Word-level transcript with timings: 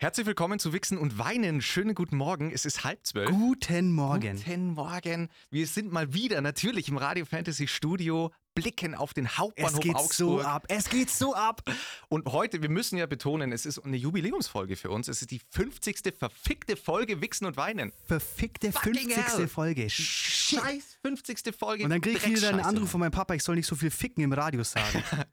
Herzlich 0.00 0.26
willkommen 0.26 0.60
zu 0.60 0.72
Wichsen 0.72 0.96
und 0.96 1.18
Weinen. 1.18 1.60
Schönen 1.60 1.92
guten 1.92 2.16
Morgen. 2.16 2.52
Es 2.52 2.64
ist 2.64 2.84
halb 2.84 3.04
zwölf. 3.04 3.28
Guten 3.30 3.90
Morgen. 3.90 4.36
Guten 4.36 4.74
Morgen. 4.74 5.28
Wir 5.50 5.66
sind 5.66 5.90
mal 5.90 6.14
wieder 6.14 6.40
natürlich 6.40 6.88
im 6.88 6.96
Radio 6.98 7.24
Fantasy 7.24 7.66
Studio, 7.66 8.32
blicken 8.54 8.94
auf 8.94 9.12
den 9.12 9.36
Hauptbahnhof 9.36 9.74
Es 9.74 9.80
geht 9.80 9.96
Augsburg. 9.96 10.16
so 10.16 10.40
ab. 10.40 10.66
Es 10.68 10.88
geht 10.88 11.10
so 11.10 11.34
ab. 11.34 11.62
Und 12.08 12.28
heute, 12.28 12.62
wir 12.62 12.68
müssen 12.68 12.96
ja 12.96 13.06
betonen, 13.06 13.50
es 13.50 13.66
ist 13.66 13.84
eine 13.84 13.96
Jubiläumsfolge 13.96 14.76
für 14.76 14.90
uns. 14.90 15.08
Es 15.08 15.20
ist 15.20 15.32
die 15.32 15.40
50. 15.50 16.14
verfickte 16.16 16.76
Folge 16.76 17.20
Wichsen 17.20 17.46
und 17.46 17.56
Weinen. 17.56 17.92
Verfickte 18.04 18.70
Fucking 18.70 19.10
50. 19.10 19.16
hell. 19.16 19.48
Folge. 19.48 19.90
Shit. 19.90 20.60
Scheiß 20.60 20.98
50. 21.02 21.56
Folge. 21.58 21.82
Und 21.82 21.90
dann 21.90 22.00
krieg 22.00 22.18
ich 22.24 22.36
wieder 22.36 22.50
einen. 22.50 22.60
Anruf 22.60 22.88
von 22.88 23.00
meinem 23.00 23.10
Papa, 23.10 23.34
ich 23.34 23.42
soll 23.42 23.56
nicht 23.56 23.66
so 23.66 23.74
viel 23.74 23.90
ficken 23.90 24.22
im 24.22 24.32
Radio 24.32 24.62
sagen. 24.62 25.02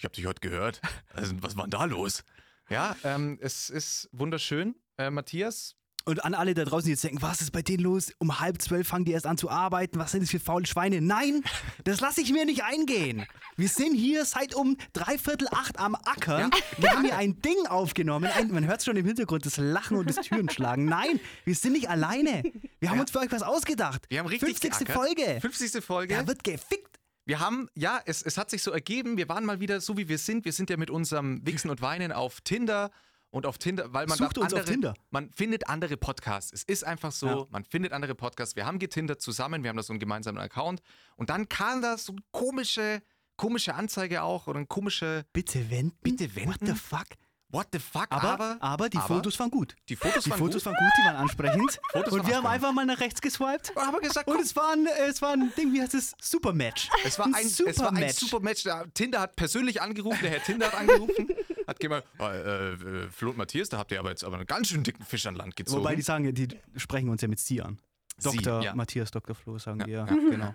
Ich 0.00 0.04
habe 0.04 0.14
dich 0.14 0.26
heute 0.26 0.38
gehört. 0.40 0.80
Also, 1.12 1.34
was 1.40 1.56
war 1.56 1.64
denn 1.64 1.72
da 1.72 1.84
los? 1.84 2.22
Ja, 2.70 2.96
ähm, 3.04 3.38
es 3.40 3.70
ist 3.70 4.08
wunderschön. 4.12 4.74
Äh, 4.98 5.10
Matthias, 5.10 5.74
Und 6.04 6.24
an 6.24 6.32
alle 6.34 6.54
da 6.54 6.64
draußen, 6.64 6.86
die 6.86 6.92
jetzt 6.92 7.04
denken, 7.04 7.20
was 7.22 7.40
ist 7.40 7.50
bei 7.52 7.60
denen 7.62 7.82
los? 7.84 8.12
Um 8.18 8.40
halb 8.40 8.60
zwölf 8.62 8.88
fangen 8.88 9.04
die 9.04 9.12
erst 9.12 9.26
an 9.26 9.36
zu 9.38 9.50
arbeiten. 9.50 9.98
Was 9.98 10.12
sind 10.12 10.22
das 10.22 10.30
für 10.30 10.40
faule 10.40 10.66
Schweine? 10.66 11.00
Nein, 11.00 11.42
das 11.84 12.00
lasse 12.00 12.20
ich 12.22 12.32
mir 12.32 12.44
nicht 12.46 12.64
eingehen. 12.64 13.26
Wir 13.56 13.68
sind 13.68 13.94
hier 13.94 14.24
seit 14.24 14.54
um 14.54 14.76
dreiviertel 14.92 15.48
acht 15.50 15.78
am 15.78 15.94
Ackern. 15.94 16.50
Wir 16.78 16.90
haben 16.90 17.04
hier 17.04 17.16
ein 17.16 17.40
Ding 17.42 17.66
aufgenommen. 17.68 18.30
Ein, 18.34 18.50
man 18.50 18.66
hört 18.66 18.82
schon 18.82 18.96
im 18.96 19.04
Hintergrund 19.06 19.44
das 19.46 19.56
Lachen 19.58 19.96
und 19.96 20.08
das 20.08 20.16
Türenschlagen. 20.16 20.84
Nein, 20.86 21.20
wir 21.44 21.54
sind 21.54 21.72
nicht 21.72 21.88
alleine. 21.90 22.42
Wir 22.80 22.88
haben 22.90 22.96
Ja. 22.96 23.02
uns 23.02 23.10
für 23.10 23.18
euch 23.20 23.30
was 23.32 23.42
ausgedacht. 23.42 24.06
wir 24.08 24.18
haben 24.20 24.26
richtig 24.26 24.48
50. 24.58 24.70
geackert. 24.86 24.96
Folge. 24.96 25.40
50. 25.40 25.84
Folge. 25.84 26.14
Da 26.14 26.26
wird 26.26 26.42
gefickt. 26.44 26.97
Wir 27.28 27.40
haben, 27.40 27.68
ja, 27.74 28.00
es, 28.06 28.22
es 28.22 28.38
hat 28.38 28.48
sich 28.48 28.62
so 28.62 28.70
ergeben, 28.70 29.18
wir 29.18 29.28
waren 29.28 29.44
mal 29.44 29.60
wieder 29.60 29.82
so, 29.82 29.98
wie 29.98 30.08
wir 30.08 30.16
sind. 30.16 30.46
Wir 30.46 30.52
sind 30.54 30.70
ja 30.70 30.78
mit 30.78 30.88
unserem 30.88 31.44
Wichsen 31.46 31.68
und 31.70 31.82
Weinen 31.82 32.10
auf 32.10 32.40
Tinder 32.40 32.90
und 33.28 33.44
auf 33.44 33.58
Tinder, 33.58 33.92
weil 33.92 34.06
man 34.06 34.16
Sucht 34.16 34.38
da 34.38 34.40
uns 34.40 34.54
auf 34.54 34.60
andere, 34.60 34.72
Tinder. 34.72 34.94
Man 35.10 35.30
findet 35.32 35.68
andere 35.68 35.98
Podcasts. 35.98 36.50
Es 36.54 36.62
ist 36.62 36.84
einfach 36.84 37.12
so, 37.12 37.26
Ja. 37.26 37.46
man 37.50 37.64
findet 37.66 37.92
andere 37.92 38.14
Podcasts. 38.14 38.56
Wir 38.56 38.64
haben 38.64 38.78
getindert 38.78 39.20
zusammen, 39.20 39.62
wir 39.62 39.68
haben 39.68 39.76
da 39.76 39.82
so 39.82 39.92
einen 39.92 40.00
gemeinsamen 40.00 40.38
Account 40.38 40.80
und 41.16 41.28
dann 41.28 41.50
kam 41.50 41.82
da 41.82 41.98
so 41.98 42.12
eine 42.12 42.22
komische, 42.30 43.02
komische 43.36 43.74
Anzeige 43.74 44.22
auch 44.22 44.46
oder 44.46 44.58
ein 44.60 44.66
komische 44.66 45.26
Bitte 45.34 45.68
wenden. 45.70 45.98
Bitte 46.02 46.34
wenden? 46.34 46.48
What 46.48 46.60
the 46.66 46.72
fuck? 46.74 47.08
What 47.50 47.68
the 47.72 47.78
fuck, 47.78 48.06
Aber, 48.10 48.28
aber, 48.34 48.56
aber, 48.60 48.88
die 48.90 48.98
aber 48.98 49.06
Fotos 49.06 49.38
waren 49.40 49.50
gut. 49.50 49.74
die 49.88 49.96
Fotos 49.96 50.24
Die 50.24 50.30
waren 50.30 50.38
Fotos 50.38 50.64
gut. 50.64 50.66
waren 50.66 50.74
gut, 50.84 50.92
die 51.00 51.06
waren 51.06 51.16
ansprechend. 51.16 51.80
Fotos 51.92 52.12
und 52.12 52.18
waren 52.20 52.28
wir 52.28 52.36
haben 52.36 52.46
einfach 52.46 52.72
mal 52.72 52.84
nach 52.84 53.00
rechts 53.00 53.22
geswiped. 53.22 53.72
aber 53.74 54.00
gesagt, 54.00 54.28
Und 54.28 54.38
es 54.40 54.54
war 54.54 54.72
ein, 54.74 54.86
es 55.08 55.22
war 55.22 55.32
ein 55.32 55.50
Ding, 55.56 55.72
wie 55.72 55.80
heißt 55.80 55.94
es? 55.94 56.12
Supermatch. 56.20 56.90
Es 57.04 57.18
war 57.18 57.24
ein, 57.26 57.32
es 57.34 57.58
war 57.58 57.66
ein 57.66 57.74
Supermatch. 57.74 58.14
super 58.18 58.40
Match. 58.40 58.62
Der 58.64 58.92
Tinder 58.92 59.20
hat 59.20 59.34
persönlich 59.36 59.80
angerufen, 59.80 60.18
der 60.20 60.30
Herr 60.32 60.42
Tinder 60.42 60.66
hat 60.66 60.74
angerufen, 60.74 61.26
hat 61.66 61.80
gemeint, 61.80 62.04
äh, 62.20 62.72
äh, 62.74 63.08
Flo 63.10 63.30
und 63.30 63.38
Matthias, 63.38 63.70
da 63.70 63.78
habt 63.78 63.92
ihr 63.92 63.98
aber 64.00 64.10
jetzt 64.10 64.24
aber 64.24 64.36
einen 64.36 64.46
ganz 64.46 64.68
schön 64.68 64.82
dicken 64.82 65.04
Fisch 65.06 65.24
an 65.26 65.34
Land 65.34 65.56
gezogen. 65.56 65.80
Wobei 65.80 65.94
die 65.96 66.02
sagen, 66.02 66.34
die 66.34 66.48
sprechen 66.76 67.08
uns 67.08 67.22
ja 67.22 67.28
mit 67.28 67.38
Sie 67.40 67.62
an. 67.62 67.78
Sie, 68.18 68.36
Dr. 68.38 68.62
ja. 68.62 68.74
Matthias, 68.74 69.10
Dr. 69.10 69.34
Flo 69.34 69.56
sagen 69.58 69.80
Ja, 69.80 69.86
die 69.86 69.92
ja. 69.92 70.06
ja. 70.06 70.14
Genau. 70.14 70.54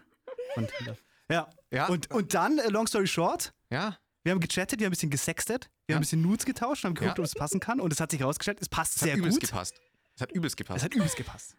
Tinder. 0.77 0.95
Ja. 1.31 1.47
Ja. 1.71 1.87
Und, 1.87 2.11
und 2.11 2.33
dann, 2.35 2.59
äh, 2.59 2.67
long 2.69 2.85
story 2.85 3.07
short, 3.07 3.51
ja, 3.71 3.97
wir 4.23 4.31
haben 4.31 4.39
gechattet, 4.39 4.79
wir 4.79 4.85
haben 4.85 4.91
ein 4.91 4.95
bisschen 4.95 5.09
gesextet, 5.09 5.69
wir 5.85 5.93
Ja. 5.93 5.95
haben 5.95 5.99
ein 5.99 6.01
bisschen 6.01 6.21
Nudes 6.21 6.45
getauscht, 6.45 6.83
haben 6.85 6.95
geguckt, 6.95 7.17
Ja. 7.17 7.21
ob 7.23 7.25
es 7.27 7.33
passen 7.35 7.59
kann. 7.59 7.79
Und 7.79 7.91
es 7.93 7.99
hat 7.99 8.11
sich 8.11 8.19
herausgestellt, 8.19 8.59
es 8.61 8.69
passt 8.69 8.95
es 8.95 9.01
sehr 9.01 9.11
hat 9.13 9.19
übelst 9.19 9.39
gut. 9.41 9.49
gepasst. 9.49 9.75
Es 10.15 10.21
hat 10.21 10.31
übelst 10.31 10.57
gepasst. 10.57 10.77
Es 10.77 10.83
hat 10.83 10.93
übelst 10.93 11.15
gepasst. 11.15 11.55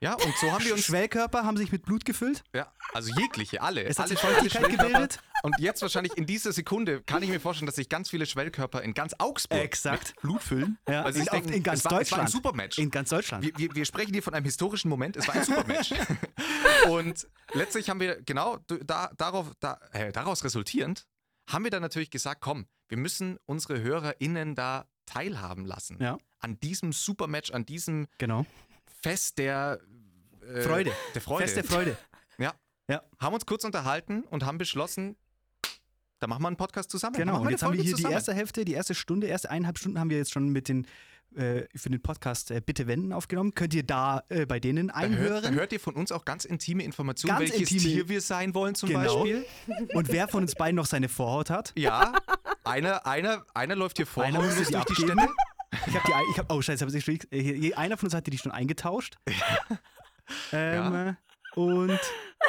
ja, 0.00 0.14
und 0.14 0.36
so 0.40 0.52
haben 0.52 0.64
wir 0.64 0.74
uns, 0.74 0.84
Schwellkörper 0.84 1.42
haben 1.44 1.56
sich 1.56 1.72
mit 1.72 1.82
Blut 1.84 2.04
gefüllt. 2.04 2.44
ja, 2.54 2.72
also 2.94 3.12
jegliche, 3.18 3.60
alle. 3.60 3.82
Es 3.82 3.98
hat 3.98 4.06
alle, 4.06 4.14
sich 4.16 4.24
alle 4.24 4.34
Feuchtigkeit 4.36 4.70
gebildet. 4.78 5.18
Und 5.42 5.56
jetzt 5.58 5.82
wahrscheinlich 5.82 6.16
in 6.16 6.24
dieser 6.26 6.52
Sekunde 6.52 7.02
kann 7.02 7.22
ich 7.22 7.28
mir 7.28 7.40
vorstellen, 7.40 7.66
dass 7.66 7.74
sich 7.76 7.88
ganz 7.88 8.08
viele 8.10 8.24
Schwellkörper 8.26 8.82
in 8.82 8.94
ganz 8.94 9.14
Augsburg 9.18 9.58
Exakt. 9.58 10.08
mit 10.14 10.20
Blut 10.22 10.42
füllen. 10.42 10.78
Ja, 10.88 11.02
weil 11.04 11.12
sie 11.12 11.18
in, 11.18 11.24
sich 11.24 11.30
denken, 11.32 11.52
in 11.52 11.62
ganz 11.64 11.80
es 11.80 11.84
war, 11.84 12.00
Es 12.00 12.12
war 12.12 12.18
ein 12.20 12.26
Deutschland. 12.26 12.30
Supermatch. 12.30 12.78
In 12.78 12.90
ganz 12.92 13.08
Deutschland. 13.10 13.44
Wir, 13.44 13.52
wir, 13.56 13.74
wir 13.74 13.84
sprechen 13.84 14.12
hier 14.12 14.22
von 14.22 14.34
einem 14.34 14.44
historischen 14.44 14.88
Moment. 14.88 15.16
Es 15.16 15.26
war 15.26 15.34
ein 15.34 15.44
Supermatch. 15.44 15.92
und 16.88 17.26
letztlich 17.54 17.90
haben 17.90 17.98
wir 17.98 18.22
genau 18.22 18.58
da, 18.84 19.10
darauf, 19.16 19.50
da, 19.58 19.80
äh, 19.92 20.12
daraus 20.12 20.44
resultierend, 20.44 21.06
haben 21.48 21.64
wir 21.64 21.70
dann 21.70 21.82
natürlich 21.82 22.10
gesagt, 22.10 22.40
komm, 22.40 22.66
wir 22.88 22.98
müssen 22.98 23.38
unsere 23.46 23.80
HörerInnen 23.80 24.54
da 24.54 24.86
teilhaben 25.06 25.64
lassen. 25.64 25.98
Ja. 26.00 26.18
An 26.38 26.60
diesem 26.60 26.92
Supermatch, 26.92 27.50
an 27.50 27.66
diesem 27.66 28.06
genau. 28.18 28.46
Fest 29.02 29.38
der 29.38 29.80
äh, 30.42 30.62
Freude. 30.62 30.92
Der 31.14 31.22
Freude. 31.22 31.44
Fest 31.44 31.56
der 31.56 31.64
Freude. 31.64 31.96
Ja. 32.40 32.54
Ja. 32.88 33.02
Haben 33.18 33.34
uns 33.34 33.46
kurz 33.46 33.64
unterhalten 33.64 34.22
und 34.22 34.44
haben 34.44 34.58
beschlossen, 34.58 35.16
da 36.20 36.28
machen 36.28 36.40
wir 36.40 36.46
einen 36.46 36.56
Podcast 36.56 36.88
zusammen. 36.88 37.16
Genau, 37.16 37.40
und 37.40 37.50
jetzt 37.50 37.64
haben 37.64 37.72
wir 37.72 37.82
hier 37.82 37.90
die 37.90 37.96
zusammen. 37.96 38.14
erste 38.14 38.32
Hälfte, 38.32 38.64
die 38.64 38.74
erste 38.74 38.94
Stunde, 38.94 39.26
erste 39.26 39.50
eineinhalb 39.50 39.76
Stunden 39.76 39.98
haben 39.98 40.08
wir 40.08 40.18
jetzt 40.18 40.32
schon 40.32 40.50
mit 40.50 40.68
den 40.68 40.86
für 41.74 41.90
den 41.90 42.00
Podcast 42.02 42.50
äh, 42.50 42.60
Bitte 42.64 42.86
wenden 42.86 43.12
aufgenommen. 43.12 43.54
Könnt 43.54 43.74
ihr 43.74 43.82
da 43.84 44.22
äh, 44.28 44.46
bei 44.46 44.58
denen 44.60 44.88
Da 44.88 44.94
hört, 45.00 45.12
da 45.12 45.16
einhören? 45.16 45.54
hört 45.54 45.72
ihr 45.72 45.80
von 45.80 45.94
uns 45.94 46.10
auch 46.12 46.24
ganz 46.24 46.44
intime 46.44 46.82
Informationen, 46.84 47.38
Ganz 47.38 47.50
welches 47.52 47.70
intime- 47.70 47.82
Tier 47.94 48.08
wir 48.08 48.20
sein 48.20 48.54
wollen 48.54 48.74
zum 48.74 48.88
Genau. 48.88 49.22
Beispiel. 49.22 49.44
Und 49.94 50.08
wer 50.08 50.28
von 50.28 50.42
uns 50.42 50.54
beiden 50.54 50.76
noch 50.76 50.86
seine 50.86 51.08
Vorhaut 51.08 51.50
hat? 51.50 51.72
Ja, 51.76 52.12
einer, 52.64 53.06
einer, 53.06 53.44
einer 53.54 53.76
läuft 53.76 53.98
hier 53.98 54.06
vor 54.06 54.24
Einer 54.24 54.40
die 54.42 54.54
durch 54.56 54.68
die 54.68 54.76
abgeben. 54.76 55.18
Städte. 55.18 55.28
Ich 55.86 55.94
habe 55.94 56.04
die, 56.06 56.30
ich 56.32 56.38
hab, 56.38 56.52
oh 56.52 56.62
Scheiße, 56.62 56.84
hab 56.86 56.92
ich 56.94 57.06
nicht- 57.06 57.32
äh, 57.32 57.74
einer 57.74 57.96
von 57.96 58.06
uns 58.06 58.14
hatte 58.14 58.30
die 58.30 58.38
schon 58.38 58.52
eingetauscht. 58.52 59.16
Ähm, 60.52 60.74
Ja. 60.92 61.08
äh, 61.10 61.14
Und 61.54 62.00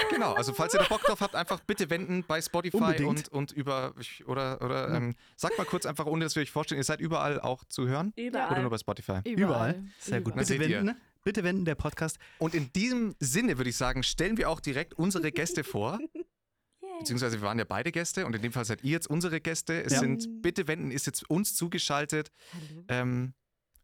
Genau, 0.10 0.34
also 0.34 0.54
falls 0.54 0.74
ihr 0.74 0.80
da 0.80 0.86
Bock 0.88 1.02
drauf 1.02 1.20
habt, 1.22 1.36
einfach 1.36 1.60
bitte 1.62 1.90
wenden 1.90 2.24
bei 2.24 2.42
Spotify 2.42 2.78
Unbedingt. 2.78 3.08
und, 3.10 3.30
und 3.30 3.52
über, 3.52 3.94
oder, 4.28 4.62
oder 4.62 4.90
ähm, 4.96 5.16
sagt 5.36 5.58
mal 5.58 5.66
kurz 5.66 5.86
einfach, 5.86 6.06
ohne 6.06 6.24
dass 6.26 6.36
wir 6.36 6.42
euch 6.44 6.52
vorstellen, 6.52 6.80
ihr 6.80 6.84
seid 6.86 7.00
überall 7.02 7.40
auch 7.42 7.64
zu 7.66 7.88
hören 7.88 8.14
Überall. 8.16 8.52
oder 8.52 8.62
nur 8.62 8.70
bei 8.72 8.78
Spotify. 8.78 9.20
überall. 9.26 9.84
Sehr 10.00 10.22
gut. 10.22 10.34
Na, 10.36 10.42
Bitte 10.42 10.46
seht 10.48 10.62
ihr. 10.70 10.78
wenden. 10.80 10.96
Bitte 11.24 11.44
wenden, 11.44 11.66
der 11.66 11.76
Podcast. 11.76 12.18
Und 12.38 12.56
in 12.56 12.72
diesem 12.72 13.14
Sinne 13.20 13.58
würde 13.58 13.70
ich 13.70 13.78
sagen, 13.78 14.04
stellen 14.04 14.38
wir 14.38 14.50
auch 14.50 14.62
direkt 14.62 14.94
unsere 14.94 15.32
Gäste 15.32 15.64
vor. 15.64 16.00
Beziehungsweise 17.00 17.40
wir 17.42 17.48
waren 17.48 17.60
ja 17.60 17.66
beide 17.66 17.92
Gäste 17.92 18.26
und 18.26 18.36
in 18.36 18.42
dem 18.42 18.52
Fall 18.52 18.66
seid 18.66 18.84
ihr 18.84 18.92
jetzt 18.92 19.10
unsere 19.10 19.40
Gäste. 19.42 19.84
Es 19.84 19.94
Ja. 19.94 20.00
sind, 20.00 20.42
bitte 20.42 20.68
wenden, 20.68 20.92
ist 20.92 21.06
jetzt 21.08 21.30
uns 21.30 21.56
zugeschaltet. 21.56 22.32
Hallo. 22.54 22.84
Ähm, 22.90 23.34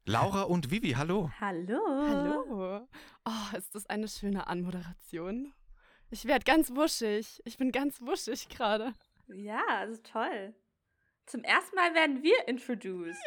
Laura 0.05 0.43
und 0.43 0.69
Vivi, 0.71 0.91
hallo. 0.91 1.31
Hallo. 1.39 1.79
Hallo. 1.87 2.87
Oh, 3.25 3.57
ist 3.57 3.73
das 3.73 3.85
eine 3.87 4.07
schöne 4.07 4.47
Anmoderation. 4.47 5.51
Ich 6.09 6.25
werde 6.25 6.43
ganz 6.45 6.69
wuschig. 6.71 7.41
Ich 7.45 7.57
bin 7.57 7.71
ganz 7.71 8.01
wuschig 8.01 8.47
gerade. 8.49 8.93
Ja, 9.27 9.61
also 9.79 9.99
toll. 10.03 10.53
Zum 11.25 11.43
ersten 11.43 11.75
Mal 11.75 11.93
werden 11.95 12.21
wir 12.23 12.47
introduced. 12.47 13.17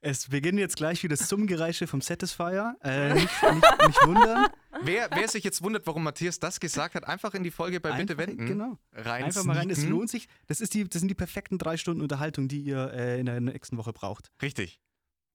Es 0.00 0.28
beginnt 0.28 0.60
jetzt 0.60 0.76
gleich 0.76 1.02
wieder 1.02 1.16
das 1.16 1.26
Zungengereische 1.26 1.88
vom 1.88 2.00
Satisfier. 2.00 2.76
Äh, 2.84 3.14
nicht, 3.14 3.42
nicht, 3.42 3.86
nicht 3.88 4.06
wundern. 4.06 4.46
Wer, 4.82 5.08
wer 5.12 5.26
sich 5.26 5.42
jetzt 5.42 5.60
wundert, 5.60 5.88
warum 5.88 6.04
Matthias 6.04 6.38
das 6.38 6.60
gesagt 6.60 6.94
hat, 6.94 7.08
einfach 7.08 7.34
in 7.34 7.42
die 7.42 7.50
Folge 7.50 7.80
bei 7.80 7.90
Bitte 7.90 8.12
Einfach- 8.12 8.26
wenden. 8.28 8.46
Genau. 8.46 8.78
Rein 8.92 9.24
Einfach 9.24 9.42
mal 9.42 9.56
rein. 9.56 9.68
Es 9.70 9.84
lohnt 9.84 10.08
sich. 10.08 10.28
Das, 10.46 10.60
ist 10.60 10.74
die, 10.74 10.84
das 10.88 11.00
sind 11.00 11.08
die 11.08 11.16
perfekten 11.16 11.58
drei 11.58 11.76
Stunden 11.76 12.00
Unterhaltung, 12.00 12.46
die 12.46 12.60
ihr 12.60 12.92
äh, 12.92 13.18
in 13.18 13.26
der 13.26 13.40
nächsten 13.40 13.76
Woche 13.76 13.92
braucht. 13.92 14.30
Richtig. 14.40 14.78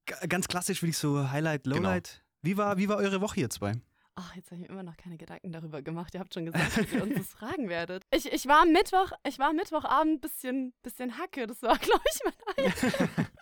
G 0.06 0.14
ganz 0.30 0.48
klassisch 0.48 0.82
würde 0.82 0.92
ich 0.92 0.98
so 0.98 1.30
Highlight, 1.30 1.64
Genau. 1.66 1.76
Lowlight. 1.76 2.24
Wie, 2.42 2.56
war, 2.56 2.78
wie 2.78 2.88
war 2.88 2.96
eure 2.98 3.20
Woche 3.20 3.36
hier 3.36 3.50
zwei? 3.50 3.74
Ach, 4.16 4.36
jetzt 4.36 4.52
habe 4.52 4.62
ich 4.62 4.62
mir 4.62 4.74
immer 4.74 4.84
noch 4.84 4.96
keine 4.96 5.18
Gedanken 5.18 5.52
darüber 5.52 5.82
gemacht. 5.82 6.14
Ihr 6.14 6.20
habt 6.20 6.34
schon 6.34 6.46
gesagt, 6.46 6.78
dass 6.78 6.92
ihr 6.92 7.02
uns 7.02 7.16
das 7.18 7.30
fragen 7.30 7.68
werdet. 7.68 8.04
Ich, 8.12 8.32
ich 8.32 8.46
war 8.48 8.62
am 8.62 8.72
Mittwoch, 8.72 9.12
ich 9.28 9.40
war 9.40 9.54
Mittwochabend 9.54 10.16
ein 10.16 10.20
bisschen, 10.20 10.74
bisschen 10.84 11.18
Hacke. 11.18 11.48
Das 11.48 11.62
war, 11.64 11.78
glaube 11.80 12.04
ich, 12.12 12.20
mein 12.24 12.34
Highlight. 12.58 13.30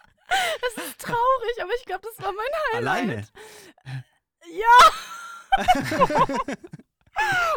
Das 0.61 0.85
ist 0.85 0.97
traurig, 1.01 1.61
aber 1.61 1.71
ich 1.77 1.85
glaube, 1.85 2.07
das 2.07 2.25
war 2.25 2.31
mein 2.31 2.45
Highlight. 2.73 3.03
Alleine. 3.03 3.27
Ja. 4.47 4.77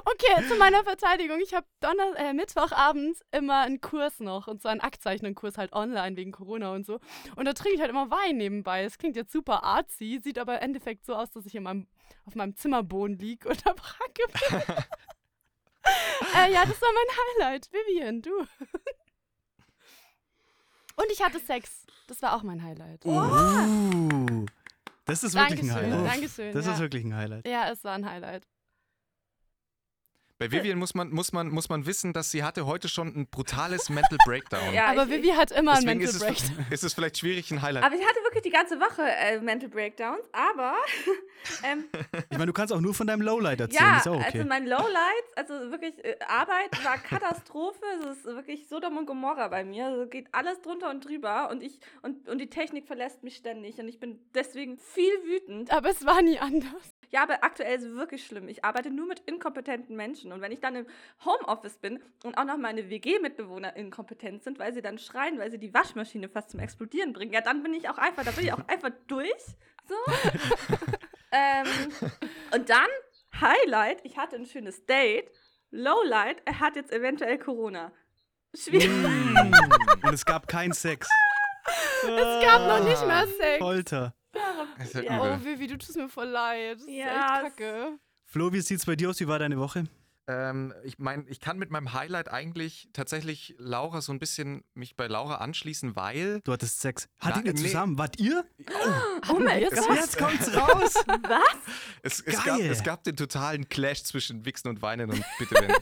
Okay, 0.05 0.49
zu 0.49 0.57
meiner 0.57 0.85
Verteidigung. 0.85 1.41
Ich 1.41 1.55
habe 1.55 1.67
Donner 1.81 2.17
äh, 2.17 2.33
Mittwochabend 2.33 3.17
immer 3.33 3.61
einen 3.63 3.81
Kurs 3.81 4.21
noch 4.21 4.47
und 4.49 4.63
zwar 4.63 4.73
einen 4.73 4.81
Aktzeichnungskurs 4.81 5.59
halt 5.59 5.73
online 5.73 6.17
wegen 6.17 6.33
Corona 6.33 6.73
und 6.73 6.87
so. 6.87 7.01
Und 7.37 7.45
da 7.47 7.53
trinke 7.53 7.77
ich 7.77 7.81
halt 7.81 7.91
immer 7.91 8.11
Wein 8.11 8.37
nebenbei. 8.37 8.85
Es 8.85 8.99
klingt 8.99 9.17
jetzt 9.17 9.33
super 9.33 9.65
artsy, 9.65 10.21
sieht 10.23 10.39
aber 10.39 10.57
im 10.57 10.63
Endeffekt 10.63 11.05
so 11.07 11.15
aus, 11.15 11.31
dass 11.31 11.47
ich 11.47 11.55
in 11.55 11.63
meinem, 11.63 11.87
auf 12.27 12.35
meinem 12.35 12.57
Zimmerboden 12.57 13.19
liege 13.19 13.49
und 13.49 13.67
am 13.67 13.77
Hacke 13.77 14.23
bin. 14.51 14.61
äh, 16.37 16.53
ja, 16.53 16.65
das 16.65 16.81
war 16.81 16.91
mein 16.93 17.49
Highlight. 17.49 17.71
Vivian, 17.73 18.23
du. 18.23 18.37
und 20.97 21.11
ich 21.13 21.23
hatte 21.23 21.39
Sex. 21.41 21.87
Das 22.07 22.21
war 22.23 22.37
auch 22.37 22.43
mein 22.43 22.63
Highlight. 22.63 23.05
Uh, 23.07 24.45
das 25.07 25.25
ist 25.25 25.35
wirklich 25.35 25.63
ein 25.63 25.69
Dankeschön, 25.69 25.93
Highlight. 25.93 26.13
Dankeschön. 26.13 26.53
Das 26.53 26.67
ja. 26.67 26.73
ist 26.75 26.81
wirklich 26.81 27.05
ein 27.05 27.17
Highlight. 27.17 27.47
ja, 27.47 27.71
es 27.71 27.83
war 27.85 27.95
ein 27.95 28.09
Highlight. 28.09 28.47
Bei 30.45 30.53
Vivian 30.53 30.79
muss 30.79 30.95
man, 30.95 31.11
muss, 31.11 31.33
man, 31.33 31.49
muss 31.49 31.71
man 31.71 31.87
wissen, 31.87 32.13
dass 32.13 32.31
sie 32.31 32.43
hatte 32.43 32.67
heute 32.67 32.89
schon 32.91 33.09
ein 33.09 33.27
brutales 33.27 33.89
Mental 33.89 34.19
Breakdown. 34.27 34.75
Ja, 34.75 34.89
Aber 34.89 35.09
Vivi 35.09 35.29
hat 35.29 35.51
immer 35.53 35.73
einen 35.73 35.87
Deswegen 35.87 36.01
Mental 36.01 36.05
ist 36.05 36.15
es, 36.17 36.49
Breakdown. 36.49 36.67
ist 36.71 36.85
es 36.85 36.93
vielleicht 36.93 37.17
schwierig, 37.19 37.51
ein 37.51 37.63
Highlight. 37.63 37.83
Aber 37.83 37.95
ich 37.95 38.03
hatte 38.07 38.19
wirklich 38.25 38.43
die 38.43 38.51
ganze 38.51 38.79
Woche 38.79 39.03
äh, 39.03 39.41
Mental 39.41 39.71
Breakdowns, 39.71 40.29
aber 40.33 40.75
ähm, 41.65 41.87
Ich 42.31 42.37
meine, 42.37 42.47
du 42.47 42.53
kannst 42.53 42.75
auch 42.75 42.81
nur 42.81 42.93
von 42.93 43.07
deinem 43.07 43.23
Lowlight 43.23 43.61
erzählen, 43.61 43.83
ja, 43.83 43.97
ist 43.97 44.09
auch 44.09 44.17
okay. 44.17 44.39
also 44.39 44.49
mein 44.49 44.67
Lowlights, 44.67 45.33
also 45.37 45.55
wirklich 45.71 46.05
äh, 46.05 46.17
Arbeit 46.29 46.85
war 46.85 46.99
Katastrophe, 46.99 47.81
es 48.11 48.19
ist 48.19 48.25
wirklich 48.27 48.69
Sodom 48.69 48.99
und 48.99 49.07
Gomorra 49.07 49.49
bei 49.49 49.65
mir, 49.65 49.87
also 49.87 50.07
geht 50.07 50.27
alles 50.33 50.61
drunter 50.61 50.91
und 50.91 51.07
drüber 51.07 51.49
und 51.51 51.63
ich 51.63 51.79
und, 52.03 52.29
und 52.29 52.39
die 52.39 52.51
Technik 52.51 52.87
verlässt 52.87 53.23
mich 53.23 53.37
ständig 53.37 53.79
und 53.79 53.89
ich 53.89 53.99
bin 53.99 54.19
deswegen 54.35 54.77
viel 54.77 55.13
wütend. 55.25 55.71
Aber 55.71 55.89
es 55.89 56.05
war 56.05 56.21
nie 56.21 56.39
anders. 56.39 56.94
Ja, 57.15 57.23
aber 57.23 57.45
aktuell 57.45 57.77
ist 57.77 57.85
es 57.85 57.95
wirklich 57.95 58.27
schlimm. 58.27 58.49
Ich 58.49 58.65
arbeite 58.65 58.91
nur 58.91 59.07
mit 59.07 59.21
inkompetenten 59.21 59.95
Menschen. 59.95 60.33
Und 60.33 60.41
wenn 60.41 60.51
ich 60.51 60.59
dann 60.59 60.75
im 60.75 60.87
Homeoffice 61.25 61.79
bin 61.79 62.03
und 62.25 62.37
auch 62.37 62.45
noch 62.45 62.57
meine 62.57 62.91
WG-Mitbewohner 62.91 63.77
inkompetent 63.77 64.43
sind, 64.43 64.59
weil 64.59 64.75
sie 64.75 64.83
dann 64.83 64.99
schreien, 64.99 65.39
weil 65.39 65.49
sie 65.53 65.59
die 65.59 65.73
Waschmaschine 65.73 66.29
fast 66.29 66.51
zum 66.51 66.59
Explodieren 66.59 67.13
bringen, 67.13 67.33
ja, 67.33 67.41
dann 67.41 67.63
bin 67.63 67.73
ich 67.73 67.89
auch 67.89 67.99
einfach, 67.99 68.25
da 68.25 68.33
bin 68.33 68.47
ich 68.47 68.53
auch 68.53 68.67
einfach 68.67 68.91
durch. 69.07 69.31
So. 69.87 69.95
ähm, 71.31 71.69
und 72.53 72.69
dann, 72.69 72.89
Highlight, 73.41 74.05
ich 74.05 74.17
hatte 74.17 74.35
ein 74.35 74.47
schönes 74.47 74.85
Date. 74.85 75.31
Lowlight, 75.71 76.43
er 76.47 76.59
hat 76.59 76.75
jetzt 76.75 76.93
eventuell 76.93 77.39
Corona. 77.39 77.93
Schwierig. 78.57 78.89
Mm. 78.89 79.53
Und 80.05 80.15
es 80.15 80.25
gab 80.25 80.49
keinen 80.49 80.73
Sex. 80.73 81.09
Es 82.03 82.45
gab 82.45 82.61
noch 82.69 82.87
nicht 82.87 83.07
mal 83.07 83.27
Sex. 83.27 83.59
Folter. 83.59 84.15
Ist 84.83 84.95
ja 84.95 85.03
Ja. 85.03 85.21
Oh, 85.21 85.45
Vivi, 85.45 85.67
du 85.67 85.79
tust 85.79 85.97
mir 85.97 86.09
voll 86.09 86.27
leid. 86.29 86.77
Das 86.77 86.83
ist 86.83 86.89
Ja, 86.91 87.43
echt 87.43 87.57
kacke. 87.57 87.99
Flo, 88.25 88.53
wie 88.53 88.61
sieht's 88.61 88.87
bei 88.87 88.97
dir 88.97 89.11
aus? 89.11 89.21
Wie 89.21 89.29
war 89.29 89.39
deine 89.39 89.59
Woche? 89.59 89.85
Ähm, 90.27 90.73
ich 90.85 90.99
meine, 90.99 91.25
ich 91.29 91.39
kann 91.39 91.59
mit 91.59 91.71
meinem 91.71 91.93
Highlight 91.93 92.31
eigentlich 92.31 92.89
tatsächlich 92.95 93.55
Laura 93.59 94.01
so 94.01 94.11
ein 94.11 94.19
bisschen 94.19 94.65
mich 94.73 94.97
bei 94.97 95.07
Laura 95.07 95.37
anschließen, 95.37 95.97
weil 95.97 96.41
Du 96.45 96.53
hattest 96.53 96.81
Sex. 96.81 97.09
Hattet 97.21 97.45
ihr 97.45 97.53
nee. 97.53 97.61
zusammen? 97.61 97.99
Wart 97.99 98.19
ihr? 98.19 98.43
Oh 99.29 99.39
mein 99.39 99.63
Es 99.65 99.87
Gott. 99.87 99.97
Jetzt 99.97 100.17
kommt's 100.19 100.57
raus. 100.57 100.95
Was? 101.07 101.43
es, 102.03 102.21
es, 102.21 102.37
gab, 102.37 102.59
Geil. 102.59 102.71
es 102.71 102.83
gab 102.83 103.05
den 103.05 103.17
totalen 103.17 103.69
Clash 103.69 104.03
zwischen 104.05 104.47
Wichsen 104.47 104.69
und 104.69 104.81
Weinen 104.81 105.11
und 105.11 105.23
bitte 105.39 105.57
wenn. 105.57 105.75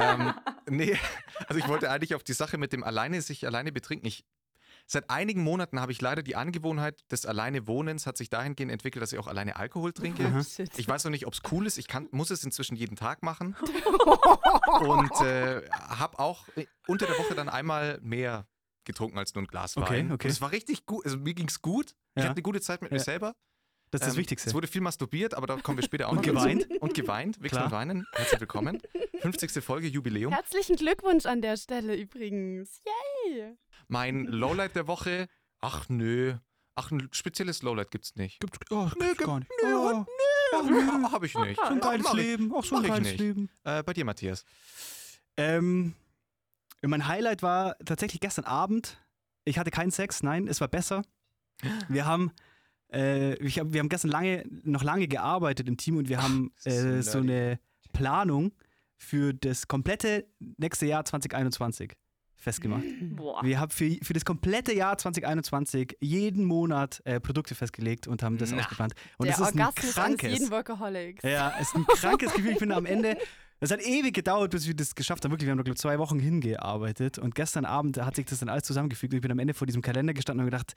ähm, 0.00 0.34
nee, 0.68 0.98
also 1.46 1.60
ich 1.60 1.68
wollte 1.68 1.88
eigentlich 1.88 2.16
auf 2.16 2.24
die 2.24 2.32
Sache 2.32 2.58
mit 2.58 2.72
dem 2.72 2.82
alleine 2.82 3.22
sich 3.22 3.46
alleine 3.46 3.70
betrinken. 3.70 4.08
Ich, 4.08 4.24
seit 4.86 5.08
einigen 5.10 5.42
Monaten 5.42 5.80
habe 5.80 5.92
ich 5.92 6.00
leider 6.00 6.22
die 6.22 6.36
Angewohnheit 6.36 7.00
des 7.10 7.26
alleine 7.26 7.66
Wohnens 7.66 8.06
hat 8.06 8.16
sich 8.16 8.28
dahingehend 8.30 8.70
entwickelt, 8.72 9.02
dass 9.02 9.12
ich 9.12 9.18
auch 9.18 9.26
alleine 9.26 9.56
Alkohol 9.56 9.92
trinke. 9.92 10.24
Aha. 10.26 10.42
Ich 10.76 10.86
weiß 10.88 11.04
noch 11.04 11.10
nicht, 11.10 11.26
ob 11.26 11.32
es 11.34 11.40
cool 11.50 11.66
ist. 11.66 11.78
Ich 11.78 11.88
kann, 11.88 12.08
muss 12.10 12.30
es 12.30 12.44
inzwischen 12.44 12.76
jeden 12.76 12.96
Tag 12.96 13.22
machen. 13.22 13.56
Und 14.80 15.10
äh, 15.22 15.62
habe 15.70 16.18
auch 16.18 16.46
unter 16.86 17.06
der 17.06 17.18
Woche 17.18 17.34
dann 17.34 17.48
einmal 17.48 17.98
mehr 18.02 18.46
getrunken 18.84 19.18
als 19.18 19.34
nur 19.34 19.42
ein 19.44 19.46
Glas 19.46 19.76
Wein. 19.76 19.82
Okay, 19.84 20.12
okay. 20.12 20.26
Und 20.28 20.30
es 20.32 20.40
war 20.40 20.52
richtig 20.52 20.84
gut. 20.86 21.04
Also 21.04 21.16
mir 21.18 21.34
ging 21.34 21.48
es 21.48 21.62
gut. 21.62 21.92
Ich 22.14 22.22
Ja. 22.22 22.24
hatte 22.24 22.32
eine 22.36 22.42
gute 22.42 22.60
Zeit 22.60 22.82
mit 22.82 22.90
mir 22.90 22.98
Ja. 22.98 23.04
selber. 23.04 23.34
Das 23.90 24.00
ist 24.00 24.06
das 24.08 24.14
Ähm, 24.14 24.20
Wichtigste. 24.20 24.48
Es 24.50 24.54
wurde 24.54 24.66
viel 24.66 24.80
masturbiert, 24.80 25.34
aber 25.34 25.46
da 25.46 25.56
kommen 25.56 25.78
wir 25.78 25.84
später 25.84 26.08
auch 26.08 26.12
Und 26.16 26.26
noch 26.26 26.34
dazu. 26.34 26.34
geweint? 26.58 26.82
Und 26.82 26.94
geweint. 26.94 27.42
Wichsen 27.42 27.62
und 27.62 27.70
Weinen. 27.70 28.06
Herzlich 28.12 28.40
willkommen. 28.40 28.82
50. 29.20 29.62
Folge 29.64 29.86
Jubiläum. 29.86 30.32
Herzlichen 30.32 30.76
Glückwunsch 30.76 31.26
an 31.26 31.40
der 31.40 31.56
Stelle 31.56 31.94
übrigens. 31.96 32.82
Yay! 32.84 33.56
Mein 33.88 34.24
Lowlight 34.26 34.74
der 34.76 34.86
Woche. 34.86 35.28
Ach 35.60 35.88
nö. 35.88 36.34
Ach, 36.76 36.90
ein 36.90 37.08
spezielles 37.12 37.62
Lowlight 37.62 37.90
gibt's 37.90 38.16
nicht. 38.16 38.40
Gibt, 38.40 38.70
oh, 38.70 38.84
Nö, 38.84 38.90
gibt's 38.90 39.08
gibt- 39.18 39.24
gar 39.26 39.38
nicht. 39.38 39.50
nö, 39.62 39.74
oh, 39.76 40.04
Ach, 40.56 40.62
nö, 40.64 40.82
hab 41.12 41.22
ich 41.22 41.34
nicht. 41.36 41.56
so 41.56 41.62
ein 41.62 41.80
geiles 41.80 42.06
ich- 42.08 42.12
Leben. 42.14 42.52
Auch 42.52 42.64
so 42.64 42.76
ein 42.76 42.82
geiles. 42.82 43.16
Leben. 43.16 43.48
Äh, 43.64 43.82
bei 43.82 43.92
dir, 43.92 44.04
Matthias. 44.04 44.44
Ähm, 45.36 45.94
mein 46.82 47.06
Highlight 47.08 47.42
war 47.42 47.76
tatsächlich 47.84 48.20
gestern 48.20 48.44
Abend. 48.44 48.98
Ich 49.44 49.58
hatte 49.58 49.70
keinen 49.70 49.90
Sex, 49.90 50.22
nein, 50.22 50.48
es 50.48 50.60
war 50.60 50.68
besser. 50.68 51.02
Wir 51.88 52.04
haben, 52.06 52.32
äh, 52.88 53.34
hab, 53.50 53.72
wir 53.72 53.80
haben 53.80 53.88
gestern 53.88 54.10
lange, 54.10 54.44
noch 54.64 54.82
lange 54.82 55.06
gearbeitet 55.08 55.68
im 55.68 55.76
Team 55.76 55.96
und 55.96 56.08
wir 56.08 56.22
haben 56.22 56.52
so 56.56 56.70
äh, 56.70 57.02
so 57.02 57.18
eine 57.18 57.58
Planung 57.92 58.52
für 58.96 59.32
das 59.32 59.68
komplette 59.68 60.26
nächste 60.58 60.86
Jahr 60.86 61.04
2021 61.04 61.92
festgemacht. 62.44 62.84
Boah. 63.00 63.42
Wir 63.42 63.58
haben 63.58 63.70
für, 63.70 63.90
für 64.02 64.12
das 64.12 64.24
komplette 64.24 64.72
Jahr 64.74 64.96
2021 64.96 65.96
jeden 66.00 66.44
Monat 66.44 67.00
äh, 67.04 67.18
Produkte 67.18 67.54
festgelegt 67.54 68.06
und 68.06 68.22
haben 68.22 68.38
das 68.38 68.52
Na. 68.52 68.58
ausgeplant. 68.58 68.94
Und 69.18 69.26
der 69.26 69.36
das 69.36 69.48
ist 69.48 69.54
ein 69.54 69.60
Orgasmus 69.60 69.84
eines 69.84 70.18
krankes. 70.18 70.38
jeden 70.38 70.50
Workaholics. 70.50 71.22
Ja, 71.24 71.54
es 71.58 71.68
ist 71.68 71.74
ein 71.74 71.86
krankes 71.86 72.32
Gefühl. 72.34 72.52
Ich 72.52 72.58
bin 72.58 72.70
am 72.70 72.86
Ende. 72.86 73.16
Es 73.60 73.70
hat 73.70 73.80
ewig 73.80 74.14
gedauert, 74.14 74.50
bis 74.50 74.66
wir 74.66 74.74
das 74.74 74.94
geschafft 74.94 75.24
haben. 75.24 75.32
Wirklich, 75.32 75.46
wir 75.46 75.52
haben, 75.52 75.58
glaube 75.58 75.70
ich, 75.70 75.76
zwei 75.80 75.98
Wochen 75.98 76.18
hingearbeitet. 76.18 77.18
Und 77.18 77.34
gestern 77.34 77.64
Abend 77.64 77.98
hat 77.98 78.16
sich 78.16 78.26
das 78.26 78.40
dann 78.40 78.48
alles 78.48 78.64
zusammengefügt. 78.64 79.12
Und 79.12 79.16
ich 79.16 79.22
bin 79.22 79.32
am 79.32 79.38
Ende 79.38 79.54
vor 79.54 79.66
diesem 79.66 79.82
Kalender 79.82 80.12
gestanden 80.12 80.44
und 80.44 80.52
habe 80.52 80.62
gedacht, 80.62 80.76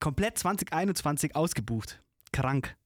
komplett 0.00 0.38
2021 0.38 1.36
ausgebucht. 1.36 2.02
Krank. 2.32 2.76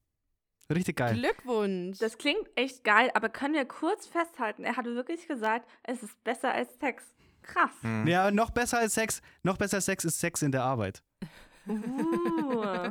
Richtig 0.70 0.96
geil. 0.96 1.14
Glückwunsch. 1.14 1.98
Das 1.98 2.18
klingt 2.18 2.46
echt 2.54 2.84
geil, 2.84 3.10
aber 3.14 3.30
können 3.30 3.54
wir 3.54 3.64
kurz 3.64 4.06
festhalten, 4.06 4.64
er 4.64 4.76
hat 4.76 4.84
wirklich 4.84 5.26
gesagt, 5.26 5.66
es 5.82 6.02
ist 6.02 6.22
besser 6.24 6.52
als 6.52 6.78
Sex. 6.78 7.02
Krass. 7.48 7.70
Hm. 7.82 8.06
Ja, 8.06 8.30
noch 8.30 8.50
besser 8.50 8.78
als 8.78 8.94
Sex. 8.94 9.20
Noch 9.42 9.56
besser 9.56 9.78
als 9.78 9.86
Sex 9.86 10.04
ist 10.04 10.20
Sex 10.20 10.42
in 10.42 10.52
der 10.52 10.62
Arbeit. 10.62 11.02
Uh, 11.66 12.90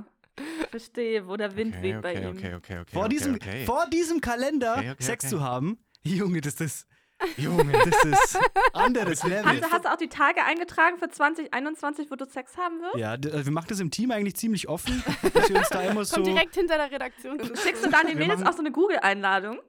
verstehe, 0.70 1.28
wo 1.28 1.36
der 1.38 1.56
Wind 1.56 1.76
Okay, 1.76 1.84
weht 1.96 2.02
bei 2.02 2.12
okay, 2.18 2.28
ihm. 2.28 2.38
okay, 2.38 2.54
okay, 2.56 2.80
okay. 2.80 2.92
Vor, 2.94 3.06
okay, 3.06 3.10
diesem, 3.10 3.36
okay. 3.36 3.66
vor 3.66 3.88
diesem 3.90 4.22
Kalender 4.22 4.74
Okay, 4.78 4.92
okay, 4.92 5.04
Sex 5.04 5.26
okay. 5.26 5.36
zu 5.36 5.42
haben, 5.44 5.80
Junge, 6.04 6.42
das 6.42 6.60
ist. 6.62 6.86
Junge, 7.38 7.72
das 7.72 8.04
ist 8.06 8.40
anderes 8.74 9.24
Level. 9.24 9.44
Hast, 9.46 9.64
du- 9.64 9.72
hast 9.72 9.86
du 9.86 9.92
auch 9.92 9.98
die 9.98 10.08
Tage 10.08 10.44
eingetragen 10.44 11.00
für 11.00 11.10
2021, 11.10 12.12
wo 12.12 12.16
du 12.16 12.26
Sex 12.26 12.56
haben 12.58 12.80
wirst? 12.80 12.96
Ja, 12.98 13.18
d- 13.18 13.44
wir 13.44 13.52
machen 13.52 13.66
das 13.70 13.80
im 13.80 13.90
Team 13.90 14.12
eigentlich 14.12 14.36
ziemlich 14.36 14.68
offen, 14.70 15.02
dass 15.34 15.50
wir 15.50 15.58
uns 15.58 15.70
da 15.70 15.82
immer 15.90 16.06
so. 16.06 16.14
Kommt 16.18 16.28
direkt 16.28 16.54
hinter 16.54 16.78
der 16.78 16.92
Redaktion. 16.92 17.40
Schickst 17.64 17.84
du 17.84 17.90
dann 17.90 18.06
den 18.06 18.20
Mädels 18.20 18.44
auch 18.44 18.54
so 18.54 18.60
eine 18.60 18.72
Google-Einladung? 18.72 19.60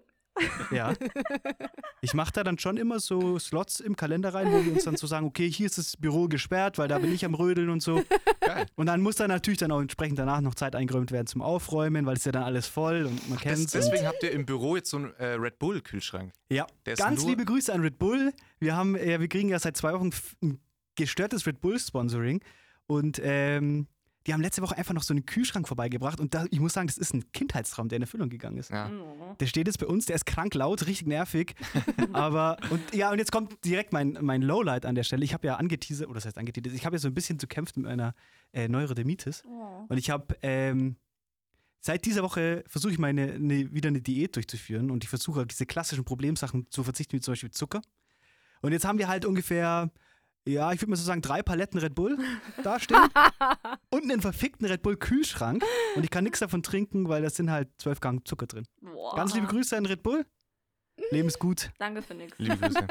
Ja. 0.70 0.94
Ich 2.00 2.14
mache 2.14 2.32
da 2.32 2.44
dann 2.44 2.58
schon 2.58 2.76
immer 2.76 3.00
so 3.00 3.38
Slots 3.38 3.80
im 3.80 3.96
Kalender 3.96 4.34
rein, 4.34 4.52
wo 4.52 4.64
wir 4.64 4.72
uns 4.72 4.84
dann 4.84 4.96
so 4.96 5.06
sagen, 5.06 5.26
okay, 5.26 5.50
hier 5.50 5.66
ist 5.66 5.78
das 5.78 5.96
Büro 5.96 6.28
gesperrt, 6.28 6.78
weil 6.78 6.88
da 6.88 6.98
bin 6.98 7.12
ich 7.12 7.24
am 7.24 7.34
Rödeln 7.34 7.70
und 7.70 7.82
so. 7.82 8.02
Geil. 8.40 8.66
Und 8.76 8.86
dann 8.86 9.00
muss 9.00 9.16
dann 9.16 9.28
natürlich 9.28 9.58
dann 9.58 9.72
auch 9.72 9.80
entsprechend 9.80 10.18
danach 10.18 10.40
noch 10.40 10.54
Zeit 10.54 10.76
eingeräumt 10.76 11.10
werden 11.10 11.26
zum 11.26 11.42
Aufräumen, 11.42 12.06
weil 12.06 12.16
es 12.16 12.24
ja 12.24 12.32
dann 12.32 12.42
alles 12.42 12.66
voll 12.66 13.06
und 13.06 13.28
man 13.28 13.38
kennt 13.38 13.72
deswegen 13.74 14.06
habt 14.06 14.22
ihr 14.22 14.32
im 14.32 14.46
Büro 14.46 14.76
jetzt 14.76 14.90
so 14.90 14.98
einen 14.98 15.14
äh, 15.14 15.32
Red 15.34 15.58
Bull-Kühlschrank. 15.58 16.32
Ja, 16.50 16.66
ganz 16.96 17.24
liebe 17.24 17.44
Grüße 17.44 17.72
an 17.72 17.80
Red 17.80 17.98
Bull. 17.98 18.32
Wir 18.58 18.76
haben, 18.76 18.96
äh, 18.96 19.20
wir 19.20 19.28
kriegen 19.28 19.48
ja 19.48 19.58
seit 19.58 19.76
zwei 19.76 19.92
Wochen 19.92 20.10
ein 20.42 20.60
gestörtes 20.94 21.46
Red 21.46 21.60
Bull-Sponsoring 21.60 22.42
und 22.86 23.20
ähm, 23.22 23.86
die 24.28 24.34
haben 24.34 24.42
letzte 24.42 24.60
Woche 24.60 24.76
einfach 24.76 24.92
noch 24.92 25.02
so 25.02 25.14
einen 25.14 25.24
Kühlschrank 25.24 25.66
vorbeigebracht 25.66 26.20
und 26.20 26.34
da, 26.34 26.44
ich 26.50 26.60
muss 26.60 26.74
sagen, 26.74 26.86
das 26.86 26.98
ist 26.98 27.14
ein 27.14 27.32
Kindheitstraum, 27.32 27.88
der 27.88 27.96
in 27.96 28.02
Erfüllung 28.02 28.28
gegangen 28.28 28.58
ist. 28.58 28.70
Ja. 28.70 28.90
Der 29.40 29.46
steht 29.46 29.66
jetzt 29.66 29.78
bei 29.78 29.86
uns, 29.86 30.04
der 30.04 30.16
ist 30.16 30.26
krank 30.26 30.54
laut, 30.54 30.86
richtig 30.86 31.06
nervig. 31.06 31.54
aber, 32.12 32.58
und 32.68 32.94
ja, 32.94 33.10
und 33.10 33.18
jetzt 33.18 33.32
kommt 33.32 33.64
direkt 33.64 33.94
mein, 33.94 34.18
mein 34.20 34.42
Lowlight 34.42 34.84
an 34.84 34.94
der 34.94 35.02
Stelle. 35.02 35.24
Ich 35.24 35.32
habe 35.32 35.46
ja 35.46 35.56
angeteasert, 35.56 36.08
oder 36.08 36.16
das 36.16 36.26
heißt 36.26 36.36
angeteasert, 36.36 36.74
ich 36.74 36.84
habe 36.84 36.96
ja 36.96 37.00
so 37.00 37.08
ein 37.08 37.14
bisschen 37.14 37.38
zu 37.38 37.46
kämpfen 37.46 37.82
mit 37.82 37.90
einer 37.90 38.14
äh, 38.52 38.68
Neurodermitis. 38.68 39.44
Oh. 39.46 39.86
Und 39.88 39.96
ich 39.96 40.10
habe, 40.10 40.36
ähm, 40.42 40.96
seit 41.80 42.04
dieser 42.04 42.22
Woche 42.22 42.64
versuche 42.66 42.92
ich 42.92 42.98
meine, 42.98 43.32
eine, 43.32 43.72
wieder 43.72 43.88
eine 43.88 44.02
Diät 44.02 44.36
durchzuführen 44.36 44.90
und 44.90 45.04
ich 45.04 45.08
versuche 45.08 45.40
auf 45.40 45.46
diese 45.46 45.64
klassischen 45.64 46.04
Problemsachen 46.04 46.66
zu 46.68 46.84
verzichten, 46.84 47.16
wie 47.16 47.20
zum 47.20 47.32
Beispiel 47.32 47.50
Zucker. 47.50 47.80
Und 48.60 48.72
jetzt 48.72 48.84
haben 48.84 48.98
wir 48.98 49.08
halt 49.08 49.24
ungefähr, 49.24 49.90
ja, 50.48 50.72
ich 50.72 50.80
würde 50.80 50.90
mal 50.90 50.96
so 50.96 51.04
sagen, 51.04 51.22
drei 51.22 51.42
Paletten 51.42 51.78
Red 51.78 51.94
Bull 51.94 52.18
da 52.62 52.80
stehen 52.80 52.98
und 53.90 54.04
einen 54.04 54.20
verfickten 54.20 54.66
Red 54.66 54.82
Bull 54.82 54.96
Kühlschrank. 54.96 55.62
Und 55.94 56.04
ich 56.04 56.10
kann 56.10 56.24
nichts 56.24 56.40
davon 56.40 56.62
trinken, 56.62 57.08
weil 57.08 57.22
da 57.22 57.30
sind 57.30 57.50
halt 57.50 57.68
12 57.78 58.00
Gramm 58.00 58.24
Zucker 58.24 58.46
drin. 58.46 58.66
Boah. 58.80 59.14
Ganz 59.14 59.34
liebe 59.34 59.46
Grüße 59.46 59.76
an 59.76 59.86
Red 59.86 60.02
Bull. 60.02 60.24
Leben 61.10 61.28
ist 61.28 61.38
gut. 61.38 61.70
Danke 61.78 62.02
für 62.02 62.14
nichts. 62.14 62.36
Liebe 62.38 62.56
Grüße. 62.56 62.86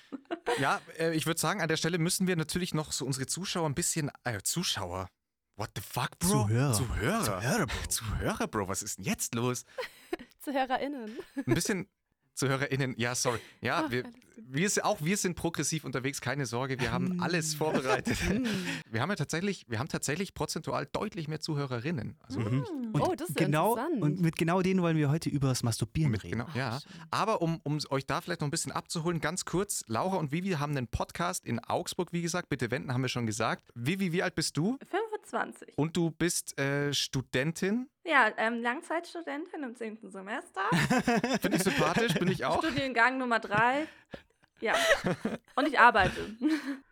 ja, 0.60 0.80
äh, 0.98 1.14
ich 1.14 1.26
würde 1.26 1.40
sagen, 1.40 1.60
an 1.60 1.68
der 1.68 1.76
Stelle 1.76 1.98
müssen 1.98 2.26
wir 2.26 2.36
natürlich 2.36 2.72
noch 2.72 2.92
so 2.92 3.04
unsere 3.04 3.26
Zuschauer 3.26 3.68
ein 3.68 3.74
bisschen. 3.74 4.10
Äh, 4.24 4.40
Zuschauer? 4.42 5.08
What 5.56 5.70
the 5.74 5.82
fuck, 5.82 6.18
Bro? 6.18 6.28
Zuhörer. 6.28 6.72
Zuhörer. 6.72 7.24
Zuhörer, 7.24 7.66
Bro. 7.66 7.88
Zuhörer, 7.88 8.46
Bro. 8.46 8.68
Was 8.68 8.82
ist 8.82 8.98
denn 8.98 9.04
jetzt 9.04 9.34
los? 9.34 9.64
Zu 10.40 10.52
HörerInnen. 10.52 11.18
Ein 11.34 11.54
bisschen. 11.54 11.88
ZuhörerInnen, 12.38 12.94
ja, 12.96 13.14
sorry. 13.14 13.40
Ja, 13.60 13.84
Ach, 13.84 13.90
wir, 13.90 14.04
wir 14.36 14.70
auch 14.84 15.02
wir 15.02 15.16
sind 15.16 15.34
progressiv 15.34 15.84
unterwegs, 15.84 16.20
keine 16.20 16.46
Sorge, 16.46 16.78
wir 16.78 16.92
haben 16.92 17.20
alles 17.20 17.54
vorbereitet. 17.54 18.16
wir 18.90 19.00
haben 19.02 19.10
ja 19.10 19.16
tatsächlich, 19.16 19.66
wir 19.68 19.78
haben 19.78 19.88
tatsächlich 19.88 20.34
prozentual 20.34 20.86
deutlich 20.86 21.26
mehr 21.28 21.40
ZuhörerInnen. 21.40 22.16
Also 22.22 22.38
Mhm. 22.40 22.64
Und 22.92 23.00
Oh, 23.02 23.14
das 23.16 23.30
ist 23.30 23.36
genau, 23.36 23.74
interessant. 23.76 24.02
Und 24.02 24.20
mit 24.20 24.36
genau 24.36 24.62
denen 24.62 24.80
wollen 24.80 24.96
wir 24.96 25.10
heute 25.10 25.28
über 25.28 25.48
das 25.48 25.62
Masturbieren 25.62 26.10
Mit, 26.12 26.22
reden. 26.24 26.38
genau, 26.38 26.48
ja. 26.54 26.78
Aber 27.10 27.42
um, 27.42 27.60
um 27.64 27.78
euch 27.90 28.06
da 28.06 28.20
vielleicht 28.20 28.40
noch 28.40 28.48
ein 28.48 28.52
bisschen 28.52 28.72
abzuholen, 28.72 29.20
ganz 29.20 29.44
kurz, 29.44 29.84
Laura 29.88 30.16
und 30.16 30.30
Vivi 30.32 30.50
haben 30.52 30.76
einen 30.76 30.86
Podcast 30.86 31.44
in 31.44 31.58
Augsburg, 31.58 32.12
wie 32.12 32.22
gesagt, 32.22 32.48
bitte 32.48 32.70
wenden, 32.70 32.94
haben 32.94 33.02
wir 33.02 33.08
schon 33.08 33.26
gesagt. 33.26 33.64
Vivi, 33.74 34.12
wie 34.12 34.22
alt 34.22 34.34
bist 34.36 34.56
du? 34.56 34.78
25. 35.28 35.76
Und 35.76 35.96
du 35.96 36.10
bist 36.10 36.58
äh, 36.58 36.92
Studentin 36.92 37.88
Ja, 38.04 38.32
ähm, 38.36 38.62
Langzeitstudentin 38.62 39.62
im 39.62 39.76
10. 39.76 40.10
Semester. 40.10 40.62
Finde 41.40 41.56
ich 41.56 41.62
sympathisch, 41.62 42.14
bin 42.14 42.28
ich 42.28 42.44
auch. 42.44 42.58
Studiengang 42.64 43.18
Nummer 43.18 43.38
3. 43.40 43.86
Ja. 44.60 44.74
Und 45.56 45.68
ich 45.68 45.78
arbeite. 45.78 46.36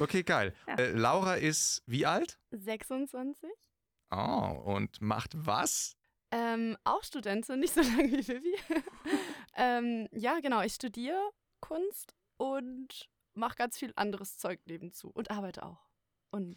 Okay, 0.00 0.24
geil. 0.24 0.52
Ja. 0.66 0.74
Äh, 0.74 0.90
Laura 0.90 1.36
ist 1.36 1.80
wie 1.86 2.04
alt? 2.04 2.40
26. 2.50 3.48
Oh, 4.10 4.60
und 4.64 5.00
macht 5.00 5.30
was? 5.34 5.96
Ähm, 6.32 6.76
auch 6.82 7.04
Studentin, 7.04 7.60
nicht 7.60 7.74
so 7.74 7.80
lange 7.80 8.10
wie 8.10 8.26
Vivi. 8.26 8.56
ähm, 9.54 10.08
ja, 10.10 10.40
genau, 10.40 10.62
ich 10.62 10.74
studiere 10.74 11.30
Kunst 11.60 12.16
und 12.38 13.08
mache 13.34 13.54
ganz 13.54 13.78
viel 13.78 13.92
anderes 13.94 14.36
Zeug 14.36 14.60
nebenzu 14.66 15.10
und 15.14 15.30
arbeite 15.30 15.62
auch. 15.64 15.78
Und 16.34 16.56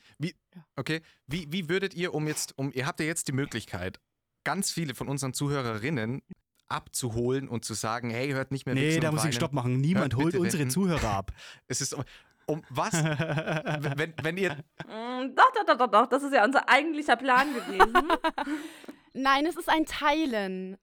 Okay, 0.76 1.02
wie, 1.28 1.52
wie 1.52 1.70
würdet 1.70 1.94
ihr 1.94 2.14
um 2.14 2.28
jetzt, 2.28 2.58
um, 2.58 2.72
ihr 2.74 2.86
habt 2.86 3.00
ja 3.00 3.06
jetzt 3.06 3.28
die 3.28 3.32
Möglichkeit, 3.34 4.00
ganz 4.44 4.72
viele 4.72 4.96
von 4.96 5.08
unseren 5.08 5.34
Zuhörerinnen 5.34 6.22
abzuholen 6.70 7.48
und 7.48 7.64
zu 7.64 7.74
sagen, 7.74 8.10
hey, 8.10 8.32
hört 8.32 8.52
nicht 8.52 8.66
mehr 8.66 8.76
Nee, 8.76 8.88
Wichsen 8.88 9.02
da 9.02 9.12
muss 9.12 9.26
ich. 9.26 9.36
Stopp 9.36 9.54
machen. 9.54 9.80
Niemand 9.80 10.16
Hört 10.16 10.24
holt 10.24 10.36
unsere 10.36 10.62
Wetten. 10.64 10.72
Zuhörer 10.72 11.10
ab. 11.10 11.32
Es 11.68 11.82
ist 11.82 11.94
um, 11.94 12.04
um 12.46 12.64
was? 12.70 12.94
wenn, 12.94 14.14
wenn 14.22 14.38
ihr, 14.38 14.64
Mm, 14.86 15.36
doch, 15.36 15.52
doch, 15.54 15.66
doch, 15.66 15.78
doch, 15.78 15.92
doch. 15.92 16.08
Das 16.08 16.24
ist 16.24 16.34
ja 16.34 16.44
unser 16.46 16.68
eigentlicher 16.70 17.16
Plan 17.16 17.48
gewesen. 17.54 17.94
nein, 19.14 19.46
es 19.46 19.56
ist 19.56 19.70
ein 19.70 19.86
Teilen. 19.86 20.78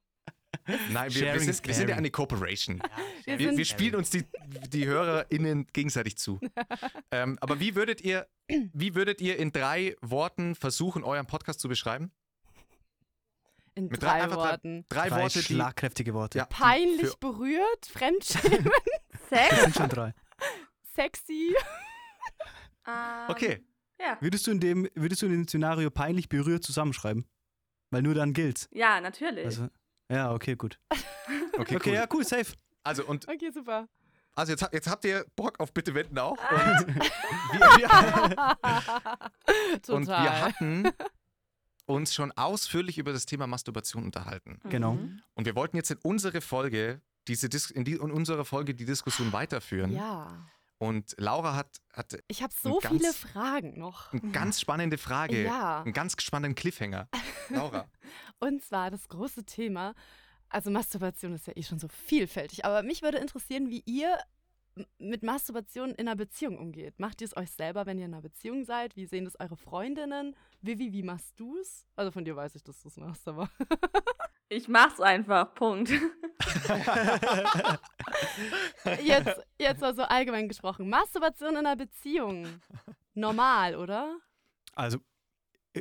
nein, 0.90 1.14
wir, 1.14 1.32
wir, 1.34 1.40
sind, 1.40 1.66
wir 1.66 1.74
sind 1.74 1.88
ja 1.88 1.96
eine 1.96 2.10
Corporation. 2.10 2.82
Wir 3.24 3.38
Wir, 3.38 3.56
wir 3.56 3.64
spielen 3.64 3.96
uns 3.96 4.10
die, 4.10 4.24
die 4.68 4.86
HörerInnen 4.86 5.66
gegenseitig 5.72 6.16
zu. 6.16 6.38
ähm, 7.10 7.38
aber 7.40 7.60
wie 7.60 7.74
würdet 7.74 8.02
ihr, 8.02 8.26
wie 8.48 8.94
würdet 8.94 9.20
ihr 9.20 9.38
in 9.38 9.52
drei 9.52 9.96
Worten 10.00 10.54
versuchen, 10.54 11.02
euren 11.04 11.26
Podcast 11.26 11.60
zu 11.60 11.68
beschreiben? 11.68 12.12
In 13.74 13.88
Mit 13.88 14.02
drei, 14.02 14.22
einfach 14.22 14.36
Worten. 14.36 14.84
Drei, 14.88 15.08
Drei 15.08 15.22
Worte, 15.22 15.40
die. 15.40 15.44
schlagkräftige 15.46 16.14
Worte. 16.14 16.38
Ja, 16.38 16.44
Peinlich 16.46 17.08
für- 17.10 17.16
berührt, 17.18 17.86
Fremdschämen, 17.86 18.70
Sex? 19.28 19.50
Das 19.50 19.60
sind 19.62 19.74
schon 19.76 19.88
drei. 19.88 20.14
sexy. 20.94 21.54
Ähm, 22.86 23.30
Okay. 23.30 23.64
Ja. 23.98 24.18
Würdest 24.20 24.46
du 24.46 24.50
in 24.50 24.60
dem, 24.60 24.86
würdest 24.94 25.22
du 25.22 25.26
in 25.26 25.32
dem 25.32 25.48
Szenario 25.48 25.90
peinlich 25.90 26.28
berührt 26.28 26.62
zusammenschreiben? 26.64 27.24
Weil 27.90 28.02
nur 28.02 28.12
dann 28.14 28.34
gilt's. 28.34 28.68
Ja, 28.72 29.00
natürlich. 29.00 29.46
Also, 29.46 29.68
ja, 30.10 30.32
okay, 30.34 30.54
gut. 30.56 30.78
Okay, 31.56 31.76
Okay, 31.76 31.78
cool. 31.86 31.94
ja, 31.94 32.06
cool, 32.12 32.24
safe. 32.26 32.52
Also, 32.82 33.06
und, 33.06 33.26
Okay, 33.26 33.50
super. 33.52 33.88
Also 34.34 34.52
jetzt, 34.52 34.68
jetzt 34.72 34.88
habt 34.88 35.04
ihr 35.04 35.24
Bock 35.36 35.60
auf 35.60 35.72
Bitte 35.72 35.94
wenden 35.94 36.18
auch. 36.18 36.36
Ah. 36.38 36.80
Und 36.80 36.88
wir, 36.96 37.04
wir, 37.78 37.88
und 39.94 40.06
wir 40.06 40.40
hatten 40.42 40.90
uns 41.86 42.14
schon 42.14 42.32
ausführlich 42.32 42.98
über 42.98 43.12
das 43.12 43.26
Thema 43.26 43.46
Masturbation 43.46 44.04
unterhalten. 44.04 44.58
Genau. 44.70 44.94
Mhm. 44.94 45.20
Und 45.34 45.44
wir 45.46 45.54
wollten 45.54 45.76
jetzt 45.76 45.90
in 45.90 45.98
unsere 46.02 46.40
Folge, 46.40 47.00
diese 47.28 47.48
Dis 47.48 47.70
in, 47.70 47.84
die, 47.84 47.92
in 47.92 48.10
unserer 48.10 48.44
Folge 48.44 48.74
die 48.74 48.84
Diskussion 48.86 49.32
weiterführen. 49.32 49.92
ja. 49.92 50.46
Und 50.78 51.14
Laura 51.18 51.54
hat, 51.54 51.68
hat 51.94 52.18
Ich 52.26 52.42
habe 52.42 52.52
so 52.60 52.78
ganz- 52.80 53.00
viele 53.00 53.12
Fragen 53.14 53.78
noch. 53.78 54.12
eine 54.12 54.32
ganz 54.32 54.60
spannende 54.60 54.98
Frage, 54.98 55.44
Ja. 55.44 55.82
einen 55.82 55.92
ganz 55.92 56.20
spannenden 56.20 56.56
Cliffhanger. 56.56 57.08
Laura. 57.48 57.86
Und 58.40 58.60
zwar 58.62 58.90
das 58.90 59.08
große 59.08 59.44
Thema. 59.44 59.94
Also 60.48 60.70
Masturbation 60.70 61.34
ist 61.34 61.46
ja 61.46 61.52
eh 61.56 61.62
schon 61.62 61.78
so 61.78 61.88
vielfältig, 61.88 62.64
aber 62.64 62.82
mich 62.82 63.02
würde 63.02 63.18
interessieren, 63.18 63.70
wie 63.70 63.82
ihr 63.86 64.18
mit 64.98 65.22
Masturbation 65.22 65.90
in 65.90 66.08
einer 66.08 66.16
Beziehung 66.16 66.58
umgeht. 66.58 66.98
Macht 66.98 67.20
ihr 67.20 67.26
es 67.26 67.36
euch 67.36 67.50
selber, 67.50 67.86
wenn 67.86 67.98
ihr 67.98 68.06
in 68.06 68.14
einer 68.14 68.22
Beziehung 68.22 68.64
seid? 68.64 68.96
Wie 68.96 69.06
sehen 69.06 69.24
das 69.24 69.38
eure 69.38 69.56
Freundinnen? 69.56 70.34
Vivi, 70.62 70.92
wie 70.92 71.04
machst 71.04 71.38
du 71.38 71.56
es? 71.58 71.86
Also 71.94 72.10
von 72.10 72.24
dir 72.24 72.34
weiß 72.34 72.56
ich, 72.56 72.64
dass 72.64 72.82
du 72.82 72.88
es 72.88 72.96
machst, 72.96 73.26
aber 73.28 73.48
Ich 74.48 74.68
mach's 74.68 75.00
einfach. 75.00 75.52
Punkt. 75.54 75.90
jetzt, 79.02 79.40
jetzt 79.58 79.80
mal 79.80 79.94
so 79.94 80.02
allgemein 80.02 80.48
gesprochen. 80.48 80.88
Masturbation 80.88 81.50
in 81.50 81.58
einer 81.58 81.76
Beziehung. 81.76 82.46
Normal, 83.14 83.74
oder? 83.74 84.16
Also, 84.74 84.98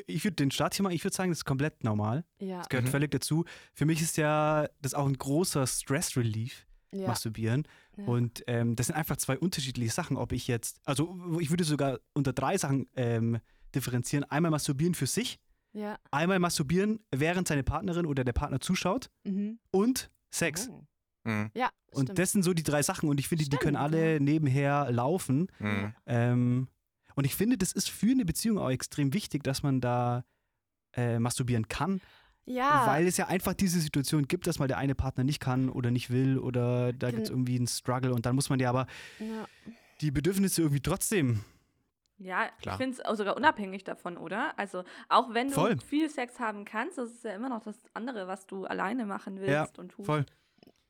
ich 0.07 0.23
würde 0.23 0.35
den 0.35 0.51
Start 0.51 0.73
hier 0.75 0.83
mal, 0.83 0.93
ich 0.93 1.03
würde 1.03 1.15
sagen, 1.15 1.29
das 1.31 1.39
ist 1.39 1.45
komplett 1.45 1.83
normal. 1.83 2.25
Ja. 2.39 2.59
Das 2.59 2.69
gehört 2.69 2.85
Mhm. 2.87 2.91
völlig 2.91 3.11
dazu. 3.11 3.45
Für 3.73 3.85
mich 3.85 4.01
ist 4.01 4.17
ja 4.17 4.67
das 4.81 4.93
auch 4.93 5.05
ein 5.07 5.17
großer 5.17 5.65
Stress-Relief, 5.67 6.65
ja. 6.93 7.07
Masturbieren. 7.07 7.67
Ja. 7.97 8.05
Und 8.05 8.43
ähm, 8.47 8.75
das 8.75 8.87
sind 8.87 8.95
einfach 8.95 9.17
zwei 9.17 9.37
unterschiedliche 9.37 9.91
Sachen, 9.91 10.17
ob 10.17 10.31
ich 10.31 10.47
jetzt, 10.47 10.79
also 10.85 11.17
ich 11.39 11.49
würde 11.49 11.63
sogar 11.63 11.99
unter 12.13 12.33
drei 12.33 12.57
Sachen 12.57 12.87
ähm, 12.95 13.39
differenzieren. 13.73 14.23
Einmal 14.25 14.51
Masturbieren 14.51 14.93
für 14.93 15.07
sich, 15.07 15.39
ja. 15.73 15.97
einmal 16.11 16.37
Masturbieren, 16.39 16.99
während 17.11 17.47
seine 17.47 17.63
Partnerin 17.63 18.05
oder 18.05 18.23
der 18.23 18.33
Partner 18.33 18.59
zuschaut 18.59 19.09
Mhm. 19.23 19.59
und 19.71 20.11
Sex. 20.29 20.69
Oh. 20.71 20.85
Mhm. 21.25 21.51
Ja, 21.55 21.69
Und 21.91 22.03
stimmt. 22.07 22.19
das 22.19 22.31
sind 22.33 22.43
so 22.43 22.53
die 22.53 22.63
drei 22.63 22.83
Sachen 22.83 23.07
und 23.09 23.19
ich 23.19 23.27
finde, 23.27 23.45
die 23.47 23.57
können 23.57 23.75
alle 23.77 24.19
nebenher 24.19 24.91
laufen. 24.91 25.47
Mhm. 25.59 25.93
Ähm, 26.05 26.67
und 27.15 27.25
ich 27.25 27.35
finde, 27.35 27.57
das 27.57 27.71
ist 27.71 27.89
für 27.89 28.11
eine 28.11 28.25
Beziehung 28.25 28.57
auch 28.57 28.69
extrem 28.69 29.13
wichtig, 29.13 29.43
dass 29.43 29.63
man 29.63 29.81
da 29.81 30.23
äh, 30.93 31.19
masturbieren 31.19 31.67
kann, 31.67 32.01
ja. 32.45 32.85
weil 32.87 33.07
es 33.07 33.17
ja 33.17 33.27
einfach 33.27 33.53
diese 33.53 33.79
Situation 33.79 34.27
gibt, 34.27 34.47
dass 34.47 34.59
mal 34.59 34.67
der 34.67 34.77
eine 34.77 34.95
Partner 34.95 35.23
nicht 35.23 35.39
kann 35.39 35.69
oder 35.69 35.91
nicht 35.91 36.09
will 36.09 36.37
oder 36.37 36.93
da 36.93 37.11
gibt 37.11 37.23
es 37.23 37.29
irgendwie 37.29 37.55
einen 37.55 37.67
Struggle 37.67 38.13
und 38.13 38.25
dann 38.25 38.35
muss 38.35 38.49
man 38.49 38.59
ja 38.59 38.69
aber 38.69 38.87
ja. 39.19 39.47
die 40.01 40.11
Bedürfnisse 40.11 40.61
irgendwie 40.61 40.81
trotzdem. 40.81 41.43
Ja, 42.19 42.47
Klar. 42.61 42.75
ich 42.75 42.77
finde 42.77 43.01
es 43.01 43.17
sogar 43.17 43.35
unabhängig 43.35 43.83
davon, 43.83 44.17
oder? 44.17 44.57
Also, 44.57 44.83
auch 45.09 45.33
wenn 45.33 45.47
du 45.47 45.55
Voll. 45.55 45.77
viel 45.79 46.09
Sex 46.09 46.39
haben 46.39 46.63
kannst, 46.63 46.97
das 46.97 47.11
ist 47.11 47.23
ja 47.23 47.33
immer 47.33 47.49
noch 47.49 47.63
das 47.63 47.77
andere, 47.93 48.27
was 48.27 48.45
du 48.45 48.65
alleine 48.65 49.05
machen 49.05 49.39
willst 49.39 49.49
Ja, 49.49 49.67
und 49.77 49.89
tust. 49.89 50.05
Voll. 50.05 50.25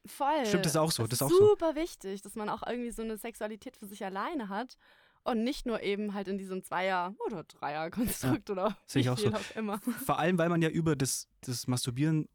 Voll. 0.06 0.46
Stimmt, 0.46 0.66
das 0.66 0.74
ist 0.74 0.78
auch 0.78 0.92
so, 0.92 1.04
das 1.04 1.14
ist 1.14 1.22
auch 1.22 1.30
so. 1.30 1.50
super 1.50 1.76
wichtig, 1.76 2.22
dass 2.22 2.36
man 2.36 2.50
auch 2.50 2.62
irgendwie 2.68 2.92
so 2.92 3.02
eine 3.02 3.18
Sexualität 3.18 3.78
für 3.78 3.86
sich 3.86 4.04
alleine 4.04 4.50
hat 4.50 4.78
und 5.24 5.44
nicht 5.44 5.66
nur 5.66 5.82
eben 5.82 6.14
halt 6.14 6.28
in 6.28 6.38
diesem 6.38 6.64
Zweier- 6.64 7.16
oder 7.26 7.44
Dreier-Konstrukt 7.44 8.50
oder 8.50 8.78
sehe 8.86 9.02
ich 9.02 9.06
wie 9.08 9.10
auch 9.12 9.18
so. 9.18 9.34
auch 9.34 9.56
immer. 9.56 9.80
Vor 10.06 10.20
allem, 10.20 10.38
weil 10.38 10.50
man 10.50 10.62
ja 10.62 10.70
über 10.70 10.96
das, 10.96 11.28
das 11.42 11.68
Masturbieren 11.68 12.28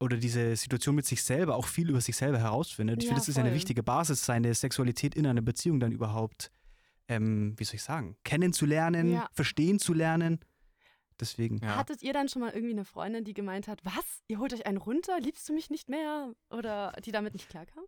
oder 0.00 0.16
diese 0.16 0.56
Situation 0.56 0.94
mit 0.94 1.04
sich 1.06 1.22
selber 1.22 1.56
auch 1.56 1.66
viel 1.66 1.90
über 1.90 2.00
sich 2.00 2.16
selber 2.16 2.38
herausfindet. 2.38 2.98
Ich 2.98 3.04
Ja, 3.04 3.08
finde, 3.10 3.20
das 3.20 3.28
ist 3.28 3.36
ja 3.36 3.40
eine 3.42 3.50
voll. 3.50 3.56
wichtige 3.56 3.82
Basis, 3.82 4.24
seine 4.24 4.54
Sexualität 4.54 5.14
in 5.14 5.26
einer 5.26 5.42
Beziehung 5.42 5.78
dann 5.78 5.92
überhaupt, 5.92 6.50
ähm, 7.08 7.54
wie 7.58 7.64
soll 7.64 7.74
ich 7.76 7.82
sagen, 7.82 8.16
kennenzulernen, 8.24 9.12
Ja. 9.12 9.28
verstehen 9.32 9.78
zu 9.78 9.92
lernen. 9.92 10.40
Deswegen. 11.20 11.58
Ja. 11.62 11.76
Hattet 11.76 12.02
ihr 12.02 12.14
dann 12.14 12.28
schon 12.30 12.40
mal 12.40 12.50
irgendwie 12.52 12.72
eine 12.72 12.86
Freundin, 12.86 13.24
die 13.24 13.34
gemeint 13.34 13.68
hat, 13.68 13.84
was? 13.84 14.22
Ihr 14.26 14.38
holt 14.38 14.54
euch 14.54 14.64
einen 14.64 14.78
runter? 14.78 15.20
Liebst 15.20 15.46
du 15.46 15.52
mich 15.52 15.68
nicht 15.68 15.90
mehr? 15.90 16.32
Oder 16.48 16.92
die 17.04 17.12
damit 17.12 17.34
nicht 17.34 17.50
klarkam? 17.50 17.84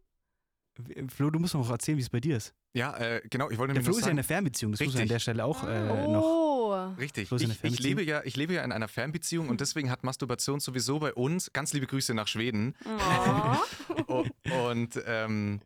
Flo, 1.09 1.31
du 1.31 1.39
musst 1.39 1.55
noch 1.55 1.69
erzählen, 1.71 1.99
wie 1.99 2.03
es 2.03 2.09
bei 2.11 2.21
dir 2.21 2.37
ist. 2.39 2.55
Ja, 2.73 2.97
äh, 2.97 3.21
genau, 3.29 3.51
ich 3.51 3.59
wollte 3.59 3.75
Der 3.75 3.83
Flo 3.83 3.93
ist 3.93 4.01
ja 4.01 4.07
in 4.07 4.13
einer 4.13 4.25
Fernbeziehung, 4.25 4.73
das 4.73 4.81
muss 4.81 4.95
man 4.95 5.03
an 5.03 5.09
der 5.09 5.19
Stelle 5.19 5.45
auch 5.45 5.65
äh, 5.65 5.67
Ah. 5.69 6.07
noch. 6.09 6.23
oh. 6.23 6.73
Richtig. 6.99 7.29
Flo 7.29 7.37
ist 7.37 7.43
in 7.45 7.51
Ich, 7.51 7.63
ich, 7.65 7.79
lebe 7.81 8.03
ja, 8.03 8.23
ich 8.25 8.37
lebe 8.37 8.55
ja 8.55 8.65
in 8.65 8.73
einer 8.73 8.89
Fernbeziehung 8.89 9.49
und 9.51 9.61
deswegen 9.61 9.91
hat 9.91 10.03
Masturbation 10.05 10.61
sowieso 10.61 10.99
bei 10.99 11.13
uns, 11.13 11.53
ganz 11.53 11.73
liebe 11.75 11.87
Grüße 11.87 12.15
nach 12.15 12.27
Schweden, 12.29 12.75
Oh. 14.09 14.25
Und 14.69 15.01
ähm, 15.07 15.61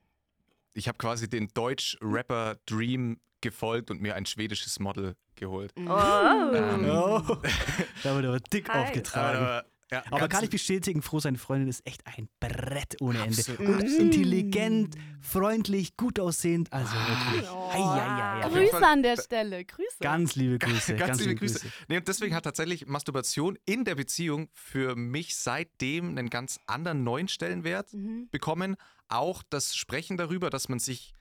ich 0.74 0.88
habe 0.88 0.98
quasi 0.98 1.28
den 1.28 1.48
Deutsch-Rapper 1.54 2.56
Dream 2.66 3.18
gefolgt 3.40 3.90
und 3.90 4.02
mir 4.02 4.14
ein 4.16 4.26
schwedisches 4.26 4.78
Model 4.80 5.14
geholt. 5.36 5.72
Oh. 5.76 5.80
Ähm, 5.80 6.84
Oh, 6.90 7.20
da 8.02 8.14
wurde 8.16 8.28
aber 8.28 8.40
dick 8.40 8.68
Heiß. 8.68 8.88
aufgetragen. 8.88 9.38
Aber, 9.38 9.64
ja, 9.90 10.02
Aber 10.06 10.20
ganz- 10.20 10.32
kann 10.34 10.44
ich 10.44 10.50
bestätigen, 10.50 11.00
Froh, 11.02 11.20
seine 11.20 11.38
Freundin 11.38 11.68
ist 11.68 11.86
echt 11.86 12.06
ein 12.06 12.28
Brett 12.40 12.96
ohne 13.00 13.18
Ende. 13.22 13.38
Absolut. 13.38 13.60
Und 13.60 13.82
Mm. 13.82 14.00
intelligent, 14.00 14.94
freundlich, 15.20 15.96
gut 15.96 16.18
aussehend. 16.18 16.72
Also 16.72 16.92
wirklich. 16.94 17.50
Oh. 17.50 17.70
Ei, 17.72 17.78
ei, 17.78 18.00
ei, 18.00 18.40
ei. 18.40 18.44
Auf 18.46 18.54
jeden 18.54 18.70
Grüße 18.70 18.86
an 18.86 19.02
der 19.02 19.16
Stelle. 19.20 19.64
Grüße. 19.64 19.96
Ganz 20.00 20.34
liebe 20.34 20.58
Grüße. 20.58 20.96
Ganz, 20.96 21.20
liebe 21.20 21.34
Grüße. 21.36 21.60
Nee, 21.88 21.98
und 21.98 22.08
deswegen 22.08 22.34
hat 22.34 22.44
tatsächlich 22.44 22.86
Masturbation 22.86 23.58
in 23.64 23.84
der 23.84 23.94
Beziehung 23.94 24.48
für 24.52 24.96
mich 24.96 25.36
seitdem 25.36 26.08
einen 26.10 26.30
ganz 26.30 26.58
anderen 26.66 27.04
neuen 27.04 27.28
Stellenwert 27.28 27.92
Mhm. 27.94 28.28
bekommen. 28.30 28.76
Auch 29.08 29.42
das 29.50 29.76
Sprechen 29.76 30.16
darüber, 30.16 30.50
dass 30.50 30.68
man 30.68 30.78
sich 30.80 31.12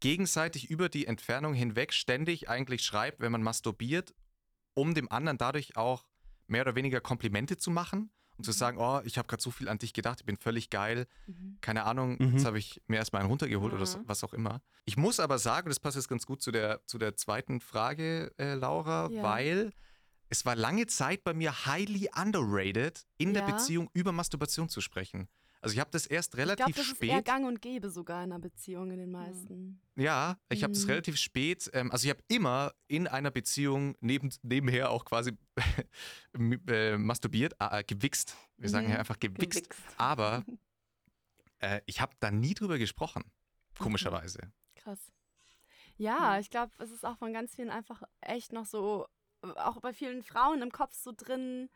gegenseitig 0.00 0.70
über 0.70 0.88
die 0.88 1.06
Entfernung 1.06 1.54
hinweg 1.54 1.92
ständig 1.92 2.48
eigentlich 2.48 2.82
schreibt, 2.82 3.20
wenn 3.20 3.32
man 3.32 3.42
masturbiert, 3.42 4.14
um 4.74 4.94
dem 4.94 5.10
anderen 5.10 5.38
dadurch 5.38 5.76
auch 5.76 6.04
mehr 6.46 6.62
oder 6.62 6.74
weniger 6.74 7.00
Komplimente 7.00 7.56
zu 7.56 7.70
machen 7.70 8.10
und 8.36 8.44
zu 8.44 8.52
sagen, 8.52 8.78
oh, 8.78 9.00
ich 9.04 9.16
habe 9.18 9.28
gerade 9.28 9.42
so 9.42 9.50
viel 9.50 9.68
an 9.68 9.78
dich 9.78 9.92
gedacht, 9.92 10.20
ich 10.20 10.26
bin 10.26 10.36
völlig 10.36 10.68
geil, 10.70 11.06
Mhm. 11.26 11.58
keine 11.60 11.84
Ahnung, 11.84 12.16
Mhm. 12.18 12.32
jetzt 12.34 12.44
habe 12.44 12.58
ich 12.58 12.82
mir 12.86 12.96
erstmal 12.96 13.20
einen 13.22 13.30
runtergeholt 13.30 13.72
oder 13.72 13.86
so, 13.86 13.98
Mhm. 13.98 14.04
was 14.08 14.22
auch 14.24 14.32
immer. 14.34 14.60
Ich 14.84 14.96
muss 14.96 15.20
aber 15.20 15.38
sagen, 15.38 15.68
das 15.68 15.80
passt 15.80 15.96
jetzt 15.96 16.08
ganz 16.08 16.26
gut 16.26 16.42
zu 16.42 16.50
der, 16.52 16.80
zu 16.86 16.98
der 16.98 17.16
zweiten 17.16 17.60
Frage, 17.60 18.32
äh, 18.38 18.54
Laura, 18.54 19.08
Ja. 19.10 19.22
weil 19.22 19.72
es 20.28 20.44
war 20.44 20.54
lange 20.56 20.86
Zeit 20.86 21.24
bei 21.24 21.32
mir 21.34 21.66
highly 21.66 22.08
underrated, 22.14 23.06
in 23.16 23.32
der 23.32 23.46
Ja. 23.46 23.52
Beziehung 23.54 23.88
über 23.94 24.12
Masturbation 24.12 24.68
zu 24.68 24.80
sprechen. 24.80 25.28
Also 25.60 25.74
ich 25.74 25.80
habe 25.80 25.90
das 25.90 26.06
erst 26.06 26.34
Ich 26.34 26.38
relativ 26.40 26.56
glaube, 26.66 26.72
das 26.74 26.86
ist 26.86 27.02
eher 27.02 27.14
spät. 27.16 27.24
gang 27.24 27.46
und 27.46 27.60
gäbe 27.62 27.90
sogar 27.90 28.22
in 28.22 28.30
einer 28.32 28.38
Beziehung 28.40 28.90
in 28.90 28.98
den 28.98 29.10
meisten. 29.10 29.80
Ja, 29.96 30.38
ich 30.48 30.62
habe 30.62 30.72
das 30.74 30.84
Mhm. 30.84 30.90
relativ 30.90 31.16
spät. 31.16 31.68
Ähm, 31.72 31.90
also 31.90 32.04
ich 32.04 32.10
habe 32.10 32.22
immer 32.28 32.72
in 32.88 33.06
einer 33.08 33.30
Beziehung 33.30 33.96
neben, 34.00 34.30
nebenher 34.42 34.90
auch 34.90 35.04
quasi 35.04 35.32
äh, 36.68 36.96
masturbiert, 36.98 37.54
äh, 37.58 37.82
gewichst. 37.84 38.36
Wir 38.58 38.68
sagen 38.68 38.86
Mhm. 38.86 38.92
ja 38.92 38.98
einfach 38.98 39.18
gewichst. 39.18 39.70
Gewichst. 39.70 39.74
Aber 39.96 40.44
äh, 41.60 41.80
ich 41.86 42.00
habe 42.00 42.14
da 42.20 42.30
nie 42.30 42.54
drüber 42.54 42.78
gesprochen. 42.78 43.24
Komischerweise. 43.78 44.40
Krass. 44.76 45.12
Ja, 45.96 46.34
Hm. 46.34 46.40
ich 46.40 46.50
glaube, 46.50 46.72
es 46.78 46.90
ist 46.90 47.04
auch 47.04 47.16
von 47.18 47.32
ganz 47.32 47.54
vielen 47.54 47.70
einfach 47.70 48.02
echt 48.20 48.52
noch 48.52 48.66
so, 48.66 49.06
äh, 49.42 49.48
auch 49.48 49.80
bei 49.80 49.92
vielen 49.92 50.22
Frauen 50.22 50.62
im 50.62 50.70
Kopf 50.70 50.94
so 50.94 51.12
drin 51.16 51.70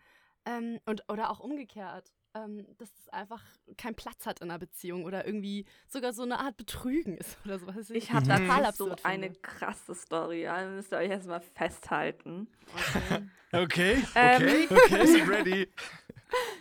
ähm, 0.44 0.78
und 0.86 1.08
oder 1.08 1.30
auch 1.30 1.40
umgekehrt, 1.40 2.12
ähm, 2.34 2.66
dass 2.78 2.88
es 2.98 3.08
einfach 3.08 3.42
keinen 3.76 3.94
Platz 3.94 4.26
hat 4.26 4.40
in 4.40 4.50
einer 4.50 4.58
Beziehung 4.58 5.04
oder 5.04 5.26
irgendwie 5.26 5.64
sogar 5.88 6.12
so 6.12 6.22
eine 6.22 6.38
Art 6.38 6.56
Betrügen 6.56 7.16
ist 7.16 7.36
oder 7.44 7.58
so. 7.58 7.66
Was 7.66 7.90
Ich 7.90 8.12
habe 8.12 8.24
Mhm. 8.26 8.48
dazu 8.48 8.84
total 8.86 8.96
so 8.98 9.04
eine 9.04 9.32
krasse 9.32 9.94
Story. 9.94 10.42
Ja, 10.42 10.64
müsst 10.68 10.92
ihr 10.92 10.98
euch 10.98 11.10
erstmal 11.10 11.40
festhalten. 11.40 12.46
Okay. 12.72 13.22
Okay. 13.52 14.04
Ähm, 14.14 14.68
Okay, 14.70 15.06
sind 15.06 15.28
ready. 15.28 15.68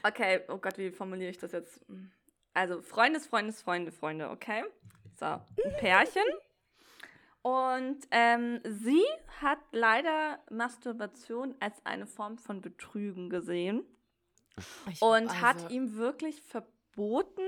Okay, 0.03 0.41
oh 0.47 0.57
Gott, 0.57 0.77
wie 0.79 0.89
formuliere 0.89 1.29
ich 1.29 1.37
das 1.37 1.51
jetzt? 1.51 1.85
Also, 2.55 2.81
Freundes, 2.81 3.27
Freundes, 3.27 3.61
Freunde, 3.61 3.91
Freunde, 3.91 4.29
okay? 4.31 4.63
So, 5.19 5.25
ein 5.25 5.41
Pärchen. 5.77 6.23
Und 7.43 7.99
ähm, 8.11 8.59
sie 8.65 9.03
hat 9.41 9.59
leider 9.71 10.39
Masturbation 10.49 11.53
als 11.59 11.85
eine 11.85 12.07
Form 12.07 12.37
von 12.37 12.61
Betrügen 12.61 13.29
gesehen 13.29 13.83
Ich- 14.89 15.01
und 15.01 15.41
hat 15.41 15.55
also, 15.55 15.69
ihm 15.69 15.95
wirklich 15.95 16.41
verboten, 16.41 17.41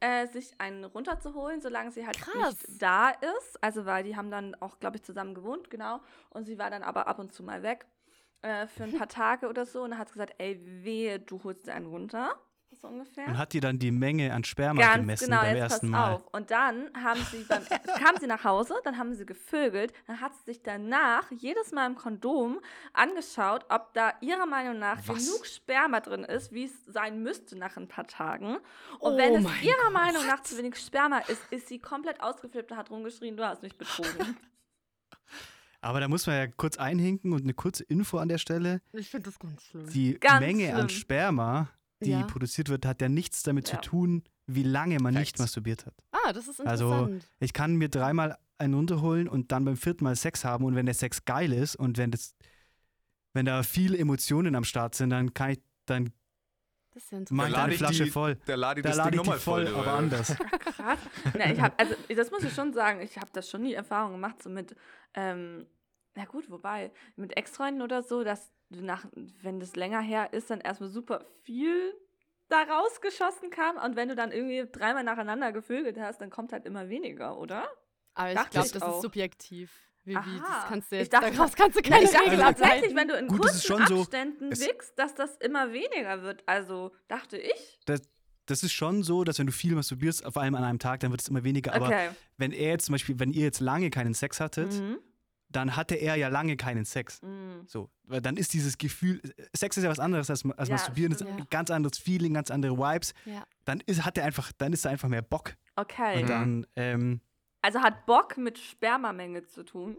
äh, 0.00 0.26
sich 0.26 0.60
einen 0.60 0.84
runterzuholen, 0.84 1.60
solange 1.60 1.92
sie 1.92 2.04
halt 2.06 2.18
Krass. 2.18 2.56
nicht 2.68 2.82
da 2.82 3.10
ist. 3.10 3.62
Also, 3.62 3.86
weil 3.86 4.04
die 4.04 4.16
haben 4.16 4.30
dann 4.30 4.54
auch, 4.56 4.80
glaube 4.80 4.96
ich, 4.96 5.02
zusammen 5.02 5.34
gewohnt, 5.34 5.70
genau. 5.70 6.00
Und 6.30 6.44
sie 6.44 6.58
war 6.58 6.70
dann 6.70 6.82
aber 6.82 7.06
ab 7.06 7.18
und 7.18 7.32
zu 7.32 7.42
mal 7.42 7.62
weg 7.62 7.86
äh, 8.42 8.66
für 8.66 8.84
ein 8.84 8.98
paar 8.98 9.08
Tage 9.08 9.48
oder 9.48 9.64
so. 9.66 9.82
Und 9.82 9.90
dann 9.90 9.98
hat 9.98 10.08
sie 10.08 10.14
gesagt, 10.14 10.34
ey, 10.38 10.60
wehe, 10.84 11.20
du 11.20 11.42
holst 11.44 11.66
dir 11.66 11.74
einen 11.74 11.86
runter. 11.86 12.36
So 12.82 12.88
ungefähr. 12.88 13.28
Und 13.28 13.38
hat 13.38 13.52
die 13.52 13.60
dann 13.60 13.78
die 13.78 13.92
Menge 13.92 14.32
an 14.34 14.42
Sperma 14.42 14.80
Ganz 14.80 14.96
gemessen 14.96 15.24
genau, 15.26 15.40
beim 15.42 15.54
jetzt 15.56 15.62
pass 15.62 15.72
ersten 15.74 15.88
Mal? 15.90 16.12
auf. 16.14 16.26
Und 16.32 16.50
dann 16.50 16.90
haben 17.00 17.20
sie 17.30 17.44
beim, 17.48 17.62
kam 18.04 18.16
sie 18.18 18.26
nach 18.26 18.42
Hause, 18.42 18.74
dann 18.82 18.98
haben 18.98 19.14
sie 19.14 19.24
gevögelt, 19.24 19.92
dann 20.08 20.20
hat 20.20 20.34
sie 20.34 20.52
sich 20.52 20.62
danach 20.62 21.30
jedes 21.30 21.70
Mal 21.70 21.86
im 21.86 21.94
Kondom 21.94 22.60
angeschaut, 22.92 23.64
ob 23.68 23.94
da 23.94 24.12
ihrer 24.20 24.46
Meinung 24.46 24.80
nach 24.80 24.98
Was? 25.06 25.24
genug 25.24 25.46
Sperma 25.46 26.00
drin 26.00 26.24
ist, 26.24 26.50
wie 26.52 26.64
es 26.64 26.72
sein 26.86 27.22
müsste 27.22 27.56
nach 27.56 27.76
ein 27.76 27.86
paar 27.86 28.08
Tagen. 28.08 28.56
Und 28.98 29.12
Oh 29.14 29.16
wenn 29.16 29.34
es 29.46 29.62
ihrer 29.62 29.90
Meinung 29.90 30.26
nach 30.26 30.38
Gott. 30.38 30.46
zu 30.48 30.58
wenig 30.58 30.76
Sperma 30.76 31.18
ist, 31.20 31.40
ist 31.50 31.68
sie 31.68 31.78
komplett 31.78 32.20
ausgeflippt 32.20 32.72
und 32.72 32.76
hat 32.76 32.90
rumgeschrien, 32.90 33.36
du 33.36 33.46
hast 33.46 33.62
mich 33.62 33.78
betrogen. 33.78 34.36
Aber 35.80 35.98
da 36.00 36.06
muss 36.08 36.26
man 36.26 36.36
ja 36.36 36.46
kurz 36.46 36.78
einhinken 36.78 37.32
und 37.32 37.42
eine 37.42 37.54
kurze 37.54 37.82
Info 37.84 38.18
an 38.18 38.28
der 38.28 38.38
Stelle. 38.38 38.80
Ich 38.92 39.10
finde 39.10 39.30
das 39.30 39.38
ganz 39.38 39.62
schlimm. 39.64 39.88
Die 39.90 40.14
Ganz 40.18 40.40
Menge 40.40 40.74
an 40.74 40.88
schlimm. 40.88 41.00
Sperma, 41.00 41.70
die 42.02 42.10
Ja. 42.10 42.22
produziert 42.24 42.68
wird, 42.68 42.84
hat 42.86 43.00
ja 43.00 43.08
nichts 43.08 43.42
damit 43.42 43.68
Ja. 43.70 43.80
zu 43.80 43.88
tun, 43.90 44.22
wie 44.46 44.62
lange 44.62 44.98
man 45.00 45.14
nicht 45.14 45.30
Facts. 45.30 45.40
masturbiert 45.40 45.86
hat. 45.86 45.94
Ah, 46.12 46.32
das 46.32 46.48
ist 46.48 46.60
Also, 46.60 46.90
interessant. 46.92 47.28
Ich 47.40 47.52
kann 47.52 47.76
mir 47.76 47.88
dreimal 47.88 48.36
einen 48.58 48.74
runterholen 48.74 49.28
und 49.28 49.50
dann 49.52 49.64
beim 49.64 49.76
vierten 49.76 50.04
Mal 50.04 50.16
Sex 50.16 50.44
haben 50.44 50.64
und 50.64 50.74
wenn 50.74 50.86
der 50.86 50.94
Sex 50.94 51.24
geil 51.24 51.52
ist 51.52 51.74
und 51.76 51.98
wenn 51.98 52.10
das, 52.10 52.34
wenn 53.34 53.46
da 53.46 53.62
viele 53.62 53.96
Emotionen 53.98 54.54
am 54.54 54.64
Start 54.64 54.94
sind, 54.94 55.10
dann 55.10 55.32
kann 55.34 55.50
ich, 55.52 55.60
dann 55.86 56.12
das 56.94 57.04
ist 57.04 57.12
ja 57.12 57.18
mach 57.30 57.46
interessant. 57.46 57.72
ich 57.72 57.78
Flasche 57.78 58.04
die- 58.04 58.10
voll. 58.10 58.36
Da 58.46 58.54
lade 58.54 58.80
ich 58.80 58.82
Da 58.84 58.90
das 58.90 58.98
lade 58.98 59.10
Ding 59.12 59.18
nochmal 59.18 59.38
voll, 59.38 59.66
voll. 59.66 59.74
aber 59.80 59.92
anders. 59.94 60.36
Krass. 60.76 60.98
Ja, 61.38 61.50
ich 61.50 61.60
hab, 61.60 61.80
also 61.80 61.94
das 62.14 62.30
muss 62.30 62.44
ich 62.44 62.52
schon 62.52 62.72
sagen, 62.74 63.00
ich 63.00 63.16
habe 63.16 63.28
das 63.32 63.48
schon 63.48 63.62
nie 63.62 63.72
Erfahrung 63.72 64.12
gemacht, 64.12 64.42
so 64.42 64.50
mit, 64.50 64.76
ähm, 65.14 65.66
na 66.14 66.24
gut, 66.26 66.50
wobei, 66.50 66.90
mit 67.16 67.36
Ex-Freunden 67.36 67.82
oder 67.82 68.02
so, 68.02 68.22
dass 68.24 68.52
du 68.70 68.82
nach, 68.84 69.04
wenn 69.14 69.60
das 69.60 69.76
länger 69.76 70.00
her 70.00 70.32
ist, 70.32 70.50
dann 70.50 70.60
erstmal 70.60 70.90
super 70.90 71.24
viel 71.42 71.94
da 72.48 72.62
rausgeschossen 72.62 73.50
kam 73.50 73.76
und 73.78 73.96
wenn 73.96 74.08
du 74.10 74.14
dann 74.14 74.30
irgendwie 74.32 74.66
dreimal 74.70 75.04
nacheinander 75.04 75.52
gevögelt 75.52 75.98
hast, 75.98 76.20
dann 76.20 76.28
kommt 76.30 76.52
halt 76.52 76.66
immer 76.66 76.88
weniger, 76.90 77.38
oder? 77.38 77.66
Aber 78.14 78.32
ich 78.32 78.50
glaube, 78.50 78.68
das 78.72 78.82
auch. 78.82 78.96
ist 78.96 79.02
subjektiv. 79.02 79.72
Wie, 80.04 80.16
wie, 80.16 80.38
das 80.38 80.66
kannst 80.68 80.90
du 80.90 80.96
Ich 80.96 81.02
jetzt, 81.02 81.12
dachte- 81.12 81.30
daraus 81.30 81.54
kannst 81.54 81.78
du 81.78 81.82
keine 81.88 82.04
ich 82.04 82.10
dachte 82.10 82.24
Regel 82.26 82.38
tatsächlich, 82.40 82.94
wenn 82.96 83.08
du 83.08 83.14
in 83.16 83.28
Gut, 83.28 83.40
kurzen 83.42 83.60
schon 83.60 83.86
so, 83.86 84.00
Abständen 84.00 84.50
es- 84.52 84.60
wickst, 84.60 84.98
dass 84.98 85.14
das 85.14 85.36
immer 85.36 85.72
weniger 85.72 86.22
wird. 86.22 86.42
Also 86.46 86.90
dachte 87.08 87.38
ich. 87.38 87.78
Das 88.46 88.62
ist 88.64 88.72
schon 88.72 89.04
so, 89.04 89.22
dass 89.22 89.38
wenn 89.38 89.46
du 89.46 89.52
viel 89.52 89.74
masturbierst, 89.76 90.24
vor 90.24 90.42
allem 90.42 90.56
an 90.56 90.64
einem 90.64 90.80
Tag, 90.80 90.98
dann 91.00 91.12
wird 91.12 91.20
es 91.22 91.28
immer 91.28 91.44
weniger. 91.44 91.72
Aber 91.74 91.86
Okay. 91.86 92.10
wenn 92.36 92.50
er 92.50 92.70
jetzt 92.70 92.86
zum 92.86 92.94
Beispiel, 92.94 93.18
wenn 93.20 93.30
ihr 93.32 93.44
jetzt 93.44 93.60
lange 93.60 93.90
keinen 93.90 94.12
Sex 94.12 94.40
hattet, 94.40 94.72
Mhm. 94.74 94.98
Dann 95.56 95.76
hatte 95.76 95.94
er 95.94 96.16
ja 96.16 96.28
lange 96.28 96.56
keinen 96.56 96.84
Sex. 96.84 97.20
Mhm. 97.22 97.62
So, 97.66 97.90
weil 98.04 98.20
dann 98.20 98.36
ist 98.36 98.52
dieses 98.52 98.78
Gefühl, 98.78 99.20
Sex 99.54 99.76
ist 99.76 99.84
ja 99.84 99.90
was 99.90 99.98
anderes 100.00 100.28
als, 100.30 100.44
als 100.56 100.68
Ja, 100.68 100.74
Masturbieren, 100.74 101.12
ist 101.12 101.22
ein 101.22 101.46
ganz 101.50 101.70
anderes 101.70 101.98
Feeling, 101.98 102.34
ganz 102.34 102.50
andere 102.50 102.76
Vibes. 102.76 103.14
Ja. 103.24 103.44
Dann 103.64 103.80
ist, 103.86 104.04
hat 104.04 104.18
er 104.18 104.24
einfach, 104.24 104.52
dann 104.58 104.72
ist 104.72 104.84
er 104.84 104.90
einfach 104.90 105.08
mehr 105.08 105.22
Bock. 105.22 105.54
Okay. 105.76 106.20
Und 106.22 106.28
dann 106.28 106.66
ähm, 106.76 107.20
Also 107.60 107.80
hat 107.80 108.06
Bock 108.06 108.36
mit 108.36 108.58
Spermamenge 108.58 109.44
zu 109.46 109.62
tun. 109.64 109.96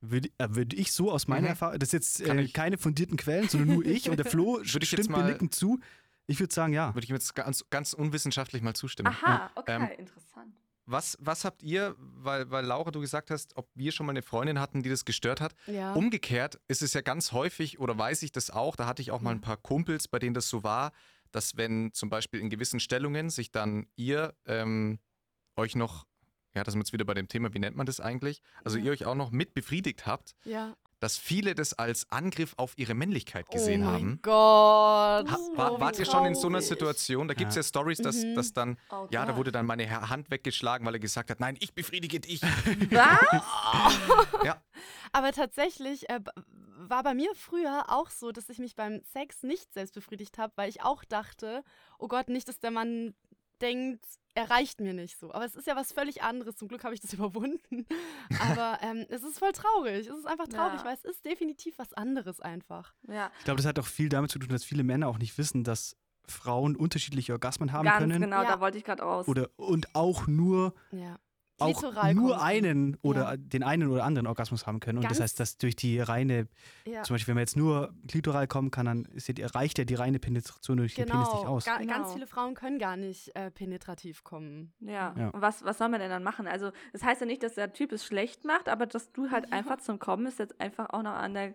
würde 0.00 0.28
äh, 0.38 0.48
würd 0.50 0.72
ich 0.74 0.92
so 0.92 1.10
aus 1.12 1.28
meiner 1.28 1.42
Mhm. 1.42 1.46
Erfahrung, 1.48 1.78
das 1.78 1.88
ist 1.92 2.18
jetzt 2.18 2.20
äh, 2.28 2.48
keine 2.48 2.78
fundierten 2.78 3.16
Quellen, 3.16 3.48
sondern 3.48 3.74
nur 3.74 3.84
ich 3.84 4.08
und 4.08 4.16
der 4.16 4.26
Flo 4.26 4.58
Würde 4.62 4.82
ich 4.82 4.88
stimmt 4.88 5.10
mir 5.10 5.24
nickend 5.24 5.54
zu. 5.54 5.78
Ich 6.26 6.38
würde 6.40 6.54
sagen, 6.54 6.72
ja. 6.72 6.94
Würde 6.94 7.04
ich 7.04 7.10
jetzt 7.10 7.34
ganz, 7.34 7.64
ganz 7.70 7.92
unwissenschaftlich 7.92 8.62
mal 8.62 8.74
zustimmen. 8.74 9.08
Aha, 9.08 9.50
okay, 9.56 9.74
Ähm, 9.76 9.88
interessant. 9.98 10.54
Was, 10.90 11.16
was 11.20 11.44
habt 11.44 11.62
ihr, 11.62 11.94
weil, 11.98 12.50
weil 12.50 12.64
Laura, 12.64 12.90
du 12.90 13.00
gesagt 13.00 13.30
hast, 13.30 13.56
ob 13.56 13.68
wir 13.74 13.92
schon 13.92 14.06
mal 14.06 14.10
eine 14.12 14.22
Freundin 14.22 14.58
hatten, 14.58 14.82
die 14.82 14.90
das 14.90 15.04
gestört 15.04 15.40
hat? 15.40 15.54
Ja. 15.66 15.92
Umgekehrt 15.94 16.60
ist 16.66 16.82
es 16.82 16.94
ja 16.94 17.00
ganz 17.00 17.30
häufig, 17.30 17.78
oder 17.78 17.96
weiß 17.96 18.22
ich 18.24 18.32
das 18.32 18.50
auch, 18.50 18.74
da 18.74 18.86
hatte 18.86 19.00
ich 19.00 19.10
auch 19.12 19.20
mal 19.20 19.30
ein 19.30 19.40
paar 19.40 19.56
Kumpels, 19.56 20.08
bei 20.08 20.18
denen 20.18 20.34
das 20.34 20.48
so 20.48 20.64
war, 20.64 20.90
dass 21.30 21.56
wenn 21.56 21.92
zum 21.92 22.10
Beispiel 22.10 22.40
in 22.40 22.50
gewissen 22.50 22.80
Stellungen 22.80 23.30
sich 23.30 23.52
dann 23.52 23.86
ihr 23.94 24.34
ähm, 24.46 24.98
euch 25.54 25.76
noch, 25.76 26.06
ja, 26.54 26.64
das 26.64 26.72
sind 26.72 26.80
wir 26.80 26.84
jetzt 26.84 26.92
wieder 26.92 27.04
bei 27.04 27.14
dem 27.14 27.28
Thema, 27.28 27.54
wie 27.54 27.60
nennt 27.60 27.76
man 27.76 27.86
das 27.86 28.00
eigentlich? 28.00 28.42
Also 28.64 28.76
Ja. 28.78 28.86
ihr 28.86 28.90
euch 28.90 29.04
auch 29.06 29.14
noch 29.14 29.30
mit 29.30 29.54
befriedigt 29.54 30.06
habt, 30.06 30.34
ja. 30.44 30.76
Dass 31.00 31.16
viele 31.18 31.54
das 31.54 31.72
als 31.72 32.10
Angriff 32.10 32.54
auf 32.56 32.74
ihre 32.76 32.94
Männlichkeit 32.94 33.50
gesehen 33.50 33.82
oh 33.82 33.86
haben. 33.86 34.18
Gott. 34.22 35.30
Ha, 35.30 35.36
Oh, 35.52 35.56
war, 35.56 35.80
wart 35.80 35.98
ihr 35.98 36.04
schon 36.06 36.24
in 36.26 36.34
so 36.34 36.46
einer. 36.46 36.60
Situation? 36.62 37.26
Da 37.26 37.34
gibt 37.34 37.50
es 37.50 37.56
Ja. 37.56 37.60
ja 37.60 37.64
Stories, 37.68 37.98
dass, 37.98 38.22
Mhm. 38.22 38.34
dass 38.34 38.52
dann, 38.52 38.78
Oh 38.90 39.08
ja, 39.10 39.24
da 39.26 39.36
wurde 39.36 39.50
dann 39.50 39.66
meine 39.66 39.88
Hand 40.08 40.30
weggeschlagen, 40.30 40.86
weil 40.86 40.94
er 40.94 41.00
gesagt 41.00 41.30
hat, 41.30 41.40
nein, 41.40 41.56
ich 41.60 41.74
befriedige 41.74 42.20
dich. 42.20 42.40
Was? 42.90 44.44
ja, 44.44 44.62
Aber 45.12 45.32
tatsächlich 45.32 46.08
äh, 46.10 46.20
war 46.76 47.02
bei 47.02 47.14
mir 47.14 47.30
früher 47.34 47.84
auch 47.88 48.10
so, 48.10 48.30
dass 48.32 48.48
ich 48.48 48.58
mich 48.58 48.74
beim 48.76 49.00
Sex 49.12 49.42
nicht 49.42 49.72
selbst 49.72 49.94
befriedigt 49.94 50.38
habe, 50.38 50.52
weil 50.56 50.68
ich 50.68 50.82
auch 50.82 51.04
dachte, 51.04 51.64
oh 51.98 52.08
Gott, 52.08 52.28
nicht, 52.28 52.48
dass 52.48 52.58
der 52.60 52.70
Mann 52.70 53.14
denkt, 53.60 54.04
er 54.34 54.50
reicht 54.50 54.80
mir 54.80 54.92
nicht 54.94 55.18
so. 55.18 55.32
Aber 55.32 55.44
es 55.44 55.54
ist 55.56 55.66
ja 55.66 55.74
was 55.76 55.92
völlig 55.92 56.22
anderes. 56.22 56.56
Zum 56.56 56.68
Glück 56.68 56.84
habe 56.84 56.94
ich 56.94 57.00
das 57.00 57.12
überwunden. 57.14 57.86
Aber 58.40 58.78
ähm, 58.82 59.04
es 59.08 59.22
ist 59.22 59.38
voll 59.38 59.52
traurig. 59.52 60.06
Es 60.08 60.16
ist 60.18 60.26
einfach 60.26 60.48
traurig, 60.48 60.80
Ja. 60.80 60.84
weil 60.84 60.94
es 60.94 61.04
ist 61.04 61.24
definitiv 61.24 61.78
was 61.78 61.92
anderes 61.94 62.40
einfach. 62.40 62.94
Ja, 63.08 63.30
Ich 63.38 63.44
glaube, 63.44 63.56
das 63.58 63.66
hat 63.66 63.78
auch 63.78 63.86
viel 63.86 64.08
damit 64.08 64.30
zu 64.30 64.38
tun, 64.38 64.48
dass 64.50 64.64
viele 64.64 64.84
Männer 64.84 65.08
auch 65.08 65.18
nicht 65.18 65.36
wissen, 65.38 65.64
dass 65.64 65.96
Frauen 66.26 66.76
unterschiedliche 66.76 67.32
Orgasmen 67.32 67.72
haben 67.72 67.84
ganz 67.86 67.98
können. 67.98 68.20
genau, 68.22 68.42
Ja. 68.42 68.48
da 68.52 68.60
wollte 68.60 68.78
ich 68.78 68.84
gerade 68.84 69.02
raus. 69.02 69.26
Oder 69.26 69.48
und 69.56 69.94
auch 69.96 70.26
nur 70.28 70.74
Ja. 70.92 71.18
Auch 71.60 71.82
nur 72.14 72.30
kommt. 72.32 72.42
einen 72.42 72.96
oder 73.02 73.30
Ja. 73.32 73.36
den 73.36 73.62
einen 73.62 73.88
oder 73.88 74.04
anderen 74.04 74.26
Orgasmus 74.26 74.66
haben 74.66 74.80
können. 74.80 74.98
Und 74.98 75.04
das 75.04 75.18
Ganz- 75.18 75.20
heißt, 75.32 75.40
dass 75.40 75.58
durch 75.58 75.76
die 75.76 76.00
reine, 76.00 76.48
Ja. 76.86 77.02
zum 77.02 77.14
Beispiel, 77.14 77.28
wenn 77.28 77.34
man 77.36 77.42
jetzt 77.42 77.56
nur 77.56 77.92
klitoral 78.08 78.46
kommen 78.46 78.70
kann, 78.70 78.86
dann 78.86 79.04
ist 79.06 79.28
ja, 79.28 79.46
reicht 79.48 79.78
ja 79.78 79.84
die 79.84 79.94
reine 79.94 80.18
Penetration 80.18 80.76
durch 80.78 80.94
den 80.94 81.06
Penis 81.06 81.28
nicht 81.28 81.40
Genau, 81.40 81.48
aus. 81.56 81.64
Ga 81.64 81.78
Genau. 81.78 81.92
ganz 81.92 82.12
viele 82.12 82.26
Frauen 82.26 82.54
können 82.54 82.78
gar 82.78 82.96
nicht 82.96 83.34
äh, 83.36 83.50
penetrativ 83.50 84.24
kommen. 84.24 84.72
Ja, 84.80 85.14
Ja. 85.16 85.28
und 85.30 85.40
was, 85.42 85.64
was 85.64 85.78
soll 85.78 85.88
man 85.88 86.00
denn 86.00 86.10
dann 86.10 86.22
machen? 86.24 86.46
Also, 86.46 86.70
das 86.92 87.02
heißt 87.02 87.20
ja 87.20 87.26
nicht, 87.26 87.42
dass 87.42 87.54
der 87.54 87.72
Typ 87.72 87.92
es 87.92 88.04
schlecht 88.04 88.44
macht, 88.44 88.68
aber 88.68 88.86
dass 88.86 89.12
du 89.12 89.30
halt 89.30 89.46
Ja. 89.50 89.52
einfach 89.56 89.78
zum 89.80 89.98
Kommen 89.98 90.26
ist 90.26 90.38
jetzt 90.38 90.60
einfach 90.60 90.90
auch 90.90 91.02
noch 91.02 91.12
an 91.14 91.34
der 91.34 91.54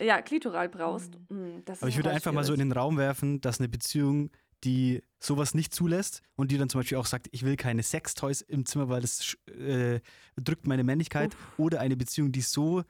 ja, 0.00 0.22
Klitoral 0.22 0.70
brauchst. 0.70 1.18
Mm, 1.28 1.58
das 1.66 1.82
Aber 1.82 1.90
ich 1.90 1.96
würde 1.96 2.08
voll 2.08 2.14
einfach 2.16 2.32
mal 2.32 2.44
so 2.44 2.54
in 2.54 2.60
schwierig. 2.60 2.72
den 2.72 2.78
Raum 2.78 2.96
werfen, 2.96 3.42
dass 3.42 3.58
eine 3.60 3.68
Beziehung, 3.68 4.30
die 4.64 5.02
sowas 5.20 5.54
nicht 5.54 5.74
zulässt 5.74 6.22
und 6.36 6.50
die 6.50 6.58
dann 6.58 6.68
zum 6.68 6.80
Beispiel 6.80 6.98
auch 6.98 7.06
sagt, 7.06 7.28
ich 7.32 7.42
will 7.44 7.56
keine 7.56 7.82
Sextoys 7.82 8.40
im 8.42 8.64
Zimmer, 8.66 8.88
weil 8.88 9.00
das 9.02 9.36
äh, 9.48 10.00
drückt 10.36 10.66
meine 10.66 10.84
Männlichkeit. 10.84 11.36
Oder 11.56 11.80
eine 11.80 11.96
Beziehung, 11.96 12.32
die 12.32 12.40
so 12.42 12.82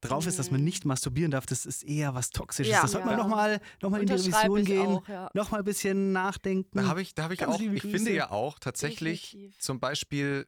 drauf 0.00 0.26
ist, 0.26 0.38
dass 0.38 0.50
man 0.50 0.60
Mhm. 0.60 0.64
nicht 0.64 0.84
masturbieren 0.86 1.30
darf, 1.30 1.44
das 1.46 1.66
ist 1.66 1.82
eher 1.82 2.14
was 2.14 2.30
Toxisches. 2.30 2.72
Ja. 2.72 2.82
das 2.82 2.92
sollte 2.92 3.06
man 3.06 3.18
Ja. 3.18 3.22
nochmal 3.22 3.60
noch 3.82 3.90
mal 3.90 4.00
in 4.00 4.06
die 4.06 4.12
Revision 4.14 4.64
gehen, 4.64 4.86
auch, 4.86 5.08
ja. 5.08 5.28
nochmal 5.34 5.60
ein 5.60 5.64
bisschen 5.64 6.12
nachdenken. 6.12 6.70
Da 6.78 6.86
habe 6.86 7.02
ich, 7.02 7.14
da 7.14 7.24
hab 7.24 7.32
ich 7.32 7.40
Ganz 7.40 7.54
auch, 7.56 7.60
ich 7.60 7.82
finde 7.82 8.12
ja 8.14 8.30
auch 8.30 8.58
tatsächlich, 8.58 9.32
Definitiv. 9.32 9.58
zum 9.58 9.78
Beispiel 9.78 10.46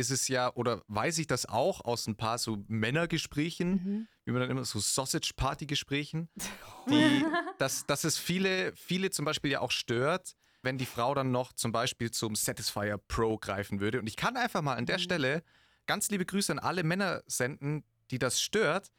ist 0.00 0.10
es 0.10 0.28
ja, 0.28 0.52
oder 0.54 0.82
weiß 0.88 1.18
ich 1.18 1.26
das 1.26 1.46
auch 1.46 1.82
aus 1.84 2.06
ein 2.06 2.16
paar 2.16 2.38
so 2.38 2.64
Männergesprächen, 2.68 3.70
Mhm. 3.70 4.08
wie 4.24 4.32
man 4.32 4.40
dann 4.40 4.50
immer 4.50 4.64
so 4.64 4.80
Sausage-Party-Gesprächen, 4.80 6.28
dass, 7.58 7.86
dass 7.86 8.04
es 8.04 8.18
viele, 8.18 8.72
viele 8.76 9.10
zum 9.10 9.24
Beispiel 9.24 9.50
ja 9.52 9.60
auch 9.60 9.70
stört, 9.70 10.34
wenn 10.62 10.76
die 10.78 10.86
Frau 10.86 11.14
dann 11.14 11.30
noch 11.30 11.52
zum 11.52 11.72
Beispiel 11.72 12.10
zum 12.10 12.34
Satisfier 12.34 12.98
Pro 12.98 13.38
greifen 13.38 13.80
würde. 13.80 14.00
Und 14.00 14.06
ich 14.06 14.16
kann 14.16 14.36
einfach 14.36 14.62
mal 14.62 14.74
an 14.76 14.86
der 14.86 14.98
Mhm. 14.98 15.02
Stelle 15.02 15.42
ganz 15.86 16.10
liebe 16.10 16.26
Grüße 16.26 16.52
an 16.52 16.58
alle 16.58 16.82
Männer 16.82 17.22
senden, 17.26 17.84
die 18.10 18.18
das 18.18 18.40
stört. 18.40 18.90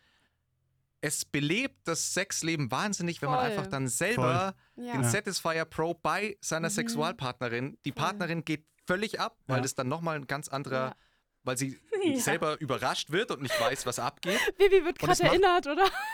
Es 1.01 1.25
belebt 1.25 1.87
das 1.87 2.13
Sexleben 2.13 2.69
wahnsinnig, 2.71 3.21
wenn 3.23 3.29
man 3.29 3.39
Voll. 3.39 3.49
einfach 3.49 3.67
dann 3.67 3.87
selber 3.87 4.53
Ja. 4.75 4.93
den. 4.93 5.03
Satisfier 5.03 5.65
Pro 5.65 5.95
bei 5.95 6.37
seiner 6.41 6.69
Mhm. 6.69 6.73
Sexualpartnerin, 6.73 7.77
die 7.85 7.91
Voll. 7.91 8.03
Partnerin 8.03 8.45
geht 8.45 8.65
völlig 8.85 9.19
ab, 9.19 9.37
weil 9.47 9.57
Ja. 9.57 9.61
das 9.63 9.73
dann 9.75 9.87
nochmal 9.87 10.15
ein 10.15 10.27
ganz 10.27 10.47
anderer, 10.47 10.89
Ja. 10.89 10.95
weil 11.43 11.57
sie 11.57 11.79
Ja. 12.03 12.19
selber 12.19 12.59
überrascht 12.61 13.11
wird 13.11 13.31
und 13.31 13.41
nicht 13.41 13.59
weiß, 13.59 13.85
was 13.87 13.97
abgeht. 13.99 14.39
Bibi 14.57 14.85
wird 14.85 14.99
gerade 14.99 15.23
erinnert, 15.23 15.65
oder? 15.67 15.85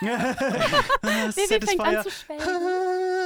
Bibi 1.36 1.66
fängt 1.66 1.80
an 1.80 2.02
zu 2.02 2.10
schwelgen. 2.10 2.46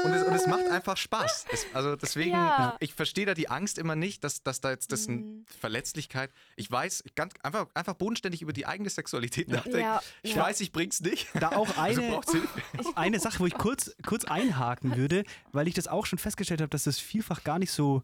Und 0.05 0.13
es, 0.13 0.23
und 0.27 0.35
es 0.35 0.47
macht 0.47 0.67
einfach 0.69 0.97
Spaß. 0.97 1.47
Es, 1.53 1.67
also 1.75 1.97
deswegen, 1.97 2.31
Ja. 2.33 2.77
ich 2.81 2.95
verstehe 2.95 3.27
da 3.27 3.35
die 3.35 3.49
Angst 3.49 3.79
immer 3.79 3.95
nicht, 3.97 4.25
dass, 4.25 4.43
dass 4.43 4.61
da 4.61 4.71
jetzt 4.71 4.93
das 4.93 5.09
Mhm. 5.09 5.45
Verletzlichkeit. 5.61 6.31
Ich 6.57 6.71
weiß, 6.71 7.03
ich 7.07 7.15
kann 7.15 7.29
einfach, 7.43 7.67
einfach 7.75 7.95
bodenständig 7.95 8.43
über 8.43 8.53
die 8.53 8.67
eigene 8.67 8.91
Sexualität 8.91 9.49
nachdenken. 9.49 9.79
Ja, 9.81 10.03
Ich 10.23 10.35
ja. 10.35 10.43
weiß, 10.43 10.61
ich 10.61 10.73
bring's 10.73 11.01
nicht. 11.01 11.29
Da 11.35 11.51
auch 11.51 11.77
Also 11.77 12.01
eine, 12.03 12.21
Hilfe. 12.21 12.49
eine 12.97 13.21
Sache, 13.21 13.39
wo 13.41 13.47
ich 13.47 13.55
kurz, 13.55 13.95
kurz 14.07 14.25
einhaken 14.25 14.97
würde, 14.97 15.25
weil 15.53 15.69
ich 15.69 15.75
das 15.75 15.89
auch 15.89 16.07
schon 16.07 16.19
festgestellt 16.19 16.61
habe, 16.61 16.71
dass 16.71 16.85
das 16.85 16.99
vielfach 16.99 17.45
gar 17.45 17.59
nicht 17.59 17.73
so 17.73 18.03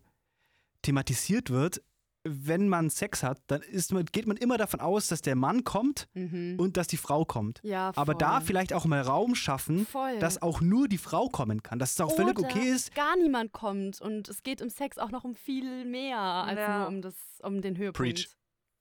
thematisiert 0.82 1.50
wird. 1.50 1.82
Wenn 2.24 2.68
man 2.68 2.90
Sex 2.90 3.22
hat, 3.22 3.40
dann 3.46 3.62
ist 3.62 3.92
man, 3.92 4.04
geht 4.06 4.26
man 4.26 4.36
immer 4.36 4.58
davon 4.58 4.80
aus, 4.80 5.08
dass 5.08 5.22
der 5.22 5.36
Mann 5.36 5.64
kommt 5.64 6.08
Mhm. 6.14 6.56
und 6.58 6.76
dass 6.76 6.86
die 6.88 6.96
Frau 6.96 7.24
kommt. 7.24 7.60
Ja, 7.62 7.92
Aber 7.96 8.14
da 8.14 8.40
vielleicht 8.40 8.72
auch 8.72 8.84
mal 8.86 9.00
Raum 9.00 9.34
schaffen, 9.34 9.86
Voll. 9.86 10.18
dass 10.18 10.42
auch 10.42 10.60
nur 10.60 10.88
die 10.88 10.98
Frau 10.98 11.28
kommen 11.28 11.62
kann. 11.62 11.78
Dass 11.78 11.92
es 11.92 12.00
auch 12.00 12.14
völlig 12.14 12.38
Oder 12.38 12.48
okay 12.48 12.68
ist. 12.68 12.94
gar 12.94 13.16
niemand 13.16 13.52
kommt 13.52 14.00
und 14.00 14.28
es 14.28 14.42
geht 14.42 14.60
im 14.60 14.68
Sex 14.68 14.98
auch 14.98 15.10
noch 15.10 15.24
um 15.24 15.34
viel 15.36 15.84
mehr 15.84 16.18
als 16.18 16.58
Ja. 16.58 16.78
nur 16.80 16.88
um 16.88 17.02
das 17.02 17.14
um 17.42 17.60
den 17.62 17.76
Höhepunkt. 17.76 17.96
Preach. 18.14 18.28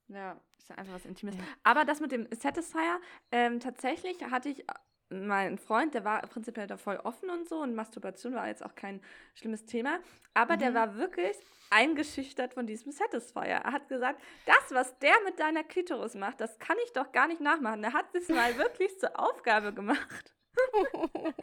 Ja, 0.10 0.40
ist 0.58 0.72
einfach 0.72 0.94
was 0.94 1.06
Intimes. 1.06 1.36
Ja. 1.36 1.44
Aber 1.64 1.86
das 1.86 2.00
mit 2.00 2.12
dem 2.12 2.28
Satisfier, 2.32 3.00
ähm, 3.32 3.60
tatsächlich 3.60 4.18
hatte 4.32 4.50
ich 4.50 4.66
meinen 5.10 5.58
Freund, 5.58 5.94
der 5.94 6.04
war 6.04 6.22
prinzipiell 6.22 6.68
da 6.68 6.78
voll 6.78 6.98
offen 6.98 7.30
und 7.30 7.48
so 7.48 7.62
und 7.62 7.76
Masturbation 7.76 8.34
war 8.36 8.48
jetzt 8.48 8.64
auch 8.64 8.76
kein 8.76 9.02
schlimmes 9.36 9.66
Thema, 9.66 10.00
aber 10.34 10.58
der 10.58 10.72
Mhm. 10.72 10.76
war 10.76 10.96
wirklich 10.98 11.38
eingeschüchtert 11.70 12.54
von 12.54 12.66
diesem 12.68 12.92
Satisfier. 12.92 13.44
Er 13.44 13.72
hat 13.72 13.88
gesagt, 13.90 14.22
das, 14.46 14.72
was 14.72 14.98
der 15.00 15.14
mit 15.26 15.40
deiner 15.40 15.64
Klitoris 15.64 16.16
macht, 16.16 16.40
das 16.42 16.58
kann 16.60 16.78
ich 16.86 16.94
doch 16.94 17.12
gar 17.12 17.28
nicht 17.28 17.42
nachmachen. 17.42 17.84
Er 17.84 17.94
hat 17.94 18.14
es 18.14 18.30
mal 18.30 18.58
wirklich 18.58 18.98
zur 19.00 19.20
Aufgabe 19.20 19.74
gemacht. 19.74 20.34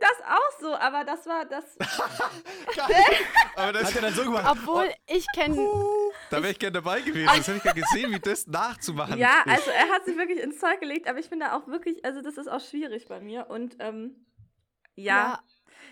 Das 0.00 0.12
auch 0.26 0.60
so, 0.60 0.74
aber 0.74 1.04
das 1.04 1.26
war 1.26 1.44
das. 1.44 1.64
Aber 3.56 3.72
das, 3.72 3.84
Hat 3.88 3.96
er 3.96 4.02
dann 4.02 4.14
so 4.14 4.24
gemacht? 4.24 4.46
Obwohl 4.50 4.88
ich 5.08 5.26
kenne 5.34 5.56
da 6.30 6.36
wäre 6.42 6.52
ich 6.52 6.58
gerne 6.58 6.72
dabei 6.74 7.00
gewesen. 7.00 7.26
Das 7.26 7.48
hätte 7.48 7.56
ich 7.58 7.62
gerne 7.62 7.80
gesehen, 7.80 8.12
wie 8.12 8.20
das 8.20 8.46
nachzumachen 8.46 9.18
Ja, 9.18 9.42
ist. 9.46 9.52
also 9.58 9.70
er 9.70 9.88
hat 9.88 10.04
sich 10.04 10.16
wirklich 10.16 10.40
ins 10.40 10.58
Zeug 10.60 10.80
gelegt, 10.80 11.08
aber 11.08 11.18
ich 11.18 11.26
finde 11.28 11.52
auch 11.54 11.66
wirklich, 11.66 12.04
also 12.04 12.20
das 12.22 12.36
ist 12.36 12.48
auch 12.48 12.60
schwierig 12.60 13.08
bei 13.08 13.20
mir 13.20 13.48
und 13.50 13.76
ähm, 13.80 14.26
ja, 14.94 15.14
Ja, 15.16 15.42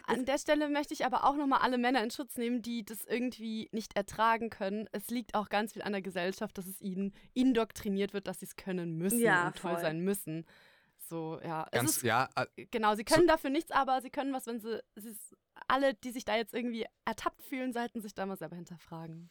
an 0.06 0.24
der 0.24 0.38
Stelle 0.38 0.68
möchte 0.68 0.94
ich 0.94 1.04
aber 1.04 1.24
auch 1.24 1.34
nochmal 1.36 1.60
alle 1.62 1.78
Männer 1.78 2.02
in 2.02 2.10
Schutz 2.10 2.36
nehmen, 2.36 2.62
die 2.62 2.84
das 2.84 3.04
irgendwie 3.04 3.68
nicht 3.72 3.96
ertragen 3.96 4.50
können. 4.50 4.88
Es 4.92 5.08
liegt 5.08 5.34
auch 5.34 5.48
ganz 5.48 5.72
viel 5.72 5.82
an 5.82 5.92
der 5.92 6.02
Gesellschaft, 6.02 6.56
dass 6.58 6.66
es 6.66 6.80
ihnen 6.80 7.12
indoktriniert 7.34 8.12
wird, 8.12 8.26
dass 8.28 8.40
sie 8.40 8.46
es 8.46 8.56
können 8.56 8.96
müssen 8.98 9.18
Ja, 9.20 9.48
und 9.48 9.56
toll 9.56 9.72
voll. 9.72 9.80
sein 9.80 10.00
müssen. 10.00 10.46
So, 11.08 11.40
ja. 11.44 11.66
Es 11.70 11.78
Ganz, 11.78 11.96
ist, 11.98 12.02
ja, 12.02 12.28
genau, 12.70 12.94
sie 12.96 13.04
können 13.04 13.26
dafür 13.28 13.50
nichts, 13.50 13.70
aber 13.70 14.00
sie 14.02 14.10
können 14.10 14.32
was, 14.32 14.46
wenn 14.46 14.60
sie, 14.60 14.82
ist, 14.96 15.34
alle, 15.68 15.94
die 15.94 16.10
sich 16.10 16.24
da 16.24 16.36
jetzt 16.36 16.52
irgendwie 16.54 16.84
ertappt 17.04 17.42
fühlen, 17.42 17.72
sollten 17.72 18.00
sich 18.02 18.14
da 18.14 18.26
mal 18.26 18.36
selber 18.36 18.56
hinterfragen. 18.56 19.30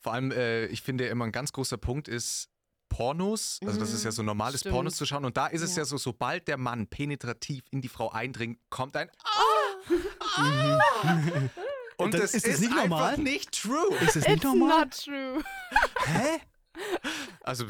vor 0.00 0.14
allem, 0.14 0.30
äh, 0.32 0.66
ich 0.66 0.82
finde 0.82 1.06
immer 1.06 1.24
ein 1.26 1.32
ganz 1.32 1.52
großer 1.52 1.76
Punkt 1.78 2.08
ist 2.08 2.48
Pornos. 2.88 3.58
Also, 3.64 3.80
das 3.80 3.92
ist 3.92 4.04
ja 4.04 4.12
so 4.12 4.22
normal 4.22 4.54
ist, 4.54 4.60
Stimmt. 4.60 4.74
Pornos 4.74 4.96
zu 4.96 5.04
schauen. 5.06 5.24
Und 5.24 5.36
da 5.36 5.46
ist 5.48 5.62
es 5.62 5.74
Ja. 5.76 5.82
ja 5.82 5.86
so, 5.86 5.96
sobald 5.96 6.46
der 6.48 6.56
Mann 6.58 6.86
penetrativ 6.86 7.64
in 7.70 7.80
die 7.80 7.88
Frau 7.88 8.10
eindringt, 8.10 8.58
kommt 8.70 8.96
ein 8.96 9.10
Und 11.96 12.12
Das- 12.14 12.20
das 12.22 12.34
ist 12.34 12.46
ist, 12.46 12.54
das 12.54 12.60
nicht 12.60 12.72
einfach 12.72 12.88
normal? 12.88 13.18
nicht 13.18 13.62
true. 13.62 13.94
Ist 14.00 14.16
es 14.16 14.26
nicht 14.26 14.36
It's 14.36 14.44
normal? 14.44 14.84
not 14.86 15.04
true. 15.04 15.42
Hä? 16.06 16.40
Also 17.42 17.66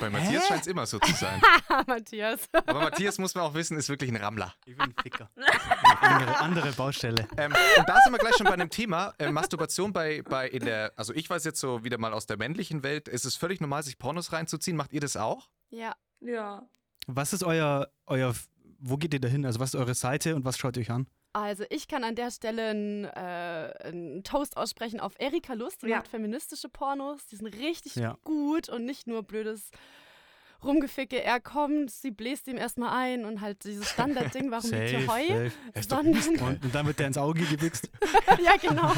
bei 0.00 0.10
Matthias 0.10 0.46
scheint 0.48 0.62
es 0.62 0.66
immer 0.66 0.86
so 0.86 0.98
zu 0.98 1.12
sein. 1.12 1.40
Matthias. 1.86 2.48
Aber 2.52 2.80
Matthias 2.80 3.18
muss 3.18 3.34
man 3.34 3.44
auch 3.44 3.54
wissen, 3.54 3.76
ist 3.76 3.88
wirklich 3.88 4.10
ein 4.10 4.16
Rammler. 4.16 4.54
Ich 4.66 4.76
bin 4.76 4.86
ein 4.86 4.94
Ficker. 5.00 5.30
andere, 6.00 6.40
andere 6.40 6.72
Baustelle. 6.72 7.28
Ähm, 7.36 7.52
und 7.76 7.88
da 7.88 7.98
sind 8.02 8.12
wir 8.12 8.18
gleich 8.18 8.36
schon 8.36 8.46
bei 8.46 8.54
einem 8.54 8.70
Thema. 8.70 9.14
Äh, 9.18 9.30
Masturbation 9.30 9.92
bei, 9.92 10.22
bei 10.22 10.48
in 10.48 10.64
der, 10.64 10.92
also 10.96 11.12
ich 11.14 11.30
weiß 11.30 11.44
jetzt 11.44 11.60
so 11.60 11.84
wieder 11.84 11.98
mal 11.98 12.12
aus 12.12 12.26
der 12.26 12.36
männlichen 12.36 12.82
Welt, 12.82 13.08
ist 13.08 13.24
es 13.24 13.36
völlig 13.36 13.60
normal, 13.60 13.82
sich 13.82 13.98
Pornos 13.98 14.32
reinzuziehen. 14.32 14.76
Macht 14.76 14.92
ihr 14.92 15.00
das 15.00 15.16
auch? 15.16 15.48
Ja. 15.70 15.94
ja. 16.20 16.68
Was 17.06 17.32
ist 17.32 17.44
euer, 17.44 17.88
euer, 18.06 18.34
wo 18.78 18.96
geht 18.96 19.14
ihr 19.14 19.20
da 19.20 19.28
hin? 19.28 19.46
Also 19.46 19.60
was 19.60 19.74
ist 19.74 19.80
eure 19.80 19.94
Seite 19.94 20.34
und 20.34 20.44
was 20.44 20.58
schaut 20.58 20.76
ihr 20.76 20.82
euch 20.82 20.90
an? 20.90 21.06
Also 21.32 21.64
ich 21.70 21.88
kann 21.88 22.04
an 22.04 22.14
der 22.14 22.30
Stelle 22.30 22.68
einen, 22.70 23.04
äh, 23.04 23.08
einen 23.84 24.24
Toast 24.24 24.56
aussprechen 24.56 24.98
auf 25.00 25.14
Erika 25.18 25.52
Lust. 25.54 25.82
Die 25.82 25.88
Ja. 25.88 25.98
macht 25.98 26.08
feministische 26.08 26.68
Pornos. 26.68 27.26
Die 27.26 27.36
sind 27.36 27.46
richtig 27.58 27.96
Ja. 27.96 28.16
gut 28.24 28.68
und 28.68 28.84
nicht 28.84 29.06
nur 29.06 29.22
blödes 29.22 29.70
Rumgeficke. 30.64 31.22
Er 31.22 31.38
kommt, 31.40 31.90
sie 31.90 32.10
bläst 32.10 32.48
ihm 32.48 32.56
erstmal 32.56 32.90
ein 32.98 33.24
und 33.24 33.40
halt 33.40 33.62
dieses 33.64 33.88
Standardding, 33.90 34.50
warum 34.50 34.70
liegt 34.70 34.88
hier 34.88 35.06
Heu? 35.06 35.28
safe. 35.28 35.52
Sondern, 35.88 36.38
Und, 36.40 36.64
und 36.64 36.74
dann 36.74 36.86
wird 36.86 36.98
der 36.98 37.06
ins 37.08 37.18
Auge 37.18 37.42
gewichst. 37.44 37.88
ja, 38.42 38.56
genau. 38.60 38.90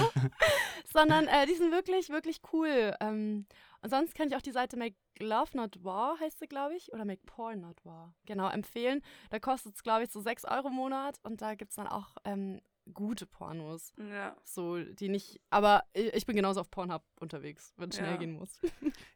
Sondern 0.92 1.26
äh, 1.28 1.46
die 1.46 1.54
sind 1.54 1.70
wirklich, 1.72 2.08
wirklich 2.08 2.40
cool. 2.52 2.94
Ähm, 3.00 3.46
und 3.82 3.90
sonst 3.90 4.14
kann 4.14 4.28
ich 4.28 4.36
auch 4.36 4.42
die 4.42 4.52
Seite 4.52 4.76
Make 4.76 4.96
Love 5.20 5.56
Not 5.56 5.82
War, 5.84 6.18
heißt 6.20 6.38
sie, 6.38 6.46
glaube 6.46 6.74
ich, 6.76 6.92
oder 6.92 7.04
Make 7.04 7.22
Porn 7.26 7.60
Not 7.60 7.84
War, 7.84 8.14
genau, 8.26 8.48
empfehlen. 8.48 9.02
Da 9.30 9.38
kostet 9.38 9.74
es, 9.74 9.82
glaube 9.82 10.04
ich, 10.04 10.10
so 10.10 10.20
6 10.20 10.44
Euro 10.44 10.68
im 10.68 10.74
Monat 10.74 11.18
und 11.22 11.40
da 11.42 11.54
gibt 11.54 11.70
es 11.70 11.76
dann 11.76 11.86
auch 11.86 12.16
ähm, 12.24 12.60
gute 12.94 13.26
Pornos. 13.26 13.92
Ja. 13.98 14.36
So, 14.44 14.78
die 14.82 15.08
nicht, 15.08 15.40
aber 15.50 15.84
ich 15.92 16.26
bin 16.26 16.34
genauso 16.36 16.60
auf 16.60 16.70
Pornhub 16.70 17.02
unterwegs, 17.20 17.72
wenn 17.76 17.90
es 17.90 17.96
schnell 17.96 18.12
Ja. 18.12 18.16
gehen 18.16 18.32
muss. 18.32 18.58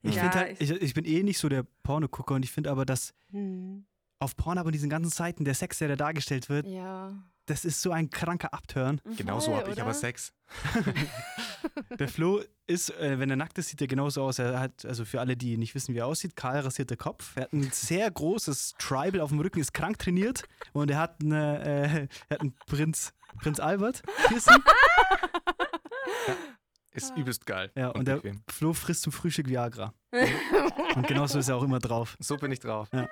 Ich, 0.02 0.14
Ja, 0.16 0.32
halt, 0.34 0.60
ich- 0.60 0.70
ich, 0.70 0.82
ich 0.82 0.94
bin 0.94 1.04
eh 1.06 1.22
nicht 1.22 1.38
so 1.38 1.48
der 1.48 1.64
Pornogucker 1.82 2.34
und 2.34 2.44
ich 2.44 2.52
finde 2.52 2.70
aber, 2.70 2.84
dass 2.84 3.14
Hm. 3.30 3.86
auf 4.20 4.36
Pornhub 4.36 4.66
und 4.66 4.72
diesen 4.72 4.90
ganzen 4.90 5.10
Seiten 5.10 5.44
der 5.44 5.54
Sex, 5.54 5.78
der 5.78 5.88
da 5.88 5.96
dargestellt 5.96 6.48
wird, 6.48 6.66
Ja. 6.66 7.22
Das 7.46 7.64
ist 7.64 7.82
so 7.82 7.92
ein 7.92 8.10
kranker 8.10 8.52
Abturn. 8.54 9.00
Genauso 9.16 9.50
Voll, 9.50 9.60
habe 9.60 9.70
ich 9.72 9.80
aber? 9.80 9.94
Sex. 9.94 10.32
Der 11.98 12.08
Flo 12.08 12.42
ist, 12.66 12.90
äh, 12.98 13.18
wenn 13.18 13.30
er 13.30 13.36
nackt 13.36 13.58
ist, 13.58 13.68
sieht 13.68 13.80
er 13.80 13.86
genauso 13.86 14.22
aus. 14.22 14.38
Er 14.38 14.58
hat, 14.58 14.84
also 14.84 15.04
für 15.04 15.20
alle, 15.20 15.36
die 15.36 15.56
nicht 15.56 15.74
wissen, 15.74 15.94
wie 15.94 15.98
er 15.98 16.06
aussieht, 16.06 16.36
kahl 16.36 16.60
rasierter 16.60 16.96
Kopf. 16.96 17.36
Er 17.36 17.44
hat 17.44 17.52
ein 17.52 17.62
sehr 17.72 18.10
großes 18.10 18.74
Tribal 18.78 19.20
auf 19.20 19.30
dem 19.30 19.40
Rücken, 19.40 19.60
ist 19.60 19.74
krank 19.74 19.98
trainiert 19.98 20.44
und 20.72 20.90
er 20.90 20.98
hat, 20.98 21.22
eine, 21.22 21.62
äh, 21.64 22.08
er 22.28 22.34
hat 22.34 22.40
einen 22.40 22.54
Prinz, 22.66 23.12
Prinz 23.40 23.60
Albert 23.60 24.02
Piercing. 24.28 24.62
Ist 26.92 27.16
übelst 27.16 27.44
geil. 27.44 27.72
Ja, 27.74 27.88
und 27.88 28.06
der 28.06 28.16
bequem. 28.16 28.42
Flo 28.48 28.72
frisst 28.72 29.02
zum 29.02 29.12
Frühstück 29.12 29.48
Viagra. 29.48 29.92
Und 30.94 31.08
genauso 31.08 31.40
ist 31.40 31.48
er 31.48 31.56
auch 31.56 31.64
immer 31.64 31.80
drauf. 31.80 32.16
So 32.20 32.36
bin 32.36 32.52
ich 32.52 32.60
drauf. 32.60 32.88
Ja. 32.92 33.08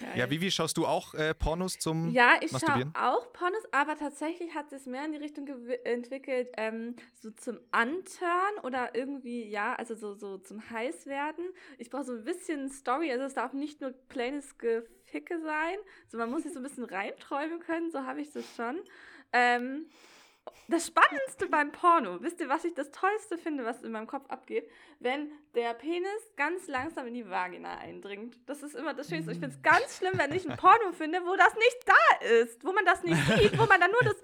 Ja, 0.00 0.16
ja 0.16 0.30
Vivi, 0.30 0.50
schaust 0.50 0.76
du 0.76 0.86
auch 0.86 1.14
äh, 1.14 1.34
Pornos 1.34 1.78
zum 1.78 2.10
Ja, 2.10 2.36
ich 2.40 2.50
schaue 2.50 2.90
auch 2.94 3.32
Pornos, 3.32 3.62
aber 3.70 3.96
tatsächlich 3.96 4.54
hat 4.54 4.72
es 4.72 4.86
mehr 4.86 5.04
in 5.04 5.12
die 5.12 5.18
Richtung 5.18 5.46
entwickelt, 5.84 6.48
ähm, 6.56 6.96
so 7.20 7.30
zum 7.30 7.60
Anturn 7.70 8.58
oder 8.64 8.94
irgendwie, 8.94 9.48
ja, 9.48 9.74
also 9.74 9.94
so, 9.94 10.14
so 10.14 10.38
zum 10.38 10.68
Heißwerden. 10.70 11.44
Ich 11.78 11.90
brauche 11.90 12.04
so 12.04 12.12
ein 12.12 12.24
bisschen 12.24 12.70
Story, 12.70 13.12
also 13.12 13.24
es 13.24 13.34
darf 13.34 13.52
nicht 13.52 13.80
nur 13.80 13.92
plaines 14.08 14.58
Geficke 14.58 15.40
sein, 15.40 15.76
so 16.08 16.18
man 16.18 16.30
muss 16.30 16.42
sich 16.42 16.52
so 16.52 16.58
ein 16.58 16.64
bisschen 16.64 16.84
reinträumen 16.84 17.60
können, 17.60 17.90
so 17.90 18.04
habe 18.04 18.20
ich 18.20 18.32
das 18.32 18.44
schon. 18.56 18.80
Ähm, 19.32 19.86
das 20.68 20.86
Spannendste 20.86 21.46
beim 21.46 21.72
Porno, 21.72 22.22
wisst 22.22 22.40
ihr, 22.40 22.48
was 22.48 22.64
ich 22.64 22.74
das 22.74 22.90
Tollste 22.90 23.36
finde, 23.36 23.64
was 23.64 23.82
in 23.82 23.92
meinem 23.92 24.06
Kopf 24.06 24.28
abgeht? 24.30 24.68
Wenn 24.98 25.30
der 25.54 25.74
Penis 25.74 26.32
ganz 26.36 26.68
langsam 26.68 27.06
in 27.06 27.14
die 27.14 27.28
Vagina 27.28 27.78
eindringt. 27.78 28.38
Das 28.46 28.62
ist 28.62 28.74
immer 28.74 28.94
das 28.94 29.08
Schönste. 29.08 29.32
Ich 29.32 29.38
finde 29.38 29.54
es 29.54 29.62
ganz 29.62 29.98
schlimm, 29.98 30.14
wenn 30.16 30.32
ich 30.32 30.48
ein 30.48 30.56
Porno 30.56 30.92
finde, 30.92 31.20
wo 31.24 31.36
das 31.36 31.54
nicht 31.54 31.78
da 31.86 32.26
ist, 32.26 32.64
wo 32.64 32.72
man 32.72 32.84
das 32.84 33.02
nicht 33.02 33.20
sieht, 33.26 33.58
wo 33.58 33.66
man 33.66 33.80
dann 33.80 33.90
nur 33.90 34.00
das 34.02 34.16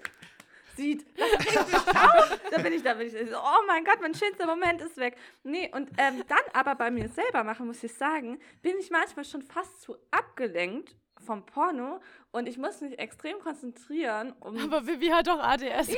sieht. 0.75 1.05
Das 1.17 1.31
mich. 1.31 2.39
Da 2.49 2.57
bin 2.61 2.73
ich, 2.73 2.83
da 2.83 2.93
bin 2.95 3.07
ich, 3.07 3.13
so, 3.13 3.37
oh 3.37 3.65
mein 3.67 3.83
Gott, 3.83 3.99
mein 4.01 4.15
schönster 4.15 4.45
Moment 4.45 4.81
ist 4.81 4.97
weg. 4.97 5.17
Nee, 5.43 5.69
und 5.73 5.89
ähm, 5.97 6.23
dann 6.27 6.39
aber 6.53 6.75
bei 6.75 6.91
mir 6.91 7.07
selber 7.09 7.43
machen, 7.43 7.67
muss 7.67 7.83
ich 7.83 7.93
sagen, 7.93 8.39
bin 8.61 8.77
ich 8.79 8.89
manchmal 8.89 9.25
schon 9.25 9.41
fast 9.41 9.81
zu 9.81 9.95
abgelenkt 10.09 10.95
vom 11.21 11.45
Porno 11.45 11.99
und 12.31 12.47
ich 12.47 12.57
muss 12.57 12.81
mich 12.81 12.99
extrem 12.99 13.39
konzentrieren, 13.39 14.33
um 14.39 14.57
Aber 14.57 14.85
Vivi 14.85 15.07
hat 15.07 15.27
doch 15.27 15.39
ADS. 15.39 15.95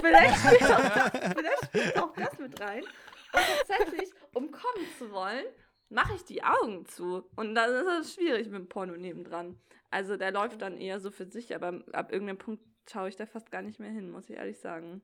vielleicht, 0.00 0.36
spielt 0.36 0.70
auch 0.70 0.94
das, 0.94 1.32
vielleicht 1.34 1.64
spielt 1.64 1.98
auch 1.98 2.12
das 2.14 2.38
mit 2.38 2.60
rein. 2.60 2.82
Und 2.82 3.42
tatsächlich, 3.58 4.10
um 4.34 4.50
kommen 4.50 4.86
zu 4.98 5.10
wollen, 5.12 5.44
mache 5.90 6.14
ich 6.14 6.24
die 6.24 6.42
Augen 6.42 6.86
zu. 6.86 7.24
Und 7.36 7.54
dann 7.54 7.70
ist 7.70 7.86
es 8.00 8.14
schwierig 8.14 8.48
mit 8.48 8.60
dem 8.60 8.68
Porno 8.68 8.96
nebendran. 8.96 9.58
Also 9.90 10.16
der 10.16 10.32
läuft 10.32 10.60
dann 10.62 10.76
eher 10.76 11.00
so 11.00 11.10
für 11.10 11.26
sich, 11.26 11.54
aber 11.54 11.82
ab 11.92 12.12
irgendeinem 12.12 12.38
Punkt 12.38 12.62
schaue 12.90 13.08
ich 13.08 13.16
da 13.16 13.26
fast 13.26 13.50
gar 13.50 13.62
nicht 13.62 13.78
mehr 13.78 13.90
hin, 13.90 14.10
muss 14.10 14.28
ich 14.28 14.36
ehrlich 14.36 14.58
sagen. 14.60 15.02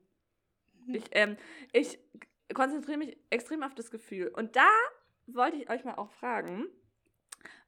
Ich, 0.87 1.05
ähm, 1.11 1.37
ich 1.71 1.99
konzentriere 2.53 2.97
mich 2.97 3.17
extrem 3.29 3.63
auf 3.63 3.73
das 3.73 3.89
Gefühl. 3.89 4.27
Und 4.27 4.55
da 4.55 4.69
wollte 5.27 5.57
ich 5.57 5.69
euch 5.69 5.83
mal 5.83 5.95
auch 5.95 6.11
fragen, 6.11 6.67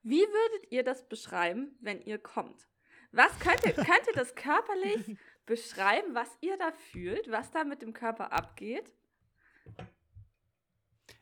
wie 0.04 0.22
würdet 0.22 0.72
ihr 0.72 0.84
das 0.84 1.08
beschreiben, 1.08 1.76
wenn 1.82 2.02
ihr 2.02 2.18
kommt? 2.18 2.68
Was 3.12 3.38
könnt 3.40 3.64
ihr, 3.66 3.74
könnt 3.74 4.08
ihr 4.08 4.14
das 4.14 4.36
körperlich 4.36 5.18
beschreiben, 5.46 6.14
was 6.14 6.30
ihr 6.42 6.58
da 6.58 6.72
fühlt, 6.92 7.32
was 7.32 7.52
da 7.52 7.64
mit 7.64 7.82
dem 7.82 7.94
Körper 7.94 8.32
abgeht? 8.34 8.94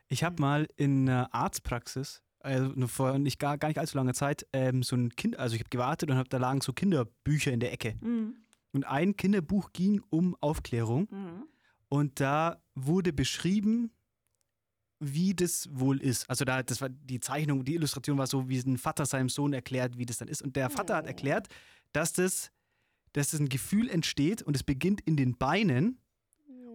Ich 0.08 0.22
habe 0.24 0.40
mal 0.40 0.68
in 0.76 1.08
einer 1.08 1.32
Arztpraxis, 1.34 2.22
also 2.40 2.86
vor 2.86 3.18
nicht 3.18 3.38
gar, 3.38 3.58
gar 3.58 3.68
nicht 3.68 3.78
allzu 3.78 3.96
langer 3.96 4.14
Zeit, 4.14 4.46
ähm, 4.52 4.82
so 4.82 4.94
ein 4.96 5.10
Kind, 5.16 5.38
also 5.38 5.54
ich 5.54 5.60
habe 5.60 5.70
gewartet 5.70 6.10
und 6.10 6.16
hab, 6.16 6.28
da 6.28 6.38
lagen 6.38 6.60
so 6.60 6.72
Kinderbücher 6.72 7.52
in 7.52 7.60
der 7.60 7.72
Ecke. 7.72 7.96
Mhm. 8.00 8.36
Und 8.72 8.84
ein 8.84 9.16
Kinderbuch 9.16 9.72
ging 9.72 10.02
um 10.10 10.36
Aufklärung 10.40 11.08
Mhm. 11.10 11.48
und 11.88 12.20
da 12.20 12.62
wurde 12.74 13.12
beschrieben, 13.12 13.90
wie 14.98 15.34
das 15.34 15.68
wohl 15.72 16.00
ist. 16.00 16.28
Also 16.30 16.44
da, 16.44 16.62
das 16.62 16.80
war 16.80 16.88
die 16.88 17.20
Zeichnung, 17.20 17.64
die 17.64 17.74
Illustration 17.74 18.16
war 18.18 18.26
so, 18.26 18.48
wie 18.48 18.58
ein 18.58 18.78
Vater 18.78 19.04
seinem 19.06 19.28
Sohn 19.28 19.52
erklärt, 19.52 19.98
wie 19.98 20.06
das 20.06 20.18
dann 20.18 20.28
ist. 20.28 20.42
Und 20.42 20.56
der 20.56 20.70
Vater 20.70 20.96
hat 20.96 21.04
Oh. 21.04 21.08
erklärt, 21.08 21.48
dass 21.92 22.12
das, 22.12 22.50
dass 23.12 23.30
das 23.30 23.40
ein 23.40 23.48
Gefühl 23.48 23.88
entsteht 23.90 24.42
und 24.42 24.56
es 24.56 24.62
beginnt 24.62 25.00
in 25.02 25.16
den 25.16 25.36
Beinen 25.36 25.98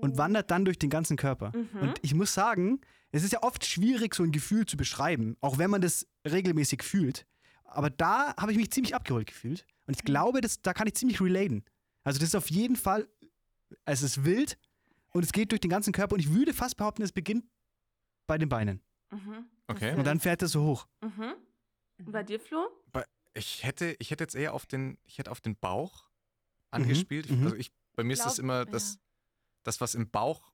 und 0.02 0.18
wandert 0.18 0.50
dann 0.52 0.66
durch 0.66 0.80
den 0.80 0.90
ganzen 0.90 1.18
Körper. 1.18 1.52
Mhm. 1.56 1.80
Und 1.82 2.00
ich 2.02 2.14
muss 2.16 2.34
sagen, 2.34 2.82
es 3.12 3.24
ist 3.24 3.34
ja 3.34 3.44
oft 3.44 3.66
schwierig, 3.66 4.16
so 4.16 4.24
ein 4.24 4.32
Gefühl 4.32 4.66
zu 4.66 4.78
beschreiben, 4.78 5.36
auch 5.42 5.58
wenn 5.58 5.70
man 5.70 5.82
das 5.82 6.08
regelmäßig 6.26 6.84
fühlt. 6.84 7.26
Aber 7.66 7.90
da 7.90 8.36
habe 8.38 8.52
ich 8.52 8.58
mich 8.58 8.72
ziemlich 8.72 8.96
abgeholt 8.96 9.28
gefühlt. 9.28 9.66
Und 9.88 9.96
ich 9.96 10.04
glaube, 10.04 10.42
das, 10.42 10.62
da 10.62 10.74
kann 10.74 10.88
ich 10.88 10.94
ziemlich 10.96 11.22
relaten. 11.22 11.64
Also 12.04 12.20
das 12.20 12.30
ist 12.30 12.36
auf 12.36 12.50
jeden 12.50 12.76
Fall, 12.76 13.08
es 13.86 14.02
ist 14.02 14.26
wild 14.26 14.58
und 15.14 15.24
es 15.24 15.32
geht 15.32 15.52
durch 15.52 15.62
den 15.62 15.70
ganzen 15.70 15.94
Körper. 15.94 16.14
Und 16.16 16.20
ich 16.20 16.34
würde 16.34 16.54
fast 16.54 16.78
behaupten, 16.78 17.02
es 17.04 17.12
beginnt 17.12 17.46
bei 18.32 18.38
den 18.38 18.48
Beinen. 18.48 18.82
Mhm. 19.12 19.46
Okay. 19.68 19.94
Und 19.96 20.06
dann 20.06 20.22
fährt 20.22 20.42
es 20.42 20.52
so 20.54 20.64
hoch. 20.64 20.88
Mhm. 21.02 21.34
Und 22.00 22.12
bei 22.14 22.24
dir, 22.24 22.40
Flo? 22.40 22.66
Ich 23.34 23.64
hätte, 23.66 23.96
ich 24.00 24.10
hätte 24.12 24.24
jetzt 24.24 24.36
eher 24.36 24.54
auf 24.54 24.66
den, 24.66 24.98
ich 25.04 25.18
hätte 25.18 25.32
auf 25.32 25.42
den 25.42 25.56
Bauch 25.58 26.10
angespielt. 26.70 27.26
Ich, 27.26 27.32
mhm. 27.38 27.44
also 27.44 27.56
ich, 27.58 27.72
bei 27.96 28.04
mir 28.06 28.14
ist 28.14 28.24
das 28.26 28.36
Glaub- 28.36 28.44
immer 28.44 28.58
ja. 28.60 28.66
das, 28.66 29.00
das, 29.64 29.82
was 29.82 29.96
im 29.96 30.10
Bauch 30.10 30.52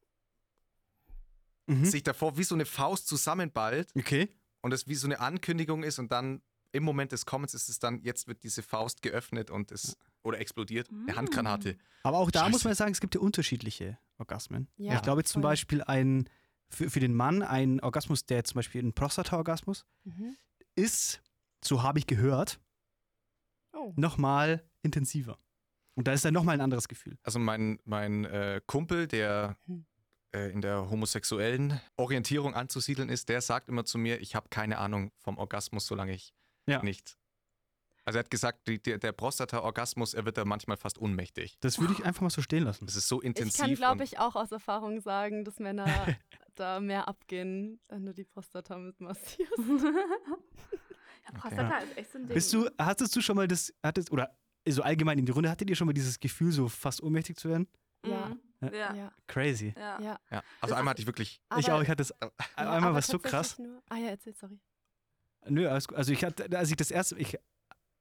Mhm. 1.70 1.84
sich 1.86 2.02
davor 2.02 2.38
wie 2.38 2.44
so 2.46 2.56
eine 2.56 2.66
Faust 2.66 3.08
zusammenballt 3.08 3.92
Okay. 3.98 4.30
und 4.62 4.72
es 4.74 4.88
wie 4.88 4.96
so 4.96 5.06
eine 5.06 5.20
Ankündigung 5.20 5.84
ist 5.84 6.00
und 6.00 6.12
dann 6.13 6.42
im 6.72 6.84
Moment 6.84 7.12
des 7.12 7.26
Kommens 7.26 7.54
ist 7.54 7.68
es 7.68 7.78
dann, 7.80 8.00
jetzt 8.04 8.28
wird 8.30 8.44
diese 8.44 8.63
Faust 8.63 9.02
geöffnet 9.02 9.52
und 9.52 9.72
es 9.74 9.98
oder 10.24 10.40
explodiert. 10.40 10.90
Eine 10.90 11.16
Handgranate. 11.18 11.78
Aber 12.04 12.20
auch 12.20 12.32
da 12.32 12.40
Scheiße. 12.42 12.52
muss 12.52 12.63
man 12.63 12.74
sagen, 12.76 12.92
es 12.94 13.02
gibt 13.02 13.16
ja 13.16 13.22
unterschiedliche 13.22 13.98
Orgasmen. 14.18 14.68
Ja, 14.78 14.96
ich 14.96 15.02
glaube 15.02 15.20
jetzt 15.22 15.32
zum. 15.32 15.42
Beispiel 15.42 15.82
ein, 15.84 16.30
für, 16.70 16.90
für 16.90 17.00
den 17.00 17.14
Mann 17.16 17.42
ein 17.44 17.80
Orgasmus, 17.82 18.26
der 18.26 18.44
zum 18.44 18.56
Beispiel 18.56 18.84
ein 18.84 18.94
Prostata-Orgasmus 18.94 19.86
Mhm. 20.04 20.36
ist, 20.76 21.22
so 21.64 21.84
habe 21.84 22.00
ich 22.00 22.08
gehört, 22.08 22.60
Oh. 23.74 23.94
nochmal 23.96 24.64
intensiver. 24.82 25.38
Und 25.96 26.08
da 26.08 26.14
ist 26.14 26.26
dann 26.26 26.34
nochmal 26.34 26.56
ein 26.56 26.62
anderes 26.62 26.88
Gefühl. 26.88 27.18
Also 27.24 27.40
mein, 27.40 27.80
mein 27.86 28.26
äh, 28.26 28.62
Kumpel, 28.66 29.08
der 29.08 29.58
Hm. 29.66 29.86
äh, 30.36 30.52
in 30.52 30.62
der 30.62 30.90
homosexuellen 30.90 31.80
Orientierung 31.96 32.54
anzusiedeln 32.56 33.10
ist, 33.10 33.30
der 33.30 33.42
sagt 33.42 33.70
immer 33.70 33.86
zu 33.86 33.98
mir, 33.98 34.20
ich 34.22 34.36
habe 34.36 34.50
keine 34.50 34.78
Ahnung 34.78 35.12
vom 35.18 35.38
Orgasmus, 35.38 35.86
solange 35.88 36.14
ich 36.14 36.34
Ja. 36.68 36.82
nicht. 36.84 37.18
Also 38.06 38.20
er 38.20 38.24
hat 38.24 38.30
gesagt, 38.32 38.68
die, 38.68 38.82
der, 38.82 39.00
der 39.00 39.12
Prostata-Orgasmus, 39.12 40.14
er 40.14 40.24
wird 40.26 40.38
da 40.38 40.46
manchmal 40.46 40.78
fast 40.78 40.98
ohnmächtig. 41.00 41.58
Das 41.60 41.78
würde 41.80 41.94
ich 41.94 42.06
einfach 42.06 42.22
mal 42.22 42.30
so 42.30 42.42
stehen 42.42 42.64
lassen. 42.64 42.86
Das 42.86 42.96
ist 42.96 43.08
so 43.10 43.20
intensiv. 43.22 43.54
Ich 43.56 43.60
kann, 43.60 43.76
glaube 43.76 44.04
ich, 44.06 44.18
auch 44.18 44.36
aus 44.36 44.52
Erfahrung 44.52 45.02
sagen, 45.02 45.44
dass 45.44 45.60
Männer 45.60 45.86
da 46.60 46.80
mehr 46.80 47.08
abgehen, 47.08 47.80
wenn 47.88 48.06
du 48.06 48.13
die 48.13 48.24
Prostata 48.24 48.78
mit 48.78 49.00
massierst. 49.00 49.54
Ja, 51.28 51.39
Prostata 51.39 51.80
ist 51.80 51.98
echt 51.98 52.12
so 52.12 52.20
ein 52.20 52.28
Ding. 52.28 52.34
Bist 52.34 52.54
du, 52.54 52.70
hattest 52.78 53.13
du 53.13 53.20
schon 53.20 53.36
mal 53.36 53.50
das, 53.50 53.74
hattest, 53.84 54.12
oder 54.13 54.34
so 54.65 54.82
allgemein 54.82 55.20
in 55.20 55.26
die 55.26 55.32
Runde, 55.32 55.50
hattet 55.50 55.70
ihr 55.70 55.76
schon 55.76 55.88
mal 55.88 55.93
dieses 55.93 56.20
Gefühl, 56.22 56.54
so 56.54 56.70
fast 56.70 57.04
ohnmächtig 57.04 57.36
zu 57.36 57.50
werden? 57.50 57.67
Ja. 58.06 58.28
Mhm. 58.28 58.39
Ja. 58.74 58.96
Ja. 58.96 59.12
Crazy. 59.28 59.74
ja. 59.78 60.02
ja. 60.02 60.20
Ja, 60.32 60.43
also 60.62 60.76
einmal 60.76 60.91
hatte 60.91 61.02
ich 61.02 61.08
wirklich, 61.08 61.41
ich 61.58 61.72
auch, 61.72 61.82
ich 61.82 61.89
hatte 61.89 62.04
es 62.04 62.13
ja, 62.22 62.32
einmal 62.56 62.84
aber 62.84 62.96
was 62.96 63.08
so 63.08 63.20
krass. 63.20 63.60
Nur, 63.60 63.82
ah 63.89 63.98
ja, 63.98 64.08
erzähl, 64.08 64.34
sorry. 64.34 64.60
Nö. 65.48 65.67
Also 65.67 66.12
ich 66.12 66.24
hatte, 66.24 66.58
als 66.58 66.70
ich 66.70 66.78
das 66.78 66.91
erste, 66.91 67.17
ich 67.17 67.38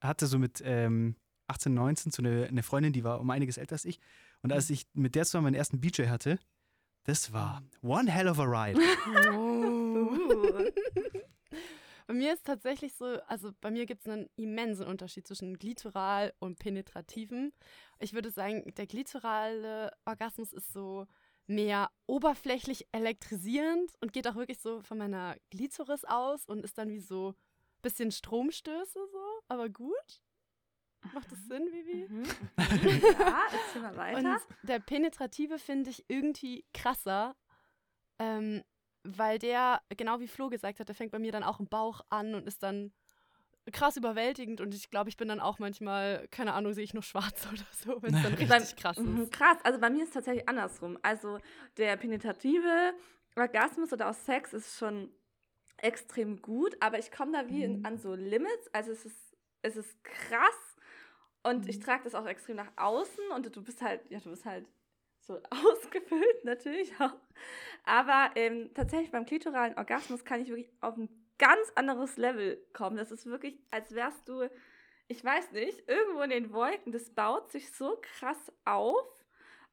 hatte 0.01 0.27
so 0.27 0.39
mit 0.39 0.63
ähm, 0.65 1.17
18, 1.49 1.75
19 1.75 2.13
so 2.13 2.23
eine, 2.23 2.47
eine 2.47 2.63
Freundin, 2.63 2.93
die 2.93 3.05
war 3.05 3.21
um 3.21 3.31
einiges 3.31 3.57
älter 3.57 3.75
als 3.75 3.85
ich. 3.85 4.01
Und 4.43 4.53
als 4.53 4.71
ich 4.71 4.87
mit 4.95 5.15
der 5.15 5.25
zusammen 5.25 5.45
meinen 5.45 5.55
ersten 5.55 5.81
BJ 5.81 6.07
hatte, 6.07 6.39
das 7.07 7.33
war 7.33 7.63
one 7.83 8.11
hell 8.11 8.29
of 8.29 8.39
a 8.39 8.45
ride. 8.45 8.79
Uh. 9.33 10.71
Bei 12.07 12.15
mir 12.15 12.35
ist 12.35 12.47
tatsächlich 12.47 12.95
so, 12.95 13.05
also 13.27 13.51
bei 13.61 13.71
mir 13.71 13.85
gibt 13.85 14.03
es 14.03 14.13
einen 14.13 14.29
immensen 14.37 14.87
Unterschied 14.87 15.27
zwischen 15.27 15.59
glitoral 15.59 16.33
und 16.39 16.59
penetrativen. 16.59 17.53
Ich 17.99 18.13
würde 18.13 18.31
sagen, 18.31 18.63
der 18.77 18.87
klitorale 18.87 19.91
Orgasmus 20.05 20.53
ist 20.53 20.73
so 20.73 21.07
mehr 21.49 21.91
oberflächlich 22.07 22.87
elektrisierend 22.93 23.93
und 24.01 24.13
geht 24.13 24.29
auch 24.29 24.37
wirklich 24.37 24.61
so 24.61 24.83
von 24.83 24.99
meiner 24.99 25.37
Glitoris 25.51 26.05
aus 26.05 26.45
und 26.47 26.65
ist 26.65 26.79
dann 26.79 26.91
wie 26.91 27.01
so 27.01 27.31
ein 27.31 27.83
bisschen 27.83 28.13
Stromstöße 28.13 28.99
so, 29.13 29.41
aber 29.49 29.69
gut. 29.69 30.23
Macht 31.13 31.31
das 31.31 31.39
Sinn, 31.47 31.67
Vivi? 31.73 32.09
Mhm. 32.09 32.25
Ja, 33.19 33.41
erzähl 33.53 33.83
mal 33.83 33.97
weiter. 33.97 34.19
Und 34.19 34.41
der 34.69 34.79
penetrative 34.81 35.59
finde 35.59 35.91
ich 35.91 36.05
irgendwie 36.09 36.65
krasser, 36.75 37.35
ähm, 38.19 38.63
weil 39.05 39.39
der, 39.39 39.83
genau 39.97 40.21
wie 40.21 40.29
Flo 40.29 40.49
gesagt 40.49 40.81
hat, 40.81 40.89
der 40.89 40.95
fängt 40.95 41.13
bei 41.13 41.19
mir 41.19 41.33
dann 41.33 41.43
auch 41.45 41.61
im 41.61 41.69
Bauch 41.69 42.01
an 42.11 42.35
und 42.35 42.47
ist 42.47 42.63
dann 42.63 42.93
krass 43.73 43.97
überwältigend 43.97 44.61
und 44.61 44.75
ich 44.75 44.91
glaube, 44.91 45.09
ich 45.09 45.17
bin 45.17 45.29
dann 45.29 45.41
auch 45.41 45.59
manchmal, 45.59 46.29
keine 46.29 46.55
Ahnung, 46.55 46.73
sehe 46.73 46.85
ich 46.85 46.95
nur 46.95 47.03
schwarz 47.03 47.47
oder 47.53 47.65
so, 47.85 48.03
wenn 48.03 48.15
es 48.15 48.23
dann 48.23 48.35
richtig 48.35 48.77
krass 48.77 48.99
Mhm, 48.99 49.23
ist. 49.23 49.33
Krass, 49.33 49.59
also 49.65 49.79
bei 49.81 49.91
mir 49.91 50.03
ist 50.03 50.09
es 50.09 50.15
tatsächlich 50.15 50.49
andersrum. 50.49 50.99
Also 51.03 51.39
der 51.77 51.97
penetrative 51.97 52.95
Orgasmus 53.37 53.93
oder 53.93 54.11
auch 54.11 54.15
Sex 54.15 54.53
ist 54.53 54.79
schon 54.79 55.11
extrem 55.79 56.41
gut, 56.41 56.77
aber 56.81 56.99
ich 56.99 57.11
komme 57.11 57.33
da 57.33 57.49
wie 57.49 57.65
in, 57.65 57.79
Mhm. 57.81 57.87
an 57.87 57.99
so 57.99 58.15
Limits. 58.15 58.69
Also 58.73 58.93
es 58.93 59.05
ist, 59.05 59.37
es 59.63 59.77
ist 59.77 60.03
krass 60.05 60.66
und 61.49 61.69
ich 61.69 61.79
Mhm. 61.79 61.81
trage 61.81 62.05
das 62.05 62.15
auch 62.15 62.27
extrem 62.27 62.57
nach 62.57 62.73
außen 62.77 63.31
und 63.35 63.55
du 63.55 63.63
bist 63.63 63.83
halt, 63.83 64.01
ja, 64.11 64.19
du 64.21 64.31
bist 64.31 64.45
halt 64.45 64.67
so 65.21 65.41
ausgefüllt 65.51 66.45
natürlich 66.45 66.93
auch. 67.01 67.15
Aber 67.85 68.31
ähm, 68.37 68.71
tatsächlich 68.75 69.11
beim 69.11 69.27
klitoralen 69.27 69.77
Orgasmus 69.77 70.25
kann 70.25 70.41
ich 70.43 70.49
wirklich 70.49 70.71
auf 70.81 70.97
ein 70.97 71.09
ganz 71.39 71.73
anderes 71.75 72.17
Level 72.17 72.59
kommen. 72.73 72.97
Das 72.97 73.11
ist 73.11 73.27
wirklich, 73.27 73.59
als 73.71 73.95
wärst 73.95 74.29
du, 74.29 74.49
ich 75.09 75.25
weiß 75.25 75.53
nicht, 75.53 75.89
irgendwo 75.89 76.23
in 76.23 76.31
den 76.31 76.53
Wolken. 76.53 76.93
Das 76.93 77.11
baut 77.11 77.51
sich 77.51 77.73
so 77.73 77.99
krass 78.03 78.53
auf 78.65 79.25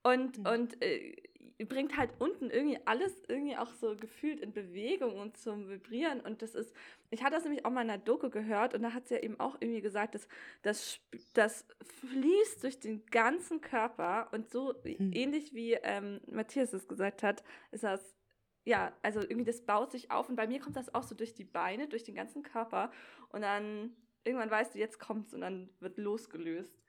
und, 0.03 0.37
Mhm. 0.37 0.47
und 0.47 0.81
äh, 0.81 1.15
bringt 1.59 1.97
halt 1.97 2.11
unten 2.19 2.49
irgendwie 2.49 2.79
alles 2.85 3.23
irgendwie 3.27 3.57
auch 3.57 3.73
so 3.73 3.95
gefühlt 3.95 4.39
in 4.39 4.53
Bewegung 4.53 5.19
und 5.19 5.37
zum 5.37 5.69
Vibrieren. 5.69 6.19
Und 6.21 6.41
das 6.41 6.55
ist, 6.55 6.73
ich 7.11 7.23
hatte 7.23 7.35
das 7.35 7.43
nämlich 7.43 7.65
auch 7.65 7.71
mal 7.71 7.83
in 7.83 7.89
einer 7.89 8.01
Doku 8.01 8.29
gehört 8.29 8.73
und 8.73 8.81
da 8.83 8.93
hat 8.93 9.07
sie 9.07 9.15
ja 9.15 9.21
eben 9.21 9.39
auch 9.39 9.55
irgendwie 9.59 9.81
gesagt, 9.81 10.15
dass 10.15 10.27
das, 10.63 10.99
das 11.33 11.65
fließt 11.99 12.63
durch 12.63 12.79
den 12.79 13.05
ganzen 13.07 13.61
Körper 13.61 14.29
und 14.33 14.49
so 14.49 14.73
Mhm. 14.99 15.13
ähnlich 15.13 15.53
wie 15.53 15.73
ähm, 15.73 16.21
Matthias 16.27 16.73
es 16.73 16.87
gesagt 16.87 17.23
hat, 17.23 17.43
ist 17.71 17.83
das 17.83 18.15
ja, 18.65 18.93
also 19.01 19.19
irgendwie 19.21 19.43
das 19.45 19.61
baut 19.65 19.91
sich 19.91 20.09
auf 20.11 20.29
und 20.29 20.35
bei 20.37 20.47
mir 20.47 20.59
kommt 20.59 20.77
das 20.77 20.93
auch 20.95 21.03
so 21.03 21.15
durch 21.15 21.33
die 21.33 21.43
Beine, 21.43 21.87
durch 21.87 22.03
den 22.03 22.15
ganzen 22.15 22.43
Körper 22.43 22.91
und 23.29 23.41
dann 23.41 23.95
irgendwann 24.23 24.49
weißt 24.51 24.75
du, 24.75 24.79
jetzt 24.79 24.99
kommt's 24.99 25.33
und 25.33 25.41
dann 25.41 25.69
wird 25.79 25.97
losgelöst. 25.97 26.82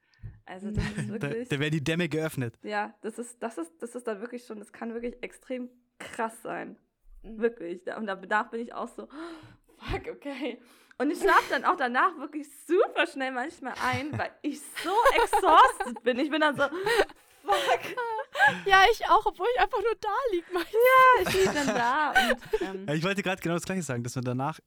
Also 0.46 0.70
das 0.70 0.84
ist 0.84 0.96
Da, 1.08 1.22
wirklich, 1.30 1.48
da 1.48 1.58
werden 1.60 1.72
die 1.72 1.84
Dämme 1.84 2.08
geöffnet. 2.08 2.58
ja, 2.62 2.94
das 3.02 3.18
ist, 3.18 3.42
das 3.42 3.58
ist, 3.58 3.72
das 3.80 3.94
ist 3.94 4.06
dann 4.06 4.20
wirklich 4.20 4.44
schon, 4.44 4.58
das 4.58 4.72
kann 4.72 4.92
wirklich 4.94 5.16
extrem 5.22 5.70
krass 5.98 6.42
sein. 6.42 6.76
Mhm. 7.22 7.38
Wirklich. 7.40 7.82
Da- 7.84 7.96
Und 7.96 8.06
danach 8.06 8.50
bin 8.50 8.60
ich 8.60 8.74
auch 8.74 8.88
so, 8.88 9.08
fuck, 9.78 10.02
okay. 10.12 10.60
Und 10.98 11.10
ich 11.10 11.18
schlafe 11.18 11.44
dann 11.50 11.64
auch 11.64 11.76
danach 11.76 12.16
wirklich 12.18 12.46
super 12.66 13.06
schnell 13.06 13.32
manchmal 13.32 13.74
ein, 13.82 14.16
weil 14.16 14.30
ich 14.42 14.60
so 14.60 14.90
exhausted 15.16 16.02
bin. 16.04 16.18
Ich 16.20 16.30
bin 16.30 16.40
dann 16.40 16.56
so, 16.56 16.62
fuck, 16.62 17.80
Ja, 18.66 18.82
ich 18.92 19.04
auch, 19.08 19.24
obwohl 19.26 19.46
ich 19.54 19.60
einfach 19.60 19.80
nur 19.80 19.94
da 20.00 20.14
liege. 20.30 20.46
ich 21.22 21.32
liege 21.34 21.52
dann 21.54 21.66
da. 21.68 22.10
Und, 22.10 22.60
ähm, 22.60 22.86
Ja, 22.86 22.94
ich 22.94 23.02
wollte 23.02 23.22
gerade 23.22 23.40
genau 23.42 23.54
das 23.54 23.64
Gleiche 23.64 23.82
sagen, 23.82 24.02
dass 24.04 24.14
man 24.14 24.24
danach, 24.24 24.60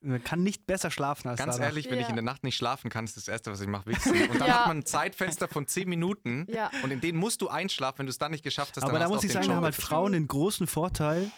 man 0.00 0.22
kann 0.24 0.42
nicht 0.42 0.66
besser 0.66 0.90
schlafen 0.90 1.28
als 1.28 1.38
ganz 1.38 1.56
danach. 1.56 1.68
ehrlich, 1.68 1.86
wenn 1.90 1.98
ich 1.98 2.04
Ja. 2.04 2.08
in 2.08 2.16
der 2.16 2.24
Nacht 2.24 2.42
nicht 2.44 2.56
schlafen 2.56 2.90
kann, 2.90 3.04
ist 3.04 3.16
das 3.16 3.28
Erste, 3.28 3.50
was 3.52 3.60
ich 3.60 3.68
mache, 3.68 3.86
wichsen. 3.86 4.12
Und 4.30 4.40
dann 4.40 4.48
Ja. 4.48 4.60
hat 4.60 4.66
man 4.68 4.78
ein 4.78 4.86
Zeitfenster 4.86 5.48
von 5.48 5.66
10 5.66 5.88
Minuten 5.88 6.46
Ja. 6.48 6.70
und 6.82 6.90
in 6.90 7.00
denen 7.00 7.18
musst 7.18 7.42
du 7.42 7.48
einschlafen. 7.48 8.00
Wenn 8.00 8.06
du 8.06 8.10
es 8.10 8.18
dann 8.18 8.30
nicht 8.32 8.44
geschafft 8.44 8.76
hast, 8.76 8.84
Aber 8.84 8.92
dann 8.92 9.02
da 9.02 9.08
muss 9.08 9.22
ich 9.24 9.30
den 9.30 9.34
sagen, 9.34 9.48
da 9.48 9.54
haben 9.56 9.64
halt. 9.64 9.74
Frauen 9.74 10.14
einen 10.14 10.26
großen 10.28 10.66
Vorteil 10.66 11.30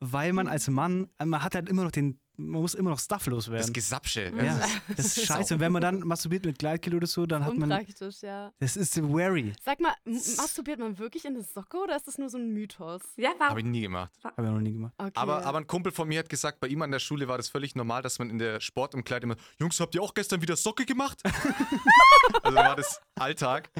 weil 0.00 0.32
man 0.32 0.48
als 0.48 0.68
Mann, 0.68 1.08
man 1.22 1.42
hat 1.42 1.54
halt 1.54 1.68
immer 1.68 1.84
noch 1.84 1.90
den, 1.90 2.18
man 2.36 2.62
muss 2.62 2.72
immer 2.74 2.88
noch 2.88 2.98
Stuff 2.98 3.24
Das 3.24 3.26
loswerden. 3.26 3.72
Gesapsche. 3.74 4.32
Ja, 4.34 4.54
Das 4.54 4.66
ist- 4.66 4.80
das 4.96 5.06
ist 5.18 5.26
scheiße. 5.26 5.54
Und 5.54 5.60
wenn 5.60 5.72
man 5.72 5.82
dann 5.82 5.98
masturbiert 6.00 6.46
mit 6.46 6.58
Gleitgel 6.58 6.94
oder 6.94 7.06
so, 7.06 7.26
dann 7.26 7.44
hat 7.44 7.54
man, 7.54 7.70
Unpraktisch, 7.70 8.22
ja. 8.22 8.50
das 8.60 8.76
ist 8.78 8.96
wary. 9.02 9.52
Sag 9.62 9.78
mal, 9.80 9.92
masturbiert 10.06 10.78
man 10.78 10.98
wirklich 10.98 11.26
in 11.26 11.34
eine 11.34 11.44
Socke 11.44 11.76
oder 11.76 11.96
ist 11.96 12.06
das 12.08 12.16
nur 12.16 12.30
so 12.30 12.38
ein 12.38 12.48
Mythos? 12.54 13.02
Ja, 13.18 13.30
warum? 13.38 13.50
Habe 13.50 13.60
ich 13.60 13.66
nie 13.66 13.82
gemacht. 13.82 14.10
Habe 14.24 14.42
ich 14.46 14.48
noch 14.52 14.60
nie 14.60 14.72
gemacht. 14.72 14.94
Okay. 14.96 15.10
Aber, 15.16 15.44
aber 15.44 15.58
ein 15.58 15.66
Kumpel 15.66 15.92
von 15.92 16.08
mir 16.08 16.20
hat 16.20 16.30
gesagt, 16.30 16.60
bei 16.60 16.68
ihm 16.68 16.80
an 16.80 16.90
der 16.90 16.98
Schule 16.98 17.28
war 17.28 17.36
das 17.36 17.50
völlig 17.50 17.74
normal, 17.74 18.00
dass 18.00 18.18
man 18.18 18.30
in 18.30 18.38
der 18.38 18.58
Sportumkleide 18.60 19.24
immer, 19.24 19.36
Jungs, 19.58 19.78
habt 19.78 19.94
ihr 19.94 20.02
auch 20.02 20.14
gestern 20.14 20.40
wieder 20.40 20.56
Socke 20.56 20.86
gemacht? 20.86 21.20
also 22.42 22.56
war 22.56 22.76
das 22.76 23.00
Alltag. 23.16 23.70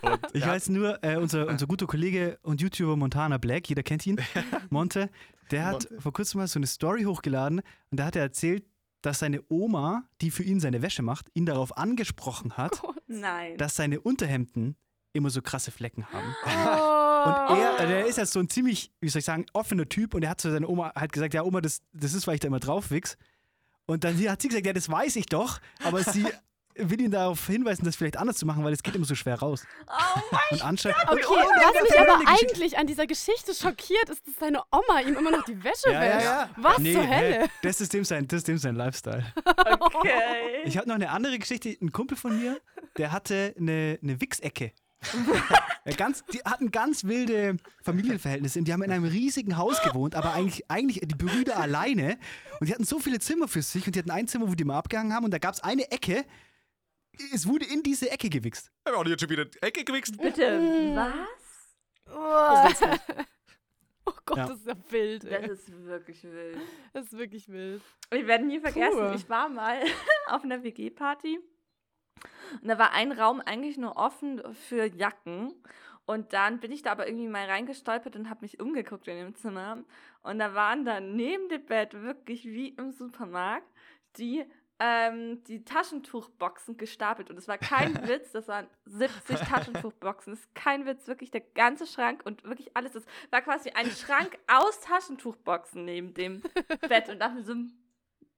Und 0.00 0.18
Ich 0.32 0.40
ja, 0.42 0.48
weiß 0.48 0.70
nur, 0.70 1.02
äh, 1.04 1.16
unser, 1.16 1.46
unser 1.46 1.66
guter 1.66 1.86
Kollege 1.86 2.38
und 2.42 2.60
YouTuber 2.62 2.96
Montana 2.96 3.36
Black, 3.38 3.68
jeder 3.68 3.82
kennt 3.82 4.06
ihn, 4.06 4.18
Monte, 4.70 5.10
der 5.50 5.66
hat 5.66 5.88
vor 5.98 6.12
kurzem 6.12 6.40
mal 6.40 6.48
so 6.48 6.58
eine 6.58 6.66
Story 6.66 7.04
hochgeladen 7.04 7.60
und 7.90 8.00
da 8.00 8.06
hat 8.06 8.16
er 8.16 8.22
erzählt, 8.22 8.64
dass 9.02 9.20
seine 9.20 9.42
Oma, 9.48 10.04
die 10.20 10.30
für 10.30 10.42
ihn 10.42 10.60
seine 10.60 10.82
Wäsche 10.82 11.02
macht, 11.02 11.30
ihn 11.34 11.46
darauf 11.46 11.76
angesprochen 11.76 12.56
hat, 12.56 12.82
Nein. 13.06 13.56
dass 13.56 13.76
seine 13.76 14.00
Unterhemden 14.00 14.76
immer 15.12 15.30
so 15.30 15.40
krasse 15.42 15.70
Flecken 15.70 16.06
haben. 16.12 16.34
Oh. 16.44 17.52
Und 17.52 17.58
er, 17.60 17.86
der 17.86 18.06
ist 18.06 18.18
ja 18.18 18.26
so 18.26 18.40
ein 18.40 18.48
ziemlich, 18.48 18.92
wie 19.00 19.08
soll 19.08 19.20
ich 19.20 19.24
sagen, 19.24 19.46
offener 19.52 19.88
Typ 19.88 20.14
und 20.14 20.22
er 20.22 20.30
hat 20.30 20.40
zu 20.40 20.50
seiner 20.50 20.68
Oma 20.68 20.92
halt 20.94 21.12
gesagt, 21.12 21.34
ja 21.34 21.42
Oma, 21.42 21.60
das, 21.60 21.80
das 21.92 22.14
ist, 22.14 22.26
weil 22.26 22.34
ich 22.34 22.40
da 22.40 22.48
immer 22.48 22.60
drauf 22.60 22.90
wichs. 22.90 23.16
Und 23.86 24.04
dann 24.04 24.14
hat 24.28 24.42
sie 24.42 24.48
gesagt, 24.48 24.66
ja, 24.66 24.72
das 24.72 24.88
weiß 24.90 25.16
ich 25.16 25.26
doch, 25.26 25.60
aber 25.82 26.02
sie 26.02 26.26
will 26.80 27.00
ihn 27.00 27.10
darauf 27.10 27.46
hinweisen, 27.46 27.84
das 27.84 27.96
vielleicht 27.96 28.16
anders 28.16 28.36
zu 28.36 28.46
machen, 28.46 28.64
weil 28.64 28.72
es 28.72 28.82
geht 28.82 28.94
immer 28.94 29.04
so 29.04 29.14
schwer 29.14 29.38
raus. 29.38 29.64
Oh 29.86 30.20
mein 30.30 30.40
Und 30.50 30.64
anscheinend. 30.64 30.98
Okay, 31.08 31.22
Und- 31.26 31.36
und 31.36 31.74
was 31.74 31.82
mich 31.82 32.00
aber 32.00 32.20
eigentlich 32.28 32.78
an 32.78 32.86
dieser 32.86 33.06
Geschichte 33.06 33.54
schockiert, 33.54 34.08
ist, 34.08 34.26
dass 34.26 34.34
seine 34.38 34.62
Oma 34.72 35.00
ihm 35.00 35.16
immer 35.16 35.30
noch 35.30 35.44
die 35.44 35.62
Wäsche 35.62 35.90
Ja, 35.92 36.04
ja, 36.04 36.14
wäscht. 36.16 36.24
ja. 36.24 36.50
Was 36.56 36.78
Nee, 36.78 36.92
zur 36.94 37.08
Hölle? 37.08 37.48
Das 37.62 37.80
ist 37.80 37.92
dem 37.92 38.04
sein, 38.04 38.26
das 38.28 38.38
ist 38.38 38.48
dem 38.48 38.58
sein 38.58 38.74
Lifestyle. 38.76 39.24
Okay. 39.80 40.62
Ich 40.64 40.76
habe 40.76 40.88
noch 40.88 40.94
eine 40.96 41.10
andere 41.10 41.38
Geschichte. 41.38 41.76
Ein 41.80 41.92
Kumpel 41.92 42.16
von 42.16 42.38
mir, 42.38 42.60
der 42.96 43.12
hatte 43.12 43.54
eine, 43.58 43.98
eine 44.02 44.20
Wichsecke. 44.20 44.72
ja, 45.84 45.94
ganz, 45.96 46.24
die 46.32 46.38
hatten 46.44 46.70
ganz 46.72 47.04
wilde 47.04 47.56
Familienverhältnisse. 47.84 48.60
Die 48.62 48.72
haben 48.72 48.82
in 48.82 48.90
einem 48.90 49.04
riesigen 49.04 49.56
Haus 49.56 49.80
gewohnt, 49.82 50.14
aber 50.16 50.32
eigentlich, 50.34 50.68
eigentlich 50.70 51.00
die 51.04 51.14
Brüder 51.14 51.56
alleine. 51.58 52.18
Und 52.60 52.68
die 52.68 52.74
hatten 52.74 52.84
so 52.84 52.98
viele 52.98 53.18
Zimmer 53.20 53.46
für 53.48 53.62
sich 53.62 53.86
und 53.86 53.94
die 53.94 54.00
hatten 54.00 54.10
ein 54.10 54.26
Zimmer, 54.26 54.48
wo 54.48 54.54
die 54.54 54.64
mal 54.64 54.78
abgehangen 54.78 55.14
haben. 55.14 55.24
Und 55.24 55.30
da 55.32 55.38
gab 55.38 55.54
es 55.54 55.60
eine 55.62 55.90
Ecke. 55.92 56.24
Es 57.32 57.46
wurde 57.46 57.66
in 57.66 57.82
diese 57.82 58.10
Ecke 58.10 58.28
gewichst. 58.28 58.70
wir 58.84 58.94
haben 58.96 59.08
jetzt 59.08 59.20
schon 59.20 59.30
wieder 59.30 59.44
die 59.44 59.60
Ecke 59.62 59.84
gewichst. 59.84 60.20
Bitte, 60.20 60.60
was? 60.94 61.12
Oh, 62.10 62.86
oh 64.06 64.12
Gott, 64.24 64.36
Ja. 64.38 64.46
das 64.48 64.58
ist 64.58 64.66
ja 64.66 64.74
wild. 64.90 65.24
Das 65.24 65.30
Ey. 65.32 65.50
ist 65.50 65.84
wirklich 65.84 66.24
wild. 66.24 66.58
Das 66.92 67.04
ist 67.06 67.18
wirklich 67.18 67.48
wild. 67.48 67.82
Ich 68.10 68.26
werde 68.26 68.44
nie 68.46 68.60
vergessen, 68.60 68.98
Puh. 69.10 69.14
ich 69.14 69.28
war 69.28 69.48
mal 69.48 69.80
auf 70.28 70.44
einer 70.44 70.62
WG-Party 70.62 71.38
und 72.62 72.68
da 72.68 72.78
war 72.78 72.92
ein 72.92 73.12
Raum 73.12 73.40
eigentlich 73.40 73.76
nur 73.76 73.96
offen 73.96 74.42
für 74.54 74.86
Jacken. 74.86 75.52
Und 76.06 76.32
dann 76.32 76.58
bin 76.58 76.72
ich 76.72 76.80
da 76.82 76.92
aber 76.92 77.06
irgendwie 77.06 77.28
mal 77.28 77.44
reingestolpert 77.44 78.16
und 78.16 78.30
habe 78.30 78.40
mich 78.40 78.58
umgeguckt 78.60 79.06
in 79.08 79.18
dem 79.18 79.34
Zimmer. 79.34 79.84
Und 80.22 80.38
da 80.38 80.54
waren 80.54 80.86
dann 80.86 81.14
neben 81.16 81.50
dem 81.50 81.66
Bett 81.66 81.92
wirklich 81.92 82.46
wie 82.46 82.70
im 82.70 82.92
Supermarkt 82.92 83.66
die, 84.16 84.46
ähm, 84.80 85.42
die 85.44 85.64
Taschentuchboxen 85.64 86.76
gestapelt. 86.76 87.30
Und 87.30 87.36
es 87.36 87.48
war 87.48 87.58
kein 87.58 87.94
Witz, 88.08 88.32
das 88.32 88.48
waren 88.48 88.68
70 88.86 89.40
Taschentuchboxen. 89.40 90.32
Das 90.32 90.40
ist 90.40 90.54
kein 90.54 90.86
Witz, 90.86 91.06
wirklich 91.06 91.30
der 91.30 91.40
ganze 91.40 91.86
Schrank 91.86 92.22
und 92.24 92.44
wirklich 92.44 92.76
alles. 92.76 92.92
Das 92.92 93.04
war 93.30 93.42
quasi 93.42 93.70
ein 93.70 93.90
Schrank 93.90 94.38
aus 94.46 94.80
Taschentuchboxen 94.80 95.84
neben 95.84 96.14
dem 96.14 96.42
Bett. 96.88 97.08
Und 97.08 97.18
dachte 97.18 97.34
mir 97.34 97.44
so, 97.44 97.54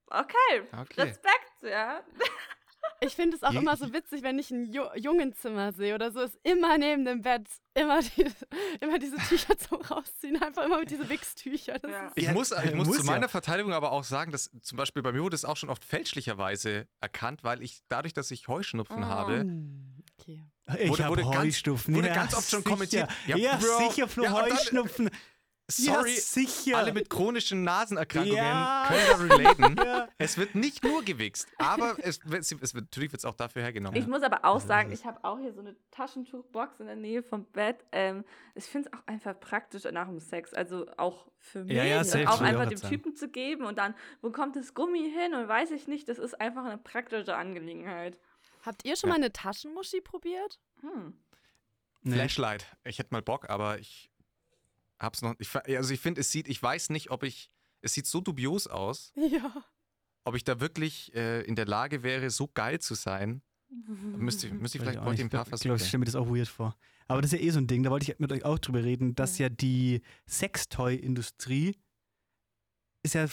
okay, 0.07 0.63
Okay. 0.73 1.03
Respekt, 1.03 1.63
ja. 1.63 2.03
Ich 3.03 3.15
finde 3.15 3.37
es 3.37 3.43
auch 3.43 3.53
immer 3.55 3.77
so 3.79 3.93
witzig, 3.95 4.23
wenn 4.23 4.39
ich 4.39 4.51
ein 4.51 4.65
Ju 4.71 4.83
Jungenzimmer 4.95 5.73
sehe 5.73 5.95
oder 5.95 6.13
so, 6.13 6.21
ist 6.21 6.39
immer 6.43 6.77
neben 6.77 7.07
dem 7.07 7.23
Bett 7.23 7.49
immer, 7.75 8.01
die, 8.03 8.27
immer 8.81 8.99
diese 8.99 9.17
Tücher 9.17 9.57
zum 9.57 9.81
Rausziehen, 9.81 10.41
einfach 10.43 10.65
immer 10.67 10.81
mit 10.81 10.91
diesen 10.91 11.09
Wichstücher. 11.09 11.81
Ja. 11.89 12.13
Ich 12.15 12.25
Ja, 12.25 12.33
muss, 12.33 12.53
ich 12.53 12.75
muss, 12.75 12.89
muss 12.89 12.97
zu 12.99 13.05
ja. 13.07 13.11
meiner 13.13 13.29
Verteidigung 13.31 13.73
aber 13.73 13.93
auch 13.93 14.05
sagen, 14.05 14.33
dass 14.33 14.51
zum 14.61 14.77
Beispiel 14.77 15.03
bei 15.03 15.13
mir 15.13 15.23
wurde 15.23 15.35
es 15.35 15.47
auch 15.47 15.57
schon 15.57 15.71
oft 15.71 15.83
fälschlicherweise 15.85 16.87
erkannt, 17.01 17.43
weil 17.43 17.63
ich 17.63 17.81
dadurch, 17.89 18.13
dass 18.13 18.31
ich 18.31 18.49
Heuschnupfen 18.49 19.03
Oh. 19.03 19.07
habe, 19.07 19.47
okay. 20.21 20.43
Ich 20.79 20.89
Wurde- 20.91 21.05
habe 21.05 21.11
wurde 21.17 21.23
ganz- 21.23 21.37
Heuschnupfen. 21.37 21.95
wurde 21.97 22.09
ja, 22.09 22.15
ganz 22.15 22.35
oft 22.35 22.49
schon 22.51 22.61
sicher. 22.61 22.71
kommentiert. 22.71 23.11
Ja, 23.27 23.37
Ja, 23.37 23.57
Bro. 23.57 23.89
sicher, 23.91 24.09
Flo, 24.09 24.25
Ja, 24.25 24.33
Heuschnupfen. 24.43 25.11
Sorry, 25.71 26.15
ja, 26.15 26.21
sicher. 26.21 26.79
alle 26.79 26.93
mit 26.93 27.09
chronischen 27.11 27.63
Nasenerkrankungen 27.65 28.37
Ja. 28.37 28.89
können 28.89 29.29
da 29.29 29.35
relaten. 29.37 29.77
Ja. 29.87 30.09
Es 30.19 30.37
wird 30.39 30.55
nicht 30.55 30.83
nur 30.85 31.03
gewichst, 31.05 31.49
aber 31.59 31.97
es, 31.99 32.21
wird- 32.31 32.43
es 32.43 32.75
wird, 32.75 32.85
natürlich 32.85 33.13
wird 33.13 33.21
es 33.21 33.25
auch 33.25 33.35
dafür 33.35 33.63
hergenommen. 33.63 33.97
Ich 34.01 34.07
muss 34.07 34.23
aber 34.23 34.45
auch 34.45 34.61
sagen, 34.61 34.93
ich 34.93 35.05
habe 35.07 35.23
auch 35.25 35.39
hier 35.39 35.53
so 35.53 35.61
eine 35.61 35.75
Taschentuchbox 35.91 36.81
in 36.81 36.87
der 36.87 36.97
Nähe 36.97 37.23
vom 37.23 37.45
Bett. 37.47 37.85
Ähm, 37.93 38.25
ich 38.55 38.65
finde 38.65 38.89
es 38.93 38.99
auch 38.99 39.07
einfach 39.07 39.39
praktisch 39.41 39.85
nach 39.91 40.07
dem 40.09 40.21
Sex. 40.21 40.53
Also 40.55 40.87
auch 40.97 41.27
für 41.39 41.65
mich. 41.65 41.77
Ja, 41.77 41.85
ja, 41.85 42.01
auch 42.29 42.41
einfach 42.41 42.67
auch 42.67 42.69
dem. 42.69 42.81
Typen 42.81 43.15
zu 43.17 43.29
geben 43.29 43.65
und 43.65 43.79
dann, 43.79 43.95
wo 44.21 44.31
kommt 44.31 44.57
das 44.57 44.75
Gummi 44.75 45.11
hin 45.11 45.35
und 45.35 45.49
weiß 45.49 45.71
ich 45.71 45.87
nicht. 45.89 46.09
Das 46.09 46.19
ist 46.19 46.41
einfach 46.41 46.65
eine 46.65 46.79
praktische 46.79 47.37
Angelegenheit. 47.37 48.19
Habt 48.63 48.85
ihr 48.85 48.97
schon 48.97 49.09
Ja. 49.09 49.15
mal 49.15 49.23
eine 49.23 49.33
Taschenmuschi 49.33 50.01
probiert? 50.03 50.61
Hm. 50.83 51.15
Nee. 52.03 52.15
Flashlight. 52.15 52.67
Ich 52.85 52.99
hätte 52.99 53.09
mal 53.13 53.23
Bock, 53.23 53.49
aber 53.51 53.79
ich 53.79 54.10
hab's 55.01 55.23
noch. 55.23 55.35
Ich, 55.39 55.49
also 55.77 55.93
ich 55.95 56.01
finde, 56.01 56.21
es 56.21 56.31
sieht, 56.31 56.49
ich 56.49 56.63
weiß 56.63 56.91
nicht, 56.91 57.11
ob 57.11 57.23
ich. 57.23 57.51
Es 57.83 57.95
sieht 57.95 58.07
so 58.07 58.21
dubios 58.21 58.67
aus, 58.67 59.13
Ja. 59.17 59.65
ob 60.25 60.35
ich 60.37 60.45
da 60.45 60.61
wirklich 60.61 61.15
äh, 61.15 61.41
in 61.43 61.57
der 61.57 61.65
Lage 61.67 62.03
wäre, 62.03 62.29
so 62.31 62.47
geil 62.53 62.79
zu 62.81 62.95
sein. 62.95 63.43
Müsste, 64.19 64.49
ich- 64.49 64.53
müsste 64.53 64.79
ich 64.79 64.83
vielleicht 64.85 64.99
auch 64.99 65.07
heute 65.07 65.23
ein 65.23 65.31
paar 65.31 65.43
Ich 65.43 65.49
glaube, 65.49 65.59
Versuche. 65.59 65.77
ich 65.77 65.89
stelle 65.89 66.01
mir 66.01 66.05
das 66.07 66.15
auch 66.17 66.29
weird 66.29 66.49
vor. 66.49 66.77
Aber 67.09 67.23
das 67.23 67.33
ist 67.33 67.41
ja 67.41 67.45
eh 67.47 67.51
so 67.51 67.59
ein 67.59 67.67
Ding, 67.67 67.83
da 67.83 67.91
wollte 67.91 68.11
ich 68.13 68.19
mit 68.19 68.31
euch 68.33 68.45
auch 68.45 68.59
drüber 68.59 68.85
reden, 68.85 69.15
dass 69.15 69.39
ja 69.39 69.49
die 69.49 70.03
Sextoy-Industrie 70.29 71.77
ist 73.03 73.15
ja, 73.15 73.27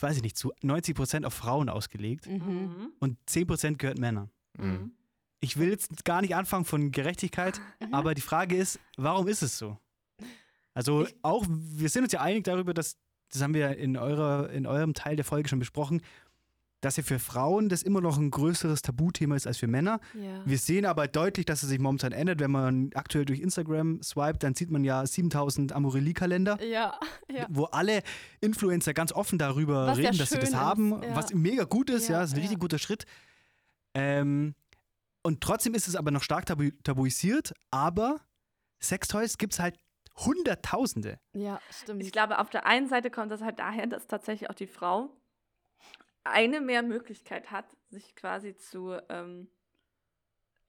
weiß 0.00 0.16
ich 0.16 0.22
nicht, 0.22 0.36
zu 0.36 0.52
90% 0.62 1.24
auf 1.24 1.34
Frauen 1.34 1.68
ausgelegt 1.68 2.26
Mhm. 2.26 2.36
Mhm. 2.46 2.92
und 3.00 3.18
10% 3.28 3.76
gehört 3.78 3.98
Männern. 3.98 4.30
Mhm. 4.58 4.92
Ich 5.40 5.56
will 5.56 5.68
jetzt 5.70 6.04
gar 6.04 6.20
nicht 6.22 6.34
anfangen 6.34 6.64
von 6.64 6.90
Gerechtigkeit, 6.92 7.60
Mhm. 7.80 7.94
aber 7.94 8.14
die 8.14 8.20
Frage 8.22 8.56
ist, 8.56 8.78
warum 8.96 9.26
ist 9.28 9.42
es 9.42 9.58
so? 9.58 9.78
Also 10.76 11.06
Ich- 11.06 11.14
auch, 11.22 11.44
wir 11.48 11.88
sind 11.88 12.04
uns 12.04 12.12
ja 12.12 12.20
einig 12.20 12.44
darüber, 12.44 12.74
dass, 12.74 12.96
das 13.32 13.42
haben 13.42 13.54
wir 13.54 13.76
in, 13.78 13.96
eurer, 13.96 14.50
in 14.50 14.66
eurem 14.66 14.92
Teil 14.92 15.16
der 15.16 15.24
Folge 15.24 15.48
schon 15.48 15.58
besprochen, 15.58 16.02
dass 16.82 16.98
ja 16.98 17.02
für 17.02 17.18
Frauen 17.18 17.70
das 17.70 17.82
immer 17.82 18.02
noch 18.02 18.18
ein 18.18 18.30
größeres 18.30 18.82
Tabuthema 18.82 19.34
ist 19.34 19.46
als 19.46 19.56
für 19.56 19.66
Männer. 19.66 19.98
Ja. 20.14 20.42
Wir 20.44 20.58
sehen 20.58 20.84
aber 20.84 21.08
deutlich, 21.08 21.46
dass 21.46 21.62
es 21.62 21.70
sich 21.70 21.78
momentan 21.78 22.12
ändert. 22.12 22.38
Wenn 22.38 22.50
man 22.50 22.90
aktuell 22.94 23.24
durch 23.24 23.40
Instagram 23.40 24.02
swipet, 24.02 24.42
dann 24.42 24.54
sieht 24.54 24.70
man 24.70 24.84
ja 24.84 25.04
7000 25.04 25.72
Amorelie-Kalender, 25.72 26.62
ja, 26.62 26.98
ja. 27.34 27.46
wo 27.48 27.64
alle 27.64 28.02
Influencer 28.42 28.92
ganz 28.92 29.12
offen 29.12 29.38
darüber 29.38 29.86
Was 29.86 29.96
reden, 29.98 30.18
dass 30.18 30.28
sie 30.28 30.38
das 30.38 30.54
haben, 30.54 30.92
ist, 30.92 31.04
ja. 31.08 31.16
was 31.16 31.32
mega 31.32 31.64
gut 31.64 31.88
ist, 31.88 32.08
ja, 32.08 32.22
ist 32.22 32.34
ein 32.34 32.40
richtig 32.40 32.58
guter 32.58 32.78
Schritt. 32.78 33.06
Ähm, 33.94 34.54
und 35.22 35.40
trotzdem 35.40 35.74
ist 35.74 35.88
es 35.88 35.96
aber 35.96 36.10
noch 36.10 36.22
stark 36.22 36.44
tabu 36.44 36.70
tabuisiert, 36.84 37.54
aber 37.70 38.20
Sextoys 38.80 39.38
gibt 39.38 39.54
es 39.54 39.58
halt 39.58 39.76
Hunderttausende. 40.18 41.18
Ja, 41.34 41.60
stimmt. 41.70 42.02
Ich 42.02 42.12
glaube, 42.12 42.38
auf 42.38 42.50
der 42.50 42.66
einen 42.66 42.88
Seite 42.88 43.10
kommt 43.10 43.30
das 43.30 43.42
halt 43.42 43.58
daher, 43.58 43.86
dass 43.86 44.06
tatsächlich 44.06 44.48
auch 44.50 44.54
die 44.54 44.66
Frau 44.66 45.10
eine 46.24 46.60
mehr 46.60 46.82
Möglichkeit 46.82 47.50
hat, 47.50 47.76
sich 47.88 48.16
quasi 48.16 48.56
zu, 48.56 48.98
ähm, 49.08 49.48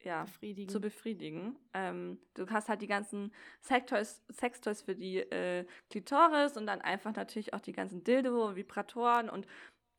ja, 0.04 0.24
befriedigen. 0.26 0.70
zu 0.70 0.80
befriedigen. 0.80 1.58
Ähm, 1.74 2.20
du 2.36 2.48
hast 2.50 2.70
halt 2.70 2.82
die 2.82 2.88
ganzen 2.88 3.34
Sextoys, 3.64 4.22
Sextoys 4.32 4.82
für 4.84 4.96
die 4.96 5.18
äh, 5.18 5.66
Klitoris 5.90 6.58
und 6.58 6.68
dann 6.68 6.82
einfach 6.82 7.16
natürlich 7.16 7.54
auch 7.54 7.62
die 7.62 7.72
ganzen 7.74 8.04
Dildo, 8.04 8.56
Vibratoren 8.56 9.30
und 9.30 9.48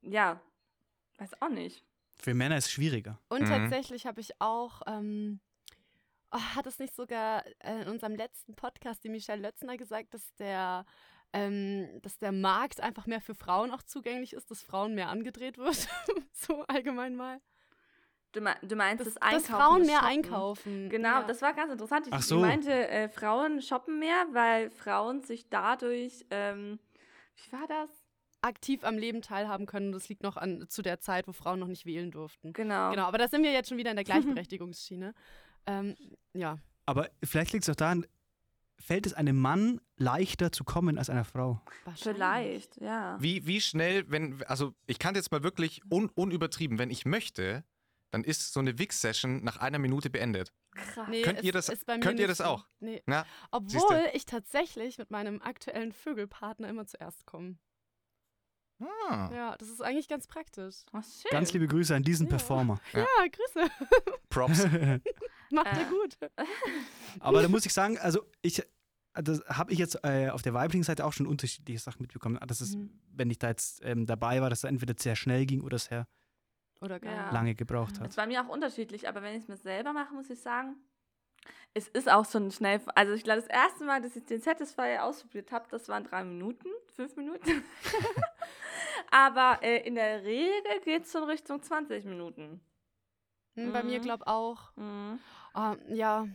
ja, 0.03 0.41
weiß 1.19 1.43
auch 1.43 1.49
nicht. 1.49 1.85
Für 2.21 2.35
Männer 2.35 2.57
ist 2.59 2.67
es 2.67 2.73
schwieriger. 2.73 3.21
Und 3.29 3.43
Mhm. 3.43 3.47
tatsächlich 3.47 4.07
habe 4.07 4.21
ich 4.21 4.41
auch, 4.41 4.83
ähm, 4.87 5.41
oh, 6.33 6.41
hat 6.57 6.67
es 6.67 6.79
nicht 6.79 6.95
sogar 6.95 7.45
äh, 7.61 7.83
in 7.83 7.89
unserem 7.89 8.15
letzten 8.15 8.55
Podcast 8.55 9.05
die 9.05 9.09
Michelle 9.09 9.43
Lötzner 9.43 9.77
gesagt, 9.77 10.15
dass 10.15 10.35
der, 10.37 10.85
ähm, 11.33 11.89
dass 12.03 12.19
der 12.19 12.33
Markt 12.33 12.81
einfach 12.81 13.07
mehr 13.07 13.21
für 13.21 13.35
Frauen 13.35 13.71
auch 13.71 13.83
zugänglich 13.83 14.33
ist, 14.33 14.51
dass 14.51 14.63
Frauen 14.63 14.95
mehr 14.95 15.09
angedreht 15.09 15.59
wird, 15.59 15.89
so 16.33 16.65
allgemein 16.69 17.17
mal. 17.17 17.41
Du, 18.33 18.41
du 18.41 18.77
meinst 18.77 19.07
Dass, 19.07 19.15
das 19.15 19.23
Einkaufen. 19.23 19.43
dass 19.43 19.57
Frauen 19.57 19.79
das 19.79 19.87
mehr 19.87 20.01
Shoppen. 20.01 20.11
einkaufen. 20.11 20.89
Genau, 20.91 21.09
ja. 21.09 21.23
das 21.23 21.41
war 21.41 21.55
ganz 21.55 21.73
interessant. 21.73 22.09
Ich, 22.13 22.21
so. 22.21 22.41
meinte, 22.41 22.71
äh, 22.71 23.09
Frauen 23.09 23.63
shoppen 23.63 23.99
mehr, 23.99 24.27
weil 24.33 24.71
Frauen 24.71 25.23
sich 25.23 25.49
dadurch, 25.49 26.27
ähm, 26.31 26.79
wie 27.37 27.53
war 27.53 27.67
das? 27.67 27.91
aktiv 28.41 28.85
am 28.85 28.97
Leben 28.97 29.23
teilhaben 29.23 29.67
können. 29.67 29.93
Das 29.93 30.09
liegt 30.09 30.23
noch 30.23 30.37
an 30.37 30.67
zu 30.69 30.83
der 30.83 31.01
Zeit, 31.01 31.27
wo 31.27 31.33
Frauen 31.33 31.59
noch 31.59 31.67
nicht 31.67 31.87
wählen 31.87 32.11
durften. 32.11 32.53
Genau. 32.53 32.91
Genau, 32.91 33.05
aber 33.05 33.19
da 33.19 33.29
sind 33.29 33.43
wir 33.43 33.53
jetzt 33.53 33.69
schon 33.69 33.79
wieder 33.79 33.91
in 33.91 33.97
der 33.97 34.05
Gleichberechtigungsschiene. 34.05 35.15
Ähm, 35.69 35.97
ja. 36.33 36.59
Aber 36.87 37.09
vielleicht 37.23 37.53
liegt 37.53 37.65
es 37.65 37.71
auch 37.71 37.77
daran, 37.77 38.07
fällt 38.79 39.07
es 39.07 39.13
einem 39.15 39.37
Mann 39.39 39.81
leichter 39.97 40.53
zu 40.53 40.65
kommen 40.65 40.99
als 40.99 41.11
einer 41.11 41.25
Frau? 41.25 41.61
Vielleicht, 41.97 42.81
ja. 42.81 43.17
Wie, 43.21 43.47
wie 43.47 43.61
schnell, 43.61 44.11
wenn, 44.11 44.43
also 44.45 44.73
ich 44.87 44.99
kann 44.99 45.15
jetzt 45.15 45.31
mal 45.31 45.43
wirklich 45.43 45.83
un, 45.91 46.09
unübertrieben, 46.15 46.79
wenn 46.79 46.91
ich 46.91 47.05
möchte, 47.05 47.65
dann 48.11 48.25
ist 48.25 48.53
so 48.53 48.61
eine 48.61 48.79
Wix-Session 48.79 49.45
nach 49.45 49.59
einer 49.59 49.79
Minute 49.79 50.09
beendet. 50.11 50.53
Krass. 50.73 51.09
Nee, 51.11 51.23
Könnt 51.23 51.43
ihr 51.43 51.53
das- 51.53 51.69
ist 51.69 51.85
bei 51.87 51.95
mir 51.97 52.01
könnt 52.01 52.21
ihr 52.21 52.27
nicht 52.29 52.41
das 52.41 52.47
so. 52.47 52.53
auch? 52.55 52.67
Nee. 52.81 53.03
Na, 53.07 53.27
Obwohl 53.51 54.09
ich 54.15 54.25
tatsächlich 54.25 54.97
mit 54.97 55.11
meinem 55.11 55.43
aktuellen 55.43 55.93
Vögelpartner 55.93 56.69
immer 56.69 56.87
zuerst 56.87 57.27
komme. 57.27 57.57
Ah, 58.81 59.31
Ja, 59.35 59.57
das 59.59 59.69
ist 59.69 59.81
eigentlich 59.83 60.09
ganz 60.09 60.27
praktisch. 60.27 60.77
Oh, 60.93 61.01
schön. 61.03 61.31
Ganz 61.31 61.53
liebe 61.53 61.67
Grüße 61.67 61.95
an 61.95 62.03
diesen 62.03 62.27
Ja. 62.27 62.31
Performer. 62.31 62.81
Ja. 62.93 63.01
Ja, 63.01 63.27
Grüße. 63.31 63.71
Props. 64.31 64.65
Macht 65.51 65.67
Äh. 65.67 65.81
er 65.81 65.85
gut. 65.91 66.19
Aber 67.21 67.43
da 67.43 67.49
muss 67.49 67.65
ich 67.67 67.73
sagen, 67.73 67.99
also 67.99 68.23
ich, 68.43 68.63
das 69.15 69.43
habe 69.49 69.73
ich 69.73 69.79
jetzt 69.79 69.99
äh, 70.05 70.29
auf 70.31 70.43
der 70.43 70.55
weiblichen 70.55 70.83
Seite 70.85 71.05
auch 71.05 71.13
schon 71.13 71.27
unterschiedliche 71.27 71.81
Sachen 71.81 72.03
mitbekommen. 72.03 72.39
Das 72.47 72.61
ist, 72.61 72.77
Mhm. 72.77 72.91
wenn 73.13 73.31
ich 73.31 73.39
da 73.39 73.49
jetzt 73.49 73.81
ähm, 73.85 74.07
dabei 74.07 74.41
war, 74.41 74.51
dass 74.51 74.59
es 74.61 74.65
entweder 74.65 74.95
sehr 74.99 75.17
schnell 75.17 75.47
ging 75.47 75.63
oder 75.63 75.79
sehr 75.79 76.07
Oder 76.81 77.01
gar 77.01 77.13
Ja. 77.13 77.31
lange 77.33 77.55
gebraucht 77.55 77.99
hat. 78.01 78.15
bei 78.15 78.27
mir 78.27 78.45
auch 78.45 78.49
unterschiedlich, 78.49 79.09
aber 79.09 79.23
wenn 79.23 79.35
ich 79.35 79.43
es 79.43 79.49
mir 79.49 79.57
selber 79.57 79.93
mache, 79.93 80.15
muss 80.15 80.31
ich 80.31 80.39
sagen, 80.41 80.77
es 81.75 81.89
ist 81.89 82.09
auch 82.11 82.25
so 82.25 82.39
ein 82.39 82.51
schnell. 82.51 82.81
Also 82.95 83.15
ich 83.15 83.25
glaube, 83.25 83.41
das 83.41 83.49
erste 83.49 83.85
Mal, 83.85 84.03
dass 84.03 84.15
ich 84.17 84.25
den 84.27 84.41
Satisfier 84.41 85.03
ausprobiert 85.05 85.51
habe, 85.51 85.67
das 85.71 85.89
waren 85.89 86.05
drei 86.05 86.23
Minuten, 86.25 86.69
fünf 86.95 87.17
Minuten. 87.17 87.65
Aber 89.11 89.61
äh, 89.63 89.87
in 89.87 89.95
der 89.95 90.23
Regel 90.25 90.81
geht 90.85 91.05
es 91.05 91.13
schon 91.13 91.25
Richtung 91.25 91.63
20 91.63 92.05
Minuten. 92.05 92.61
Hm, 93.57 93.73
Bei 93.73 93.83
mir 93.83 93.99
Mhm. 93.99 94.03
glaub 94.03 94.27
auch. 94.27 94.73
Mhm. 94.77 95.19
Ah, 95.55 95.77
ja, 95.89 96.27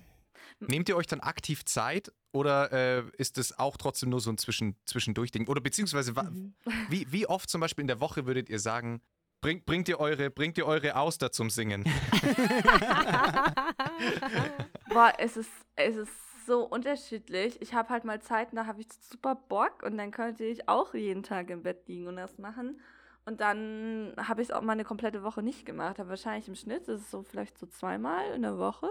Nehmt 0.59 0.89
ihr 0.89 0.97
euch 0.97 1.07
dann 1.07 1.19
aktiv 1.21 1.63
Zeit 1.65 2.11
oder 2.31 2.71
äh, 2.71 3.03
ist 3.17 3.37
es 3.37 3.57
auch 3.59 3.77
trotzdem 3.77 4.09
nur 4.09 4.19
so 4.19 4.31
ein 4.31 4.37
Zwischen 4.37 4.75
Zwischendurch-Ding? 4.85 5.47
Oder 5.47 5.61
beziehungsweise 5.61 6.11
Mhm. 6.13 6.53
wie, 6.89 7.09
wie 7.11 7.27
oft 7.27 7.49
zum 7.49 7.61
Beispiel 7.61 7.83
in 7.83 7.87
der 7.87 7.99
Woche 8.01 8.25
würdet 8.25 8.49
ihr 8.49 8.59
sagen, 8.59 9.01
bringt, 9.41 9.65
bringt, 9.65 9.87
ihr, 9.89 9.99
eure, 9.99 10.29
bringt 10.31 10.57
ihr 10.57 10.65
eure 10.65 10.95
Auster 10.95 11.31
zum 11.31 11.49
Singen? 11.49 11.83
Boah, 14.89 15.13
es 15.17 15.37
ist, 15.37 15.51
es 15.75 15.95
ist 15.95 16.11
so 16.45 16.63
unterschiedlich. 16.65 17.61
Ich 17.61 17.73
habe 17.73 17.89
halt 17.89 18.03
mal 18.03 18.21
Zeiten, 18.21 18.55
da 18.55 18.65
habe 18.65 18.81
ich 18.81 18.87
super 19.01 19.35
Bock 19.35 19.83
und 19.83 19.97
dann 19.97 20.11
könnte 20.11 20.43
ich 20.43 20.67
auch 20.67 20.93
jeden 20.93 21.23
Tag 21.23 21.49
im 21.49 21.63
Bett 21.63 21.87
liegen 21.87 22.07
und 22.07 22.17
das 22.17 22.37
machen. 22.37 22.79
Und 23.25 23.39
dann 23.41 24.13
habe 24.17 24.41
ich 24.41 24.49
es 24.49 24.53
auch 24.53 24.61
mal 24.61 24.73
eine 24.73 24.83
komplette 24.83 25.23
Woche 25.23 25.41
nicht 25.41 25.65
gemacht. 25.65 25.99
Aber 25.99 26.09
wahrscheinlich 26.09 26.47
im 26.47 26.55
Schnitt 26.55 26.87
ist 26.87 27.01
es 27.01 27.11
so 27.11 27.23
vielleicht 27.23 27.57
so 27.57 27.65
zweimal 27.65 28.31
in 28.33 28.41
der 28.41 28.57
Woche. 28.57 28.89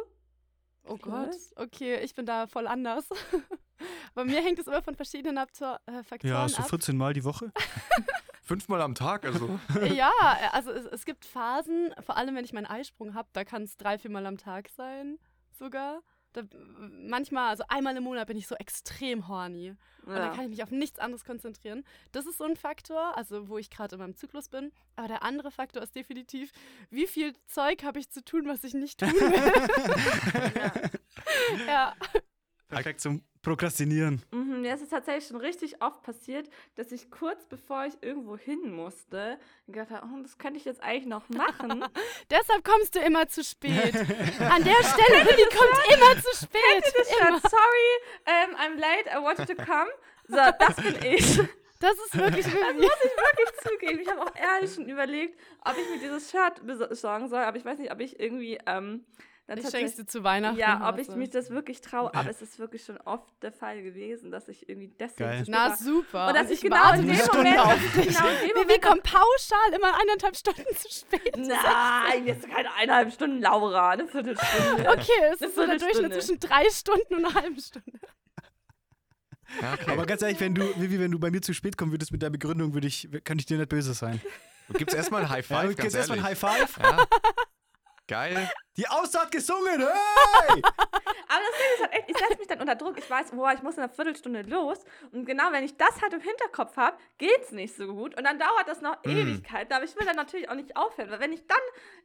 Oh. 0.85 0.97
Gott, 0.97 1.37
okay, 1.57 2.01
ich 2.01 2.15
bin 2.15 2.27
da 2.27 2.47
voll 2.47 2.67
anders. 2.67 3.09
Bei 4.15 4.25
mir 4.25 4.43
hängt 4.43 4.59
es 4.59 4.67
immer 4.67 4.83
von 4.83 4.95
verschiedenen 4.95 5.39
Abtor 5.39 5.81
äh, 5.87 6.03
Faktoren 6.03 6.35
Ja, 6.35 6.49
so 6.49 6.63
ab. 6.63 6.69
14 6.69 6.97
Mal 6.97 7.13
die 7.13 7.25
Woche. 7.25 7.53
Fünfmal 8.43 8.83
am 8.83 8.95
Tag, 8.95 9.25
also. 9.25 9.61
Ja, 9.95 10.11
also 10.53 10.73
es, 10.73 10.87
es 10.87 11.05
gibt 11.05 11.25
Phasen, 11.25 11.95
vor 12.01 12.17
allem 12.17 12.35
wenn 12.35 12.45
ich 12.45 12.53
meinen 12.53 12.67
Eisprung 12.67 13.15
habe, 13.15 13.29
da 13.33 13.45
kann 13.45 13.63
es 13.63 13.77
drei, 13.77 13.99
viermal 13.99 14.27
am 14.27 14.37
Tag 14.37 14.69
sein 14.69 15.19
sogar. 15.53 16.03
Da, 16.33 16.43
manchmal, 16.79 17.51
also 17.51 17.65
einmal 17.69 17.97
im 17.97 18.05
Monat 18.05 18.27
bin 18.27 18.37
ich 18.37 18.47
so 18.47 18.55
extrem 18.55 19.29
horny. 19.29 19.75
Und 20.05 20.15
dann 20.15 20.35
kann 20.35 20.45
ich 20.45 20.51
mich 20.51 20.63
auf 20.63 20.71
nichts 20.71 20.99
anderes 20.99 21.25
konzentrieren. 21.25 21.85
Das 22.11 22.27
ist 22.27 22.39
so 22.39 22.45
ein 22.45 22.57
Faktor, 22.57 23.17
also 23.17 23.49
wo 23.49 23.59
ich 23.59 23.71
gerade 23.71 23.95
in 23.95 24.01
meinem 24.01 24.17
Zyklus 24.17 24.49
bin. 24.49 24.73
Aber 24.97 25.09
der 25.09 25.23
andere 25.23 25.51
Faktor 25.51 25.83
ist 25.83 25.95
definitiv, 25.95 26.53
wie 26.91 27.07
viel 27.07 27.35
Zeug 27.47 27.85
habe 27.85 27.99
ich 27.99 28.11
zu 28.11 28.25
tun, 28.25 28.47
was 28.47 28.65
ich 28.65 28.75
nicht 28.75 28.99
tun 28.99 29.13
will. 29.13 30.91
ja. 31.67 31.95
Perfekt 32.69 33.01
zum 33.01 33.23
Prokrastinieren. 33.43 34.23
Mhm, 34.31 34.65
ist 34.65 34.83
es 34.83 34.89
tatsächlich 34.91 35.27
schon 35.27 35.37
richtig 35.41 35.83
oft 35.83 36.01
passiert, 36.03 36.49
dass 36.77 36.93
ich 36.93 37.11
kurz 37.11 37.45
bevor 37.47 37.85
ich 37.87 37.95
irgendwo 38.01 38.37
hin 38.37 38.71
musste, 38.73 39.37
gedacht 39.67 39.91
habe, 39.91 40.07
oh, 40.07 40.23
das 40.23 40.39
könnte 40.39 40.59
ich 40.59 40.65
jetzt 40.65 40.81
eigentlich 40.81 41.07
noch 41.07 41.29
machen. 41.29 41.85
Deshalb 42.31 42.63
kommst 42.65 42.95
du 42.95 43.01
immer 43.01 43.27
zu 43.27 43.43
spät. 43.43 43.97
An 44.39 44.63
der 44.63 44.83
Stelle, 44.85 45.25
Lilly 45.25 45.49
kommt 45.51 45.93
immer 45.93 46.23
zu 46.23 46.45
spät. 46.45 46.95
Ja, 47.21 47.29
Immer. 47.29 47.41
sorry, 47.41 47.91
um, 48.27 48.55
I'm 48.57 48.79
late, 48.79 49.09
I 49.11 49.21
wanted 49.21 49.49
to 49.49 49.57
come. 49.57 49.91
So, 50.29 50.37
das 50.37 50.77
bin 50.77 51.13
ich. 51.13 51.41
Das 51.81 51.95
ist 52.07 52.17
wirklich 52.17 52.47
Lilly. 52.47 52.79
wirklich 52.81 53.61
zugeben. 53.69 53.99
Ich 54.03 54.09
habe 54.09 54.23
auch 54.23 54.37
ehrlich 54.37 54.73
schon 54.73 54.89
überlegt, 54.89 55.37
ob 55.65 55.75
ich 55.77 55.91
mir 55.91 55.99
dieses 55.99 56.31
Shirt 56.31 56.65
besorgen 56.65 57.29
soll, 57.29 57.41
aber 57.41 57.57
ich 57.57 57.65
weiß 57.65 57.81
nicht, 57.81 57.91
ob 57.91 57.99
ich 57.99 58.21
irgendwie 58.21 58.57
ähm, 58.67 59.05
dann 59.55 59.59
Ich 59.59 59.65
tatsächlich- 59.65 59.91
schenk's 59.93 60.07
dir 60.07 60.07
zu 60.11 60.25
Weihnachten. 60.25 60.59
Ja, 60.59 60.89
ob 60.89 60.99
ich 60.99 61.09
also. 61.09 61.19
mich 61.19 61.29
das 61.31 61.51
wirklich 61.51 61.81
traue, 61.83 62.15
aber 62.15 62.31
es 62.31 62.41
ist 62.41 62.59
wirklich 62.59 62.85
schon 62.85 62.97
oft 62.99 63.31
der 63.43 63.53
Fall 63.53 63.83
gewesen, 63.83 64.31
dass 64.31 64.49
ich 64.49 64.69
irgendwie 64.69 64.89
deswegen 64.99 65.29
Geil. 65.29 65.39
zu 65.41 65.45
spät 65.45 65.55
Na 65.55 65.69
war. 65.69 65.77
super. 65.77 66.29
Und 66.29 66.35
dass 66.35 66.47
ich, 66.49 66.53
ich 66.55 66.61
genau 66.63 66.89
in 66.95 67.01
eine 67.01 67.07
dem 67.07 67.17
Stunde 67.17 67.39
Moment, 67.51 67.59
auf 67.61 67.79
dich. 67.95 68.07
genau 68.07 68.29
in 68.29 68.35
dem 68.35 68.41
Wir, 68.49 68.55
wir 68.55 68.63
Moment, 68.63 68.83
kommen 68.83 69.03
pauschal 69.03 69.69
immer 69.77 69.93
eineinhalb 70.01 70.37
Stunden 70.37 70.65
zu 70.77 70.89
spät. 70.91 71.37
Nein, 71.37 72.27
jetzt 72.27 72.49
keine 72.49 72.73
eineinhalb 72.75 73.13
Stunden, 73.13 73.41
Laura, 73.43 73.91
eine 73.91 74.07
Viertelstunde. 74.07 74.89
Okay, 74.91 75.23
es 75.35 75.41
ist 75.43 75.55
so 75.55 75.67
der 75.67 75.79
Durchschnitt 75.79 76.13
zwischen 76.15 76.41
drei 76.41 76.65
Stunden 76.71 77.15
und 77.17 77.25
einer 77.27 77.35
halben 77.35 77.61
Stunde. 77.61 77.99
Ja, 79.61 79.75
okay. 79.75 79.91
Aber 79.91 80.07
ganz 80.07 80.23
ehrlich, 80.23 80.41
wenn 80.41 80.55
du, 80.55 80.63
Vivi, 80.81 80.99
wenn 80.99 81.11
du 81.11 81.19
bei 81.19 81.31
mir 81.31 81.43
zu 81.43 81.53
spät 81.53 81.77
kommen 81.77 81.93
würdest 81.93 82.11
mit 82.11 82.23
der 82.23 82.31
Begründung, 82.31 82.73
würde 82.73 82.87
ich, 82.87 83.09
könnte 83.25 83.41
ich 83.43 83.47
dir 83.47 83.59
nicht 83.59 83.69
böse 83.69 83.93
sein. 83.93 84.19
Gibt's 84.73 84.95
erstmal 84.95 85.23
ein 85.23 85.29
High 85.29 85.51
Ja, 85.51 85.61
Five, 85.61 85.77
ganz 85.77 85.95
erstmal 85.95 86.19
ehrlich. 86.19 86.43
ein 86.43 86.51
High 86.51 86.69
Five. 86.71 86.79
Ja. 86.83 87.07
Geil. 88.09 88.51
Die 88.77 88.89
Auster 88.89 89.21
hat 89.23 89.31
gesungen, 89.31 89.81
hey! 89.81 90.63
Aber 91.33 91.41
das 91.51 91.59
Ding 91.59 91.75
ist 91.75 91.81
halt 91.83 91.93
echt, 91.93 92.11
ich 92.11 92.19
setze 92.19 92.39
mich 92.39 92.49
dann 92.49 92.61
unter 92.61 92.75
Druck. 92.75 92.99
Ich 92.99 93.09
weiß, 93.09 93.31
boah, 93.31 93.53
ich 93.53 93.63
muss 93.63 93.77
in 93.77 93.83
einer 93.83 93.93
Viertelstunde 93.93 94.43
los. 94.43 94.85
Und 95.13 95.25
genau, 95.25 95.45
wenn 95.51 95.65
ich 95.65 95.77
das 95.77 96.03
halt 96.03 96.13
im 96.13 96.21
Hinterkopf 96.21 96.77
habe, 96.77 96.97
geht's 97.17 97.53
nicht 97.53 97.75
so 97.75 97.87
gut. 97.87 98.17
Und 98.17 98.25
dann 98.25 98.39
dauert 98.39 98.67
das 98.67 98.81
noch 98.83 98.97
Mm. 99.05 99.11
Ewigkeiten. 99.11 99.73
Aber 99.73 99.85
ich 99.85 99.97
will 99.99 100.07
dann 100.07 100.17
natürlich 100.17 100.49
auch 100.51 100.55
nicht 100.55 100.77
aufhören. 100.77 101.11
Weil 101.11 101.21
wenn 101.21 101.33
ich 101.33 101.47
dann 101.47 101.59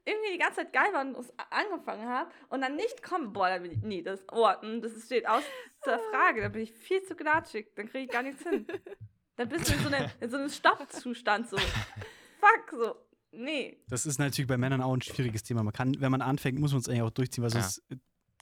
irgendwie 0.05 0.31
die 0.31 0.37
ganze 0.37 0.57
Zeit 0.57 0.71
geil 0.73 0.93
war 0.93 1.01
und 1.01 1.17
angefangen 1.49 2.07
habe 2.07 2.31
und 2.49 2.61
dann 2.61 2.75
nicht 2.75 3.03
komme, 3.03 3.27
boah, 3.29 3.49
dann 3.49 3.63
bin 3.63 3.71
ich, 3.71 3.81
nee, 3.81 4.01
das, 4.01 4.23
oh, 4.31 4.49
das 4.81 5.05
steht 5.05 5.27
aus 5.27 5.43
zur 5.83 5.99
Frage. 6.11 6.41
Dann 6.41 6.51
bin 6.51 6.61
ich 6.61 6.73
viel 6.73 7.03
zu 7.03 7.15
gnatschig. 7.15 7.73
Dann 7.75 7.89
kriege 7.89 8.05
ich 8.05 8.09
gar 8.11 8.23
nichts 8.23 8.43
hin. 8.43 8.65
Dann 9.35 9.49
bist 9.49 9.69
du 9.69 9.73
in 9.73 9.79
so, 9.81 9.87
eine, 9.87 10.11
in 10.19 10.29
so 10.29 10.37
einem 10.37 10.49
Stoppzustand 10.49 11.49
so. 11.49 11.57
Fuck, 12.39 12.71
so. 12.71 12.95
Nee. 13.38 13.77
Das 13.88 14.05
ist 14.05 14.17
natürlich 14.17 14.47
bei 14.47 14.57
Männern 14.57 14.81
auch 14.81 14.93
ein 14.93 15.01
schwieriges 15.01 15.43
Thema. 15.43 15.63
Man 15.63 15.73
kann, 15.73 15.95
wenn 15.99 16.11
man 16.11 16.21
anfängt, 16.21 16.59
muss 16.59 16.71
man 16.71 16.81
es 16.81 16.89
eigentlich 16.89 17.03
auch 17.03 17.11
durchziehen, 17.11 17.43
weil 17.43 17.51
Ja. 17.51 17.61
sonst 17.61 17.83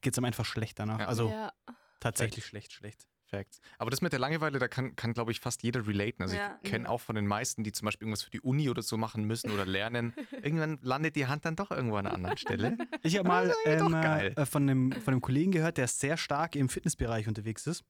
geht 0.02 0.14
es 0.14 0.18
einem 0.18 0.26
einfach 0.26 0.46
schlecht 0.46 0.80
danach. 0.80 1.00
Ja. 1.00 1.08
Also 1.08 1.30
Ja. 1.30 1.52
tatsächlich 2.00 2.46
schlecht, 2.46 2.72
schlecht. 2.74 3.08
Facts. 3.28 3.60
Aber 3.80 3.89
das 3.89 4.02
mit 4.02 4.12
der 4.14 4.20
Langeweile, 4.20 4.60
da 4.60 4.68
kann, 4.68 4.96
kann 4.96 5.14
glaube 5.14 5.32
ich, 5.32 5.39
fast 5.39 5.64
jeder 5.64 5.88
relaten. 5.88 6.22
Also 6.22 6.36
Ja. 6.36 6.60
ich 6.62 6.70
kenne 6.70 6.88
auch 6.88 7.02
von 7.02 7.16
den 7.16 7.26
meisten, 7.26 7.64
die 7.64 7.72
zum 7.72 7.86
Beispiel 7.86 8.06
irgendwas 8.06 8.22
für 8.22 8.30
die 8.30 8.39
Uni 8.41 8.70
oder 8.70 8.84
so 8.84 8.98
machen 8.98 9.26
müssen 9.26 9.50
oder 9.50 9.66
lernen. 9.66 10.14
Irgendwann 10.43 10.78
landet 10.84 11.16
die 11.16 11.26
Hand 11.26 11.43
dann 11.43 11.56
doch 11.56 11.72
irgendwo 11.72 11.96
an 11.96 12.06
einer 12.06 12.16
anderen 12.16 12.38
Stelle. 12.38 12.78
Ich 13.02 13.18
habe 13.18 13.28
mal 13.28 13.52
ähm, 13.66 13.93
äh, 13.96 14.46
von, 14.46 14.70
einem, 14.70 14.91
von 14.91 15.14
einem 15.16 15.22
Kollegen 15.22 15.52
gehört, 15.52 15.78
der 15.78 15.88
sehr 15.88 16.18
stark 16.18 16.56
im 16.56 16.70
Fitnessbereich 16.70 17.28
unterwegs 17.28 17.66
ist, 17.66 17.84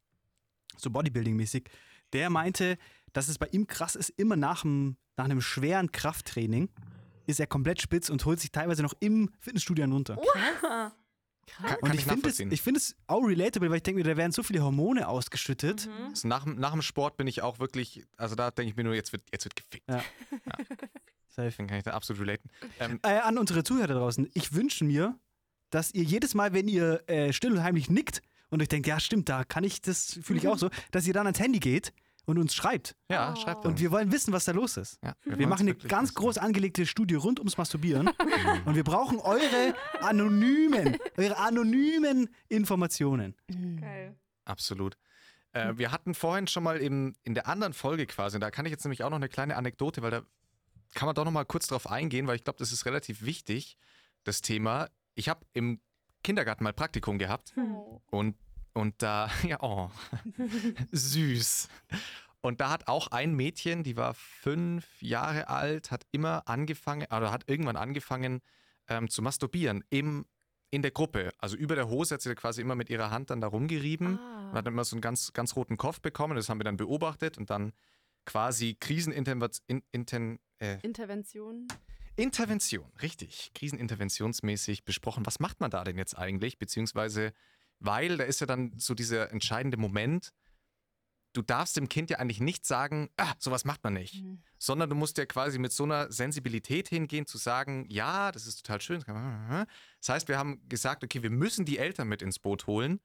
so 0.77 0.89
Bodybuilding-mäßig. 0.89 1.67
Der 2.13 2.29
meinte, 2.29 2.77
dass 3.11 3.27
es 3.27 3.37
bei 3.37 3.47
ihm 3.47 3.67
krass 3.67 3.95
ist, 3.97 4.09
immer 4.11 4.37
nach, 4.37 4.61
dem, 4.61 4.95
nach 5.17 5.25
einem 5.25 5.41
schweren 5.41 5.91
Krafttraining 5.91 6.69
ist 7.27 7.39
er 7.39 7.47
komplett 7.47 7.81
spitz 7.81 8.09
und 8.09 8.23
holt 8.25 8.39
sich 8.39 8.51
teilweise 8.51 8.81
noch 8.83 8.93
im 8.99 9.31
Fitnessstudio 9.39 9.85
runter. 9.85 10.17
Kann, 11.57 11.75
und 11.75 11.81
kann 11.81 11.91
ich 11.93 11.99
ich 11.99 12.05
finde 12.05 12.13
es, 12.13 12.15
nachvollziehen. 12.17 12.51
ich 12.51 12.61
find 12.61 12.77
es 12.77 12.95
auch 13.07 13.21
relatable, 13.21 13.69
weil 13.69 13.77
ich 13.77 13.83
denke 13.83 13.99
mir, 14.03 14.09
da 14.09 14.17
werden 14.17 14.31
so 14.31 14.41
viele 14.41 14.63
Hormone 14.63 15.07
ausgeschüttet. 15.07 15.85
Mhm. 15.87 16.05
Also 16.09 16.27
nach, 16.27 16.43
dem- 16.43 16.55
nach 16.59 16.71
dem 16.71 16.81
Sport 16.81 17.17
bin 17.17 17.27
ich 17.27 17.41
auch 17.43 17.59
wirklich, 17.59 18.03
also 18.17 18.33
da 18.35 18.49
denke 18.51 18.71
ich 18.71 18.75
mir 18.75 18.83
nur, 18.83 18.95
jetzt 18.95 19.11
wird, 19.13 19.23
jetzt 19.31 19.45
wird 19.45 19.55
gefickt. 19.55 19.87
Ja. 19.87 20.03
Safe. 21.29 21.49
Deswegen 21.49 21.67
kann 21.67 21.77
ich 21.77 21.83
da 21.83 21.91
absolut 21.91 22.21
relaten. 22.21 22.49
Ähm, 22.79 22.99
Äh, 23.03 23.19
an 23.19 23.37
unsere 23.37 23.63
Zuhörer 23.63 23.87
da 23.87 23.93
draußen, 23.95 24.29
ich 24.33 24.53
wünsche 24.53 24.85
mir, 24.85 25.19
dass 25.69 25.93
ihr 25.93 26.03
jedes 26.03 26.33
Mal, 26.33 26.53
wenn 26.53 26.67
ihr 26.67 27.03
äh, 27.07 27.31
still 27.33 27.51
und 27.51 27.61
heimlich 27.63 27.89
nickt 27.89 28.21
und 28.49 28.61
euch 28.61 28.67
denkt, 28.69 28.87
ja 28.87 28.99
stimmt, 28.99 29.29
da 29.29 29.43
kann 29.43 29.63
ich, 29.63 29.81
das 29.81 30.19
fühle 30.23 30.39
ich 30.39 30.47
auch 30.47 30.57
so, 30.57 30.69
dass 30.91 31.05
ihr 31.05 31.13
dann 31.13 31.27
ans 31.27 31.39
Handy 31.39 31.59
geht 31.59 31.93
und 32.25 32.37
uns 32.37 32.53
schreibt. 32.55 32.95
ja, 33.09 33.33
Oh. 33.33 33.39
schreibt 33.39 33.65
Und 33.65 33.71
uns. 33.73 33.81
wir 33.81 33.91
wollen 33.91 34.11
wissen, 34.11 34.33
was 34.33 34.45
da 34.45 34.51
los 34.51 34.77
ist. 34.77 34.99
ja, 35.03 35.15
Wir 35.23 35.33
wollen's 35.33 35.49
machen 35.49 35.67
eine 35.67 35.75
ganz 35.75 36.09
wissen. 36.09 36.15
groß 36.15 36.37
angelegte 36.37 36.85
Studie 36.85 37.15
rund 37.15 37.39
ums 37.39 37.57
Masturbieren 37.57 38.09
und 38.65 38.75
wir 38.75 38.83
brauchen 38.83 39.19
eure 39.19 39.75
anonymen, 40.01 40.97
eure 41.17 41.37
anonymen 41.37 42.29
Informationen. 42.47 43.35
Geil. 43.79 44.15
Absolut. 44.45 44.97
Äh, 45.53 45.77
wir 45.77 45.91
hatten 45.91 46.13
vorhin 46.13 46.47
schon 46.47 46.63
mal 46.63 46.81
eben 46.81 47.15
in 47.23 47.33
der 47.33 47.47
anderen 47.47 47.73
Folge 47.73 48.05
quasi, 48.07 48.35
und 48.37 48.41
da 48.41 48.51
kann 48.51 48.65
ich 48.65 48.71
jetzt 48.71 48.83
nämlich 48.83 49.03
auch 49.03 49.09
noch 49.09 49.15
eine 49.17 49.29
kleine 49.29 49.55
Anekdote, 49.55 50.01
weil 50.01 50.11
da 50.11 50.21
kann 50.93 51.05
man 51.07 51.15
doch 51.15 51.25
noch 51.25 51.31
mal 51.31 51.45
kurz 51.45 51.67
drauf 51.67 51.89
eingehen, 51.89 52.27
weil 52.27 52.35
ich 52.35 52.43
glaube, 52.43 52.59
das 52.59 52.71
ist 52.71 52.85
relativ 52.85 53.23
wichtig, 53.23 53.77
das 54.23 54.41
Thema. 54.41 54.89
Ich 55.13 55.29
habe 55.29 55.45
im 55.53 55.79
Kindergarten 56.23 56.63
mal 56.63 56.73
Praktikum 56.73 57.17
gehabt 57.19 57.53
Oh. 57.57 58.01
und, 58.11 58.35
und 58.75 59.01
da, 59.01 59.29
ja, 59.47 59.57
oh, 59.61 59.89
süß. 60.91 61.69
Und 62.41 62.61
da 62.61 62.69
hat 62.69 62.87
auch 62.87 63.07
ein 63.07 63.33
Mädchen, 63.33 63.83
die 63.83 63.97
war 63.97 64.13
fünf 64.13 64.85
Jahre 65.01 65.47
alt, 65.47 65.89
hat 65.89 66.05
immer 66.11 66.47
angefangen, 66.47 67.07
oder 67.07 67.31
hat 67.31 67.49
irgendwann 67.49 67.77
angefangen 67.77 68.41
ähm, 68.87 69.09
zu 69.09 69.23
masturbieren 69.23 69.83
im, 69.89 70.25
in 70.69 70.83
der 70.83 70.91
Gruppe, 70.91 71.31
also 71.39 71.55
über 71.55 71.75
der 71.75 71.89
Hose 71.89 72.15
hat 72.15 72.21
sie 72.21 72.35
quasi 72.35 72.61
immer 72.61 72.75
mit 72.75 72.89
ihrer 72.89 73.09
Hand 73.09 73.31
dann 73.31 73.41
da 73.41 73.47
rumgerieben. 73.47 74.19
Ah. 74.19 74.43
Man 74.47 74.55
hat 74.55 74.67
dann 74.67 74.73
immer 74.73 74.85
so 74.85 74.95
einen 74.95 75.01
ganz, 75.01 75.33
ganz 75.33 75.55
roten 75.55 75.77
Kopf 75.77 76.01
bekommen, 76.01 76.35
das 76.35 76.49
haben 76.49 76.59
wir 76.59 76.65
dann 76.65 76.77
beobachtet 76.77 77.37
und 77.37 77.49
dann 77.49 77.71
quasi 78.25 78.75
Krisenintervention, 78.79 79.81
in, 79.91 80.39
äh, 80.59 80.79
Intervention. 80.81 81.67
Intervention, 82.17 82.91
richtig, 83.01 83.51
kriseninterventionsmäßig 83.55 84.85
besprochen. 84.85 85.25
Was 85.25 85.39
macht 85.39 85.59
man 85.59 85.71
da 85.71 85.83
denn 85.83 85.97
jetzt 85.97 86.17
eigentlich? 86.17 86.57
Beziehungsweise, 86.57 87.33
weil 87.79 88.17
da 88.17 88.23
ist 88.23 88.39
ja 88.41 88.47
dann 88.47 88.73
so 88.77 88.93
dieser 88.93 89.31
entscheidende 89.31 89.77
Moment, 89.77 90.31
du 91.33 91.41
darfst 91.41 91.75
dem 91.75 91.89
Kind 91.89 92.09
ja 92.09 92.19
eigentlich 92.19 92.39
nicht 92.39 92.65
sagen, 92.65 93.09
ah, 93.17 93.33
sowas 93.39 93.65
macht 93.65 93.83
man 93.83 93.93
nicht, 93.93 94.23
Mhm. 94.23 94.41
sondern 94.57 94.89
du 94.89 94.95
musst 94.95 95.17
ja 95.17 95.25
quasi 95.25 95.59
mit 95.59 95.73
so 95.73 95.83
einer 95.83 96.09
Sensibilität 96.11 96.87
hingehen, 96.87 97.25
zu 97.25 97.37
sagen, 97.37 97.85
ja, 97.89 98.31
das 98.31 98.47
ist 98.47 98.57
total 98.65 98.79
schön. 98.81 99.03
Das 99.99 100.09
heißt, 100.09 100.27
wir 100.29 100.37
haben 100.37 100.61
gesagt, 100.69 101.03
okay, 101.03 101.23
wir 101.23 101.29
müssen 101.29 101.65
die 101.65 101.77
Eltern 101.77 102.07
mit 102.07 102.21
ins 102.21 102.39
Boot 102.39 102.67
holen. 102.67 103.01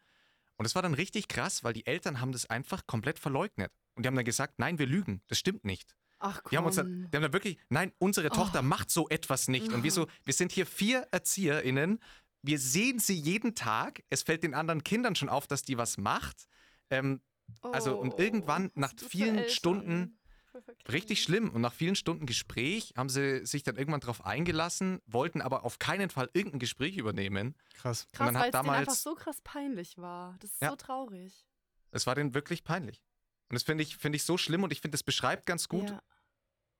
Und 0.56 0.64
das 0.64 0.74
war 0.74 0.82
dann 0.82 0.94
richtig 0.94 1.26
krass, 1.26 1.64
weil 1.64 1.72
die 1.72 1.86
Eltern 1.86 2.20
haben 2.20 2.32
das 2.32 2.48
einfach 2.48 2.86
komplett 2.86 3.18
verleugnet. 3.18 3.72
Und 3.94 4.04
die 4.04 4.06
haben 4.06 4.14
dann 4.14 4.24
gesagt, 4.24 4.58
nein, 4.58 4.78
wir 4.78 4.86
lügen, 4.86 5.22
das 5.26 5.38
stimmt 5.38 5.64
nicht. 5.64 5.96
Ach 6.20 6.42
komm. 6.42 6.50
Die 6.50 6.56
haben 6.58 6.66
uns 6.66 6.76
dann, 6.76 7.08
die 7.10 7.16
haben 7.16 7.22
dann 7.22 7.32
wirklich, 7.32 7.58
nein, 7.70 7.92
unsere 7.98 8.28
Oh. 8.30 8.34
Tochter 8.34 8.60
macht 8.62 8.90
so 8.90 9.08
etwas 9.08 9.48
nicht. 9.48 9.72
Und 9.72 9.82
wir 9.82 9.90
so, 9.90 10.06
wir 10.24 10.34
sind 10.34 10.52
hier 10.52 10.66
vier 10.66 11.08
ErzieherInnen, 11.10 11.98
wir 12.42 12.58
sehen 12.58 12.98
sie 12.98 13.14
jeden 13.14 13.54
Tag. 13.54 14.02
Es 14.10 14.22
fällt 14.22 14.42
den 14.42 14.54
anderen 14.54 14.82
Kindern 14.84 15.14
schon 15.14 15.28
auf, 15.28 15.46
dass 15.46 15.62
die 15.62 15.76
was 15.78 15.98
macht. 15.98 16.46
Ähm, 16.90 17.20
also, 17.62 17.98
und 17.98 18.18
irgendwann 18.18 18.66
was 18.74 18.76
nach 18.76 18.92
vielen? 18.96 19.48
Stunden 19.48 20.18
verkriegt. 20.50 20.92
richtig 20.92 21.22
schlimm. 21.22 21.50
Und 21.50 21.60
nach 21.60 21.72
vielen 21.72 21.96
Stunden 21.96 22.26
Gespräch 22.26 22.92
haben 22.96 23.08
sie 23.08 23.44
sich 23.46 23.62
dann 23.62 23.76
irgendwann 23.76 24.00
darauf 24.00 24.24
eingelassen, 24.24 25.00
wollten 25.06 25.40
aber 25.40 25.64
auf 25.64 25.78
keinen 25.78 26.10
Fall 26.10 26.30
irgendein 26.32 26.58
Gespräch 26.60 26.96
übernehmen. 26.96 27.54
Krass. 27.74 28.06
Krass, 28.12 28.32
man 28.32 28.38
hat 28.42 28.52
weil 28.54 28.60
es 28.60 28.66
einfach 28.88 28.94
so 28.94 29.14
krass 29.14 29.40
peinlich 29.42 29.98
war. 29.98 30.36
Das 30.40 30.50
ist 30.52 30.62
Ja. 30.62 30.70
so 30.70 30.76
traurig. 30.76 31.46
Es 31.92 32.06
war 32.06 32.14
denen 32.14 32.34
wirklich 32.34 32.64
peinlich. 32.64 33.02
Und 33.48 33.54
das 33.54 33.64
finde 33.64 33.82
ich, 33.82 33.96
finde 33.96 34.16
ich 34.16 34.22
so 34.24 34.38
schlimm 34.38 34.62
und 34.62 34.72
ich 34.72 34.80
finde, 34.80 34.92
das 34.94 35.02
beschreibt 35.02 35.44
ganz 35.46 35.68
gut, 35.68 35.90
Ja. 35.90 36.02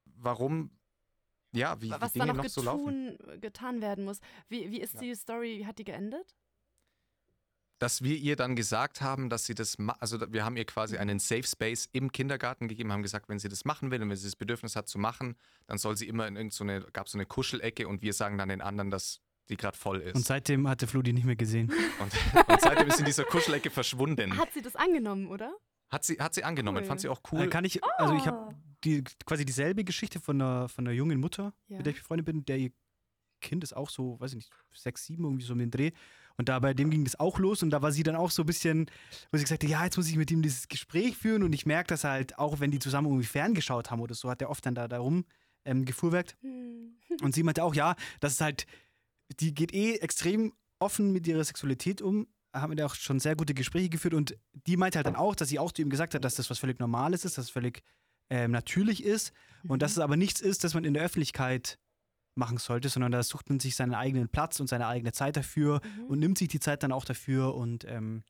warum, 0.05 0.71
ja, 1.53 1.81
wie, 1.81 1.91
wie 1.91 1.95
Was 1.99 2.13
Dinge 2.13 2.27
da 2.27 2.33
noch, 2.35 2.43
noch 2.45 2.51
so 2.51 2.63
laufen. 2.63 3.17
getun, 3.19 3.41
getan 3.41 3.81
werden 3.83 4.05
muss. 4.05 4.21
Wie, 4.49 4.71
wie 4.71 4.81
ist 4.81 4.95
Ja. 4.95 5.01
die 5.01 5.15
Story, 5.15 5.59
wie 5.61 5.67
hat 5.67 5.79
die 5.79 5.85
geendet? 5.85 6.35
dass 7.79 8.03
wir 8.03 8.15
ihr 8.15 8.37
dann 8.37 8.57
gesagt 8.57 9.01
haben, 9.01 9.31
dass 9.31 9.47
sie 9.47 9.55
das, 9.55 9.79
also 10.01 10.21
wir 10.31 10.45
haben 10.45 10.55
ihr 10.59 10.67
quasi 10.67 10.97
Mhm. 10.97 11.01
einen 11.01 11.19
Safe 11.19 11.45
Space 11.45 11.89
im 11.93 12.13
Kindergarten 12.13 12.69
gegeben, 12.69 12.93
haben 12.93 13.03
gesagt, 13.03 13.31
wenn 13.31 13.39
sie 13.39 13.49
das 13.49 13.65
machen 13.65 13.91
will 13.91 14.03
und 14.03 14.11
wenn 14.11 14.17
sie 14.19 14.27
das 14.27 14.37
Bedürfnis 14.37 14.77
hat 14.77 14.87
zu 14.87 14.99
machen, 14.99 15.35
dann 15.67 15.79
soll 15.79 15.97
sie 15.97 16.07
immer 16.07 16.29
in 16.29 16.37
irgendeine, 16.37 16.83
so 16.83 16.89
gab 16.93 17.09
so 17.09 17.17
eine 17.17 17.25
Kuschelecke 17.25 17.89
und 17.89 18.03
wir 18.03 18.13
sagen 18.13 18.37
dann 18.37 18.51
den 18.51 18.61
anderen, 18.61 18.91
dass 18.91 19.21
die 19.49 19.57
gerade 19.57 19.79
voll 19.79 20.01
ist. 20.01 20.15
Und 20.15 20.27
seitdem 20.27 20.69
hatte 20.69 20.87
Flo 20.87 21.01
die 21.01 21.15
nicht 21.15 21.25
mehr 21.25 21.37
gesehen. 21.37 21.73
Und, 22.01 22.13
und 22.49 22.61
seitdem 22.61 22.87
ist 22.89 22.97
sie 22.97 23.01
in 23.03 23.07
dieser 23.07 23.25
Kuschelecke 23.25 23.71
verschwunden. 23.71 24.37
Hat 24.39 24.53
sie 24.53 24.61
das 24.63 24.77
angenommen, 24.77 25.27
oder? 25.29 25.51
Hat 25.91 26.05
sie, 26.05 26.19
hat 26.21 26.35
sie 26.35 26.45
angenommen, 26.45 26.79
Cool. 26.83 26.85
fand 26.85 27.01
sie 27.01 27.09
auch 27.09 27.21
Äh, 27.21 27.29
cool. 27.33 27.49
Kann 27.49 27.65
ich, 27.65 27.83
also 27.99 28.15
ich 28.15 28.27
habe 28.27 28.55
die, 28.85 29.05
quasi 29.27 29.45
dieselbe 29.45 29.85
Geschichte 29.85 30.21
von 30.21 30.41
einer, 30.41 30.69
von 30.69 30.87
einer 30.87 30.95
jungen 30.95 31.21
Mutter, 31.21 31.53
Ja. 31.69 31.77
mit 31.79 31.87
der 31.87 31.93
ich 31.93 31.99
befreundet 32.01 32.27
bin, 32.27 32.45
der 32.45 32.59
ihr 32.59 32.71
Kind 33.41 33.65
ist 33.65 33.75
auch 33.75 33.89
so, 33.89 34.21
weiß 34.21 34.33
ich 34.33 34.37
nicht, 34.37 34.53
sechs, 34.75 35.07
sieben, 35.07 35.25
irgendwie 35.25 35.45
so 35.45 35.55
um 35.55 35.59
den 35.59 35.71
Dreh. 35.71 35.93
Und 36.37 36.49
da 36.49 36.59
bei 36.59 36.75
dem 36.75 36.91
ging 36.91 37.05
das 37.05 37.19
auch 37.19 37.39
los 37.39 37.63
und 37.63 37.71
da 37.71 37.83
war 37.83 37.91
sie 37.93 38.03
dann 38.03 38.17
auch 38.17 38.31
so 38.31 38.43
ein 38.43 38.47
bisschen, 38.47 38.87
wo 39.31 39.39
sie 39.39 39.45
gesagt 39.45 39.63
hat, 39.63 39.71
ja, 39.71 39.85
jetzt 39.85 39.97
muss 39.97 40.09
ich 40.09 40.17
mit 40.17 40.31
ihm 40.31 40.43
dieses 40.43 40.69
Gespräch 40.69 41.17
führen 41.17 41.43
und 41.43 41.53
ich 41.55 41.67
merke 41.67 41.89
das 41.89 42.05
halt, 42.05 42.39
auch 42.39 42.61
wenn 42.61 42.71
die 42.71 42.79
zusammen 42.79 43.09
irgendwie 43.09 43.27
ferngeschaut 43.27 43.91
haben 43.91 44.01
oder 44.01 44.15
so, 44.15 44.29
hat 44.31 44.41
er 44.43 44.51
oft 44.51 44.65
dann 44.65 44.75
da 44.75 44.89
darum 44.89 45.25
ähm, 45.65 45.85
gefuhrwerkt. 45.85 46.37
Hm. 46.41 46.95
Und 47.23 47.35
sie 47.35 47.43
meinte 47.43 47.63
auch, 47.65 47.75
ja, 47.75 47.95
das 48.21 48.35
ist 48.35 48.41
halt, 48.41 48.67
die 49.41 49.55
geht 49.55 49.73
eh 49.75 49.97
extrem 49.97 50.53
offen 50.79 51.13
mit 51.13 51.27
ihrer 51.27 51.45
Sexualität 51.45 52.01
um, 52.03 52.27
haben 52.55 52.73
wir 52.73 52.77
da 52.77 52.87
auch 52.87 52.95
schon 52.95 53.21
sehr 53.21 53.37
gute 53.37 53.55
Gespräche 53.55 53.91
geführt 53.91 54.15
und 54.15 54.37
die 54.67 54.77
meinte 54.77 54.97
halt 54.99 55.07
dann 55.07 55.17
auch, 55.17 55.35
dass 55.35 55.49
sie 55.51 55.59
auch 55.59 55.73
zu 55.73 55.83
ihm 55.83 55.91
gesagt 55.91 56.15
hat, 56.15 56.25
dass 56.25 56.35
das 56.35 56.51
was 56.51 56.59
völlig 56.59 56.79
Normales 56.79 57.25
ist, 57.25 57.39
dass 57.39 57.45
es 57.47 57.51
völlig 57.51 57.83
ähm, 58.31 58.51
natürlich 58.53 59.05
ist 59.05 59.33
und 59.69 59.83
dass 59.83 59.93
es 59.93 59.99
aber 59.99 60.17
nichts 60.17 60.41
ist, 60.41 60.65
das 60.65 60.75
man 60.75 60.85
in 60.85 60.95
der 60.95 61.03
Öffentlichkeit 61.05 61.79
machen 62.37 62.59
sollte, 62.59 62.89
sondern 62.89 63.13
da 63.13 63.23
sucht 63.23 63.49
man 63.51 63.61
sich 63.61 63.77
seinen 63.77 63.93
eigenen 63.95 64.29
Platz 64.29 64.61
und 64.61 64.69
seine 64.69 64.87
eigene 64.87 65.13
Zeit 65.13 65.37
dafür 65.37 65.81
Mhm. 65.85 66.05
und 66.07 66.19
nimmt 66.21 66.39
sich 66.39 66.49
die 66.49 66.61
Zeit 66.61 66.83
dann 66.83 66.93
auch 66.93 67.05
dafür 67.05 67.55
und 67.55 67.85
ähm, 67.85 68.23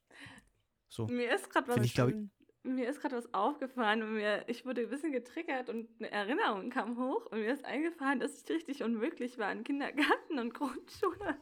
so. 0.89 1.07
Mir 1.07 1.33
ist 1.35 1.51
gerade 1.51 1.69
was, 1.69 1.77
ich, 1.85 1.97
ich- 1.99 2.15
mir 2.63 2.89
ist 2.89 3.03
was 3.05 3.33
aufgefallen 3.33 4.03
und 4.03 4.15
mir, 4.15 4.45
ich 4.49 4.67
wurde 4.67 4.83
ein 4.83 4.91
bisschen 4.91 5.13
getriggert 5.13 5.69
und 5.71 5.89
eine 5.99 6.11
Erinnerung 6.11 6.69
kam 6.71 6.99
hoch 6.99 7.27
und 7.27 7.39
mir 7.41 7.53
ist 7.53 7.65
eingefallen, 7.65 8.21
dass 8.21 8.43
ich 8.43 8.51
richtig 8.51 8.83
unmöglich 8.83 9.39
war 9.39 9.51
in 9.53 9.65
Kindergarten 9.65 10.39
und 10.39 10.53
Grundschule. 10.55 11.37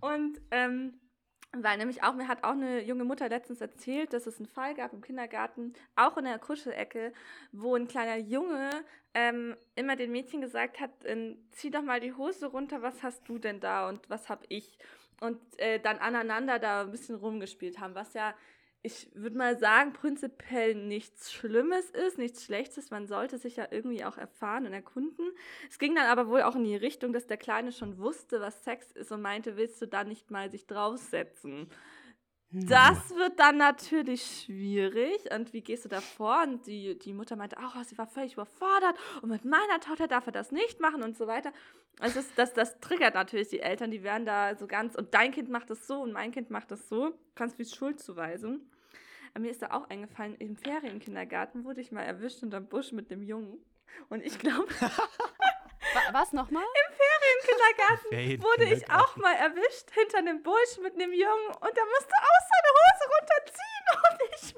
Und 0.00 0.40
ähm, 0.50 0.94
weil 1.52 1.78
nämlich 1.78 2.02
auch, 2.02 2.14
mir 2.14 2.28
hat 2.28 2.44
auch 2.44 2.52
eine 2.52 2.82
junge 2.82 3.04
Mutter 3.04 3.28
letztens 3.28 3.60
erzählt, 3.60 4.12
dass 4.12 4.26
es 4.26 4.38
einen 4.38 4.46
Fall 4.48 4.74
gab 4.74 4.92
im 4.92 5.00
Kindergarten, 5.00 5.72
auch 5.96 6.16
in 6.18 6.24
der 6.24 6.38
Kuschelecke, 6.38 7.12
wo 7.52 7.74
ein 7.74 7.88
kleiner 7.88 8.16
Junge 8.16 8.70
ähm, 9.14 9.56
immer 9.74 9.96
den 9.96 10.12
Mädchen 10.12 10.40
gesagt 10.40 10.78
hat, 10.80 10.90
ähm, 11.04 11.38
zieh 11.52 11.70
doch 11.70 11.82
mal 11.82 12.00
die 12.00 12.12
Hose 12.12 12.46
runter, 12.46 12.82
was 12.82 13.02
hast 13.02 13.28
du 13.28 13.38
denn 13.38 13.60
da 13.60 13.88
und 13.88 14.08
was 14.10 14.28
hab 14.28 14.44
ich? 14.48 14.78
Und 15.20 15.40
äh, 15.58 15.80
dann 15.80 15.98
aneinander 15.98 16.58
da 16.58 16.82
ein 16.82 16.90
bisschen 16.90 17.16
rumgespielt 17.16 17.80
haben, 17.80 17.94
was 17.94 18.14
ja 18.14 18.34
ich 18.82 19.08
würde 19.12 19.36
mal 19.36 19.58
sagen, 19.58 19.92
prinzipiell 19.92 20.74
nichts 20.74 21.32
Schlimmes 21.32 21.90
ist, 21.90 22.16
nichts 22.16 22.44
Schlechtes. 22.44 22.90
Man 22.90 23.06
sollte 23.06 23.36
sich 23.38 23.56
ja 23.56 23.66
irgendwie 23.70 24.04
auch 24.04 24.16
erfahren 24.16 24.66
und 24.66 24.72
erkunden. 24.72 25.32
Es 25.68 25.78
ging 25.78 25.94
dann 25.94 26.06
aber 26.06 26.28
wohl 26.28 26.42
auch 26.42 26.54
in 26.54 26.64
die 26.64 26.76
Richtung, 26.76 27.12
dass 27.12 27.26
der 27.26 27.38
Kleine 27.38 27.72
schon 27.72 27.98
wusste, 27.98 28.40
was 28.40 28.62
Sex 28.64 28.92
ist 28.92 29.10
und 29.10 29.20
meinte, 29.20 29.56
willst 29.56 29.82
du 29.82 29.86
da 29.86 30.04
nicht 30.04 30.30
mal 30.30 30.50
sich 30.50 30.66
draufsetzen? 30.66 31.68
Hm. 32.50 32.66
Das 32.66 33.10
wird 33.14 33.38
dann 33.38 33.58
natürlich 33.58 34.44
schwierig. 34.44 35.30
Und 35.34 35.52
wie 35.52 35.60
gehst 35.60 35.84
du 35.84 35.88
da 35.88 36.00
vor? 36.00 36.42
Und 36.42 36.66
die, 36.66 36.98
die 36.98 37.12
Mutter 37.12 37.36
meinte 37.36 37.58
auch, 37.58 37.74
oh, 37.76 37.82
sie 37.84 37.98
war 37.98 38.06
völlig 38.06 38.32
überfordert 38.34 38.96
und 39.22 39.28
mit 39.28 39.44
meiner 39.44 39.80
Tochter 39.80 40.08
darf 40.08 40.26
er 40.26 40.32
das 40.32 40.50
nicht 40.50 40.80
machen 40.80 41.02
und 41.02 41.16
so 41.16 41.26
weiter. 41.26 41.52
Also 42.00 42.14
das, 42.20 42.32
das, 42.36 42.54
das 42.54 42.80
triggert 42.80 43.14
natürlich 43.14 43.48
die 43.48 43.60
Eltern, 43.60 43.90
die 43.90 44.02
werden 44.02 44.24
da 44.24 44.54
so 44.56 44.66
ganz, 44.66 44.94
und 44.94 45.12
dein 45.14 45.32
Kind 45.32 45.50
macht 45.50 45.68
das 45.68 45.86
so 45.86 46.00
und 46.00 46.12
mein 46.12 46.30
Kind 46.32 46.48
macht 46.50 46.70
das 46.70 46.88
so. 46.88 47.12
Ganz 47.34 47.58
wie 47.58 47.64
Schuldzuweisung. 47.64 48.60
Mir 49.38 49.50
ist 49.50 49.62
da 49.62 49.70
auch 49.72 49.88
eingefallen, 49.90 50.34
im 50.36 50.56
Ferienkindergarten 50.56 51.64
wurde 51.64 51.80
ich 51.80 51.92
mal 51.92 52.02
erwischt 52.02 52.42
unterm 52.42 52.66
Busch 52.66 52.90
mit 52.92 53.10
dem 53.10 53.22
Jungen. 53.22 53.58
Und 54.08 54.24
ich 54.24 54.38
glaube, 54.38 54.68
Wa- 54.80 56.12
Was 56.12 56.32
nochmal? 56.32 56.64
Kindergarten 57.42 58.08
Ferienkindergarten. 58.08 58.42
wurde 58.42 58.64
ich 58.74 58.90
auch 58.90 59.16
mal 59.16 59.34
erwischt 59.34 59.90
hinter 59.92 60.18
einem 60.18 60.42
Busch 60.42 60.78
mit 60.82 60.94
einem 60.94 61.12
Jungen 61.12 61.46
und 61.60 61.76
der 61.76 61.84
musste 61.86 62.14
auch 62.20 62.42
seine 62.50 62.70
Hose 62.78 63.04
runterziehen 63.14 63.84
und 64.08 64.18
ich 64.34 64.54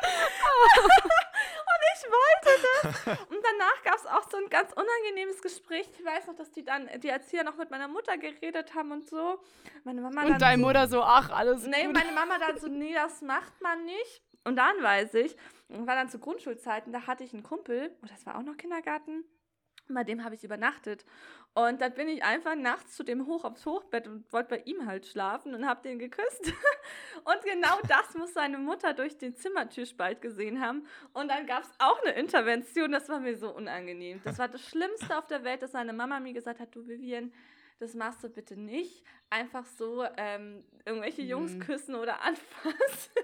und 0.00 1.82
ich 1.94 2.02
wollte 2.10 2.50
das 2.62 3.18
und 3.28 3.38
danach 3.44 3.82
gab 3.84 3.94
es 3.96 4.06
auch 4.06 4.30
so 4.30 4.36
ein 4.38 4.48
ganz 4.48 4.72
unangenehmes 4.72 5.42
Gespräch. 5.42 5.88
Ich 5.98 6.04
weiß 6.04 6.26
noch, 6.26 6.34
dass 6.36 6.50
die 6.50 6.64
dann 6.64 6.88
die 7.00 7.08
Erzieher 7.08 7.44
noch 7.44 7.56
mit 7.56 7.70
meiner 7.70 7.88
Mutter 7.88 8.16
geredet 8.18 8.74
haben 8.74 8.92
und 8.92 9.08
so. 9.08 9.40
Meine 9.84 10.00
Mama 10.00 10.22
Und 10.24 10.40
deine 10.40 10.60
so, 10.60 10.66
Mutter 10.66 10.88
so, 10.88 11.02
ach, 11.02 11.30
alles 11.30 11.64
Nee, 11.64 11.84
gut. 11.84 11.94
meine 11.94 12.12
Mama 12.12 12.38
dann 12.38 12.58
so, 12.58 12.68
nee, 12.68 12.94
das 12.94 13.20
macht 13.22 13.60
man 13.60 13.84
nicht. 13.84 14.22
Und 14.44 14.56
dann 14.56 14.82
weiß 14.82 15.14
ich, 15.14 15.36
war 15.68 15.94
dann 15.96 16.08
zu 16.08 16.18
Grundschulzeiten, 16.18 16.92
da 16.92 17.06
hatte 17.06 17.24
ich 17.24 17.34
einen 17.34 17.42
Kumpel, 17.42 17.94
oh, 18.02 18.06
das 18.08 18.24
war 18.24 18.38
auch 18.38 18.42
noch 18.42 18.56
Kindergarten, 18.56 19.24
bei 19.88 20.02
dem 20.02 20.24
habe 20.24 20.34
ich 20.34 20.42
übernachtet. 20.44 21.04
Und 21.54 21.80
dann 21.80 21.92
bin 21.94 22.08
ich 22.08 22.22
einfach 22.22 22.54
nachts 22.54 22.94
zu 22.96 23.02
dem 23.02 23.26
hoch 23.26 23.44
aufs 23.44 23.66
Hochbett 23.66 24.06
und 24.06 24.32
wollte 24.32 24.50
bei 24.50 24.62
ihm 24.66 24.86
halt 24.86 25.04
schlafen 25.06 25.52
und 25.54 25.66
habe 25.66 25.82
den 25.82 25.98
geküsst. 25.98 26.44
Und 27.24 27.42
genau 27.44 27.78
das 27.88 28.14
muss 28.14 28.32
seine 28.32 28.56
Mutter 28.56 28.94
durch 28.94 29.18
den 29.18 29.34
Zimmertürspalt 29.36 30.22
gesehen 30.22 30.60
haben. 30.64 30.86
Und 31.12 31.28
dann 31.28 31.46
gab 31.46 31.64
es 31.64 31.70
auch 31.78 32.00
eine 32.02 32.12
Intervention, 32.12 32.92
das 32.92 33.08
war 33.08 33.20
mir 33.20 33.36
so 33.36 33.50
unangenehm. 33.54 34.20
Das 34.24 34.38
war 34.38 34.48
das 34.48 34.62
Schlimmste 34.62 35.18
auf 35.18 35.26
der 35.26 35.44
Welt, 35.44 35.62
dass 35.62 35.72
seine 35.72 35.92
Mama 35.92 36.20
mir 36.20 36.32
gesagt 36.32 36.60
hat, 36.60 36.74
du 36.74 36.86
Vivian, 36.86 37.32
das 37.78 37.94
machst 37.94 38.22
du 38.22 38.28
bitte 38.28 38.56
nicht. 38.56 39.04
Einfach 39.28 39.66
so 39.66 40.06
ähm, 40.16 40.64
irgendwelche 40.84 41.22
Jungs 41.22 41.52
Hm. 41.52 41.60
küssen 41.60 41.94
oder 41.94 42.22
anfassen. 42.22 43.10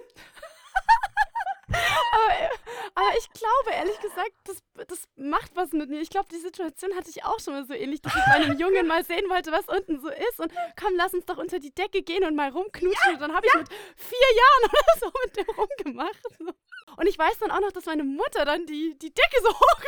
Aber, 1.68 2.51
aber 2.95 3.09
ich 3.18 3.28
glaube, 3.30 3.70
ehrlich 3.76 3.99
gesagt, 4.01 4.32
das, 4.45 4.62
das 4.87 5.05
macht 5.16 5.55
was 5.57 5.72
mit 5.72 5.89
mir. 5.91 6.01
Ich 6.01 6.11
glaube, 6.11 6.28
die 6.30 6.39
Situation 6.39 6.95
hatte 6.97 7.11
ich 7.11 7.24
auch 7.24 7.39
schon 7.41 7.55
mal 7.55 7.66
so 7.66 7.74
ähnlich, 7.74 8.01
dass 8.03 8.14
ich 8.14 8.24
bei 8.24 8.32
einem 8.32 8.59
Jungen 8.59 8.87
mal 8.87 9.05
sehen 9.05 9.28
wollte, 9.28 9.53
was 9.53 9.66
unten 9.68 10.01
so 10.01 10.09
ist. 10.09 10.41
Und 10.41 10.53
komm, 10.80 10.95
lass 10.97 11.14
uns 11.14 11.24
doch 11.26 11.39
unter 11.39 11.59
die 11.59 11.74
Decke 11.74 12.03
gehen 12.03 12.24
und 12.24 12.37
mal 12.37 12.51
rumknutschen. 12.51 13.14
und 13.14 13.20
dann 13.20 13.34
habe 13.34 13.47
ich 13.47 13.55
mit 13.55 13.68
vier 13.97 14.18
Jahren 14.37 14.70
oder 14.70 15.01
so 15.01 15.12
mit 15.24 15.37
dem 15.37 15.55
rumgemacht. 15.55 16.22
So. 16.39 16.53
Und 16.97 17.07
ich 17.07 17.18
weiß 17.18 17.39
dann 17.39 17.51
auch 17.51 17.61
noch, 17.61 17.72
dass 17.72 17.87
meine 17.87 18.05
Mutter 18.05 18.45
dann 18.45 18.66
die, 18.66 18.97
die 18.99 19.12
Decke 19.12 19.37
so 19.43 19.51
hoch 19.51 19.80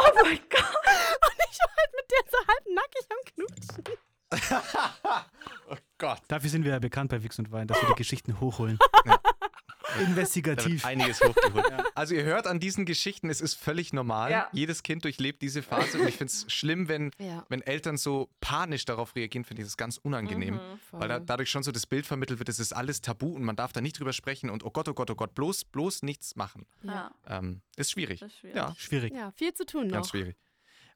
Oh 0.00 0.10
mein 0.22 0.38
Gott. 0.48 0.74
und 0.74 1.38
ich 1.50 1.58
war 1.60 1.76
halt 1.76 1.92
mit 1.96 2.10
der 2.10 2.30
so 2.30 2.38
halb 2.46 2.66
nackig 2.74 3.06
am 3.10 3.18
Knutschen. 3.34 3.98
oh 5.70 5.76
Gott. 5.98 6.20
Dafür 6.28 6.50
sind 6.50 6.64
wir 6.64 6.72
ja 6.72 6.78
bekannt 6.78 7.10
bei 7.10 7.22
Wix 7.22 7.38
und 7.38 7.50
Wein, 7.50 7.66
dass 7.66 7.80
wir 7.80 7.88
die 7.88 7.94
Geschichten 7.94 8.40
hochholen. 8.40 8.78
Wird 9.04 9.20
Investigativ. 10.00 10.84
einiges 10.84 11.20
hochgeholt. 11.20 11.64
Also 11.94 12.14
ihr 12.14 12.22
hört 12.24 12.46
an 12.46 12.60
diesen 12.60 12.84
Geschichten, 12.86 13.28
es 13.30 13.40
ist 13.40 13.54
völlig 13.54 13.92
normal. 13.92 14.30
Ja. 14.30 14.48
Jedes 14.52 14.82
Kind 14.84 15.04
durchlebt 15.04 15.42
diese 15.42 15.62
Phase 15.62 15.98
und 15.98 16.06
ich 16.08 16.16
finde 16.16 16.32
es 16.32 16.46
schlimm, 16.52 16.88
wenn, 16.88 17.10
Ja. 17.18 17.44
wenn 17.48 17.60
Eltern 17.62 17.96
so 17.96 18.28
panisch 18.40 18.84
darauf 18.84 19.16
reagieren, 19.16 19.44
finde 19.44 19.62
ich 19.62 19.68
das 19.68 19.76
ganz 19.76 19.96
unangenehm. 19.98 20.54
Mhm. 20.54 20.60
Weil 20.92 21.08
da, 21.08 21.18
dadurch 21.18 21.50
schon 21.50 21.62
so 21.64 21.72
das 21.72 21.86
Bild 21.86 22.06
vermittelt 22.06 22.38
wird, 22.38 22.48
es 22.48 22.60
ist 22.60 22.72
alles 22.72 23.00
tabu 23.00 23.34
und 23.34 23.42
man 23.42 23.56
darf 23.56 23.72
da 23.72 23.80
nicht 23.80 23.98
drüber 23.98 24.12
sprechen 24.12 24.48
und 24.50 24.64
oh 24.64 24.70
Gott, 24.70 24.88
oh 24.88 24.94
Gott, 24.94 25.10
oh 25.10 25.14
Gott, 25.16 25.34
bloß, 25.34 25.64
bloß 25.64 26.02
nichts 26.02 26.36
machen. 26.36 26.66
Ja, 26.82 27.10
Ähm, 27.26 27.62
ist 27.76 27.90
schwierig. 27.90 28.20
das 28.20 28.30
ist 28.32 28.38
schwierig. 28.38 28.56
Ja, 28.56 28.74
Schwierig. 28.78 29.14
Ja, 29.14 29.30
viel 29.32 29.52
zu 29.54 29.66
tun 29.66 29.88
ganz 29.88 30.06
noch. 30.06 30.10
schwierig. 30.12 30.36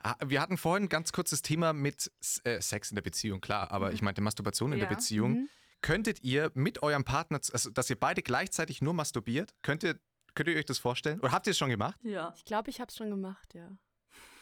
Ah, 0.05 0.15
Wir 0.25 0.41
hatten 0.41 0.57
vorhin 0.59 0.85
ein 0.85 0.89
ganz 0.89 1.13
kurzes 1.13 1.43
Thema 1.43 1.73
mit 1.73 2.11
äh, 2.45 2.61
Sex 2.61 2.91
in 2.91 2.95
der 2.97 3.03
Beziehung, 3.03 3.41
klar, 3.41 3.71
aber 3.73 3.93
ich 3.93 4.03
meinte 4.03 4.21
Masturbation 4.21 4.73
in 4.73 4.79
der 4.79 4.89
Ja. 4.89 4.95
Beziehung. 4.95 5.31
Mhm. 5.33 5.49
Könntet 5.83 6.23
ihr 6.23 6.51
mit 6.55 6.83
eurem 6.83 7.05
Partner, 7.05 7.41
also 7.53 7.71
dass 7.71 7.91
ihr 7.91 7.99
beide 7.99 8.23
gleichzeitig 8.23 8.81
nur 8.83 8.95
masturbiert, 8.95 9.53
könnt 9.63 9.83
ihr, 9.83 9.99
könnt 10.35 10.49
ihr 10.49 10.57
euch 10.57 10.65
das 10.65 10.79
vorstellen? 10.79 11.21
Oder 11.21 11.33
habt 11.33 11.47
ihr 11.47 11.51
es 11.51 11.59
schon 11.59 11.71
gemacht? 11.71 11.99
Ja. 12.03 12.33
Ich 12.37 12.45
glaube, 12.45 12.71
ich 12.71 12.81
habe 12.81 12.89
es 12.89 12.97
schon 12.97 13.11
gemacht, 13.11 13.53
ja. 13.55 13.69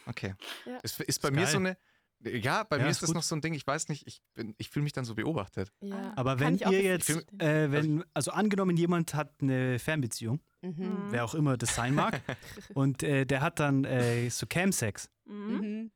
Okay. 0.05 0.35
Ja. 0.65 0.79
Es 0.83 0.91
ist 0.99 1.21
bei 1.21 1.29
Ist 1.29 1.35
mir 1.35 1.41
geil. 1.43 1.47
so 1.47 1.57
eine. 1.57 1.77
Ja, 2.23 2.61
bei 2.63 2.77
Ja, 2.77 2.83
mir 2.83 2.89
ist 2.91 2.97
ist 2.97 3.01
das 3.01 3.07
gut. 3.09 3.15
noch 3.15 3.23
so 3.23 3.35
ein 3.35 3.41
Ding, 3.41 3.55
ich 3.55 3.65
weiß 3.65 3.89
nicht, 3.89 4.05
ich, 4.05 4.21
bin- 4.35 4.53
ich 4.59 4.69
fühle 4.69 4.83
mich 4.83 4.93
dann 4.93 5.05
so 5.05 5.15
beobachtet. 5.15 5.71
ja. 5.81 6.13
Aber 6.15 6.37
Kann 6.37 6.59
wenn 6.59 6.71
ihr 6.71 6.81
jetzt, 6.83 7.09
äh, 7.09 7.71
wenn, 7.71 8.03
also 8.13 8.29
angenommen, 8.31 8.77
jemand 8.77 9.15
hat 9.15 9.33
eine 9.41 9.79
Fernbeziehung, 9.79 10.39
Mhm. 10.61 11.07
wer 11.09 11.25
auch 11.25 11.33
immer 11.33 11.57
das 11.57 11.73
sein 11.73 11.95
mag, 11.95 12.21
und 12.75 13.01
äh, 13.01 13.25
der 13.25 13.41
hat 13.41 13.59
dann 13.59 13.83
äh, 13.85 14.29
so 14.29 14.45
Camsex. 14.45 15.09
Mhm. 15.25 15.91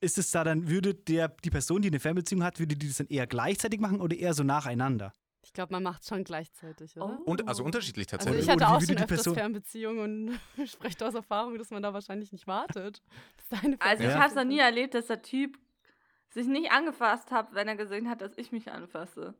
Ist 0.00 0.16
es 0.18 0.30
da 0.30 0.44
dann, 0.44 0.68
würde 0.68 0.94
der, 0.94 1.28
die 1.28 1.50
Person, 1.50 1.82
die 1.82 1.88
eine 1.88 2.00
Fernbeziehung 2.00 2.42
hat, 2.42 2.58
würde 2.58 2.74
die 2.76 2.88
das 2.88 2.96
dann 2.96 3.08
eher 3.08 3.26
gleichzeitig 3.26 3.80
machen 3.80 4.00
oder 4.00 4.16
eher 4.16 4.32
so 4.34 4.42
nacheinander? 4.42 5.12
Ich 5.42 5.52
glaube, 5.52 5.72
man 5.72 5.82
macht 5.82 6.02
es 6.02 6.08
schon 6.08 6.22
gleichzeitig, 6.24 6.96
oder? 6.96 7.18
Oh. 7.20 7.30
Und, 7.30 7.48
also 7.48 7.64
unterschiedlich 7.64 8.06
Also 8.12 8.16
tatsächlich. 8.18 8.46
ich 8.48 8.54
Oder 8.54 8.66
hatte 8.66 8.76
auch 8.76 8.80
schon 8.80 8.96
die 8.96 9.02
öfters 9.02 9.08
Person- 9.22 9.34
Fernbeziehungen 9.34 10.28
und 10.56 10.66
spreche 10.68 11.06
aus 11.06 11.14
Erfahrung, 11.14 11.58
dass 11.58 11.70
man 11.70 11.82
da 11.82 11.92
wahrscheinlich 11.92 12.32
nicht 12.32 12.46
wartet. 12.46 13.02
Also 13.80 14.04
ich 14.04 14.10
Ja. 14.10 14.14
habe 14.20 14.28
es 14.28 14.34
noch 14.36 14.44
nie 14.44 14.60
erlebt, 14.60 14.94
dass 14.94 15.06
der 15.08 15.22
Typ 15.22 15.58
sich 16.32 16.46
nicht 16.46 16.70
angefasst 16.70 17.32
hat, 17.32 17.52
wenn 17.52 17.66
er 17.66 17.74
gesehen 17.74 18.08
hat, 18.08 18.20
dass 18.20 18.38
ich 18.38 18.52
mich 18.52 18.70
anfasse. 18.70 19.34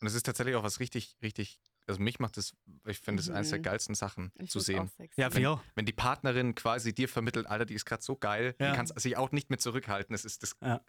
Und 0.00 0.06
es 0.08 0.14
ist 0.14 0.26
tatsächlich 0.26 0.56
auch 0.56 0.64
was 0.64 0.80
richtig, 0.80 1.16
richtig, 1.22 1.60
also 1.86 2.00
mich 2.02 2.18
macht 2.18 2.36
das, 2.36 2.54
ich 2.86 2.98
finde 2.98 3.22
es 3.22 3.30
eines 3.30 3.50
der 3.50 3.58
Mhm. 3.58 3.62
geilsten 3.64 3.94
Sachen 3.94 4.32
Ich 4.38 4.50
zu 4.50 4.60
sehen. 4.60 4.90
Ja, 5.16 5.28
ich 5.34 5.46
auch. 5.46 5.60
Wenn 5.74 5.86
die 5.86 5.92
Partnerin 5.92 6.54
quasi 6.54 6.92
dir 6.94 7.08
vermittelt, 7.08 7.46
Alter, 7.46 7.64
die 7.66 7.74
ist 7.74 7.84
gerade 7.84 8.02
so 8.02 8.16
geil, 8.16 8.54
Ja. 8.58 8.70
die 8.70 8.76
kannst 8.76 8.98
sich 9.00 9.16
auch 9.16 9.30
nicht 9.32 9.50
mehr 9.50 9.58
zurückhalten. 9.58 10.12
Das 10.14 10.24
ist 10.24 10.42
das 10.42 10.56
Ja. 10.62 10.80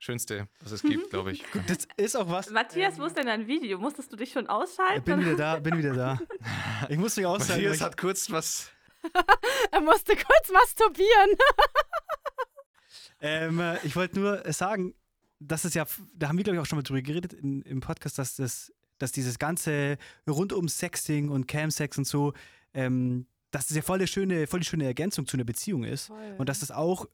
Schönste, 0.00 0.46
was 0.60 0.70
es 0.70 0.82
gibt, 0.82 1.10
glaube 1.10 1.32
ich. 1.32 1.42
Gut, 1.50 1.62
das 1.66 1.78
ist 1.96 2.16
auch 2.16 2.30
was. 2.30 2.50
Matthias, 2.50 2.98
wo 3.00 3.04
ist 3.06 3.16
denn 3.16 3.26
dein 3.26 3.48
Video? 3.48 3.78
Musstest 3.80 4.12
du 4.12 4.16
dich 4.16 4.30
schon 4.30 4.44
Ich 4.44 4.48
ausschalten? 4.50 5.02
bin 5.04 5.20
wieder 5.20 5.34
da, 5.34 5.58
bin 5.58 5.76
wieder 5.76 5.92
da. 5.94 6.18
Ich 6.88 6.96
muss 6.98 7.16
mich 7.16 7.26
aussagen. 7.26 7.54
Matthias 7.62 7.80
hat 7.80 7.96
kurz 7.96 8.30
was. 8.30 8.70
Er 9.72 9.80
musste 9.80 10.14
kurz 10.14 10.52
masturbieren. 10.52 11.30
Ähm, 13.20 13.58
äh, 13.58 13.78
ich 13.84 13.96
wollte 13.96 14.18
nur 14.20 14.46
äh, 14.46 14.52
sagen, 14.52 14.94
dass 15.40 15.64
es 15.64 15.74
ja, 15.74 15.86
da 16.14 16.28
haben 16.28 16.36
wir, 16.36 16.44
glaube 16.44 16.56
ich, 16.56 16.62
auch 16.62 16.66
schon 16.66 16.78
mal 16.78 16.82
drüber 16.84 17.02
geredet 17.02 17.32
in, 17.32 17.62
im 17.62 17.80
Podcast, 17.80 18.18
dass, 18.18 18.36
das, 18.36 18.72
dass 18.98 19.12
dieses 19.12 19.38
ganze 19.38 19.96
rund 20.28 20.52
um 20.52 20.68
Sexting 20.68 21.28
und 21.28 21.46
Camsex 21.46 21.98
und 21.98 22.06
so, 22.06 22.32
ähm, 22.74 23.26
dass 23.50 23.68
das 23.68 23.76
ja 23.76 23.82
voll, 23.82 23.98
die 23.98 24.06
schöne, 24.06 24.46
voll 24.46 24.60
die 24.60 24.66
schöne 24.66 24.84
Ergänzung 24.84 25.26
zu 25.26 25.36
einer 25.36 25.44
Beziehung 25.44 25.84
ist. 25.84 26.10
Und 26.36 26.48
dass 26.48 26.60
das 26.60 26.70
auch 26.70 27.06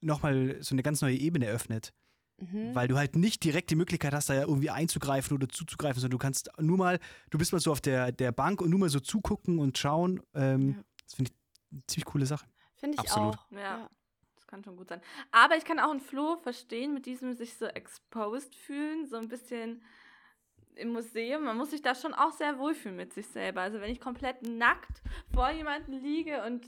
nochmal 0.00 0.56
so 0.60 0.74
eine 0.74 0.82
ganz 0.82 1.00
neue 1.00 1.16
Ebene 1.16 1.46
öffnet. 1.48 1.92
Mhm. 2.38 2.74
Weil 2.74 2.88
du 2.88 2.96
halt 2.96 3.14
nicht 3.16 3.44
direkt 3.44 3.70
die 3.70 3.76
Möglichkeit 3.76 4.12
hast, 4.12 4.28
da 4.28 4.34
ja 4.34 4.42
irgendwie 4.42 4.70
einzugreifen 4.70 5.36
oder 5.36 5.48
zuzugreifen, 5.48 6.00
sondern 6.00 6.18
du 6.18 6.22
kannst 6.22 6.50
nur 6.58 6.76
mal, 6.76 6.98
du 7.30 7.38
bist 7.38 7.52
mal 7.52 7.60
so 7.60 7.70
auf 7.70 7.80
der, 7.80 8.10
der 8.10 8.32
Bank 8.32 8.60
und 8.60 8.70
nur 8.70 8.80
mal 8.80 8.88
so 8.88 9.00
zugucken 9.00 9.58
und 9.58 9.78
schauen. 9.78 10.20
Ähm, 10.34 10.70
Ja. 10.76 10.84
Das 11.04 11.14
finde 11.14 11.30
ich 11.30 11.72
eine 11.72 11.82
ziemlich 11.86 12.04
coole 12.06 12.26
Sache. 12.26 12.46
Finde 12.76 12.94
ich 12.94 13.00
Absolut. 13.00 13.36
auch. 13.36 13.50
Ja. 13.52 13.88
Das 14.34 14.46
kann 14.46 14.64
schon 14.64 14.76
gut 14.76 14.88
sein. 14.88 15.00
Aber 15.30 15.56
ich 15.56 15.64
kann 15.64 15.78
auch 15.78 15.90
einen 15.90 16.00
Flo 16.00 16.36
verstehen 16.36 16.94
mit 16.94 17.06
diesem 17.06 17.34
sich 17.34 17.54
so 17.54 17.66
exposed 17.66 18.54
fühlen, 18.54 19.06
so 19.06 19.16
ein 19.16 19.28
bisschen 19.28 19.82
im 20.76 20.92
Museum. 20.92 21.44
Man 21.44 21.56
muss 21.56 21.70
sich 21.70 21.82
da 21.82 21.94
schon 21.94 22.14
auch 22.14 22.32
sehr 22.32 22.58
wohlfühlen 22.58 22.96
mit 22.96 23.12
sich 23.12 23.26
selber. 23.28 23.60
Also 23.62 23.80
wenn 23.80 23.90
ich 23.90 24.00
komplett 24.00 24.42
nackt 24.42 25.02
vor 25.32 25.50
jemandem 25.50 26.02
liege 26.02 26.42
und 26.44 26.66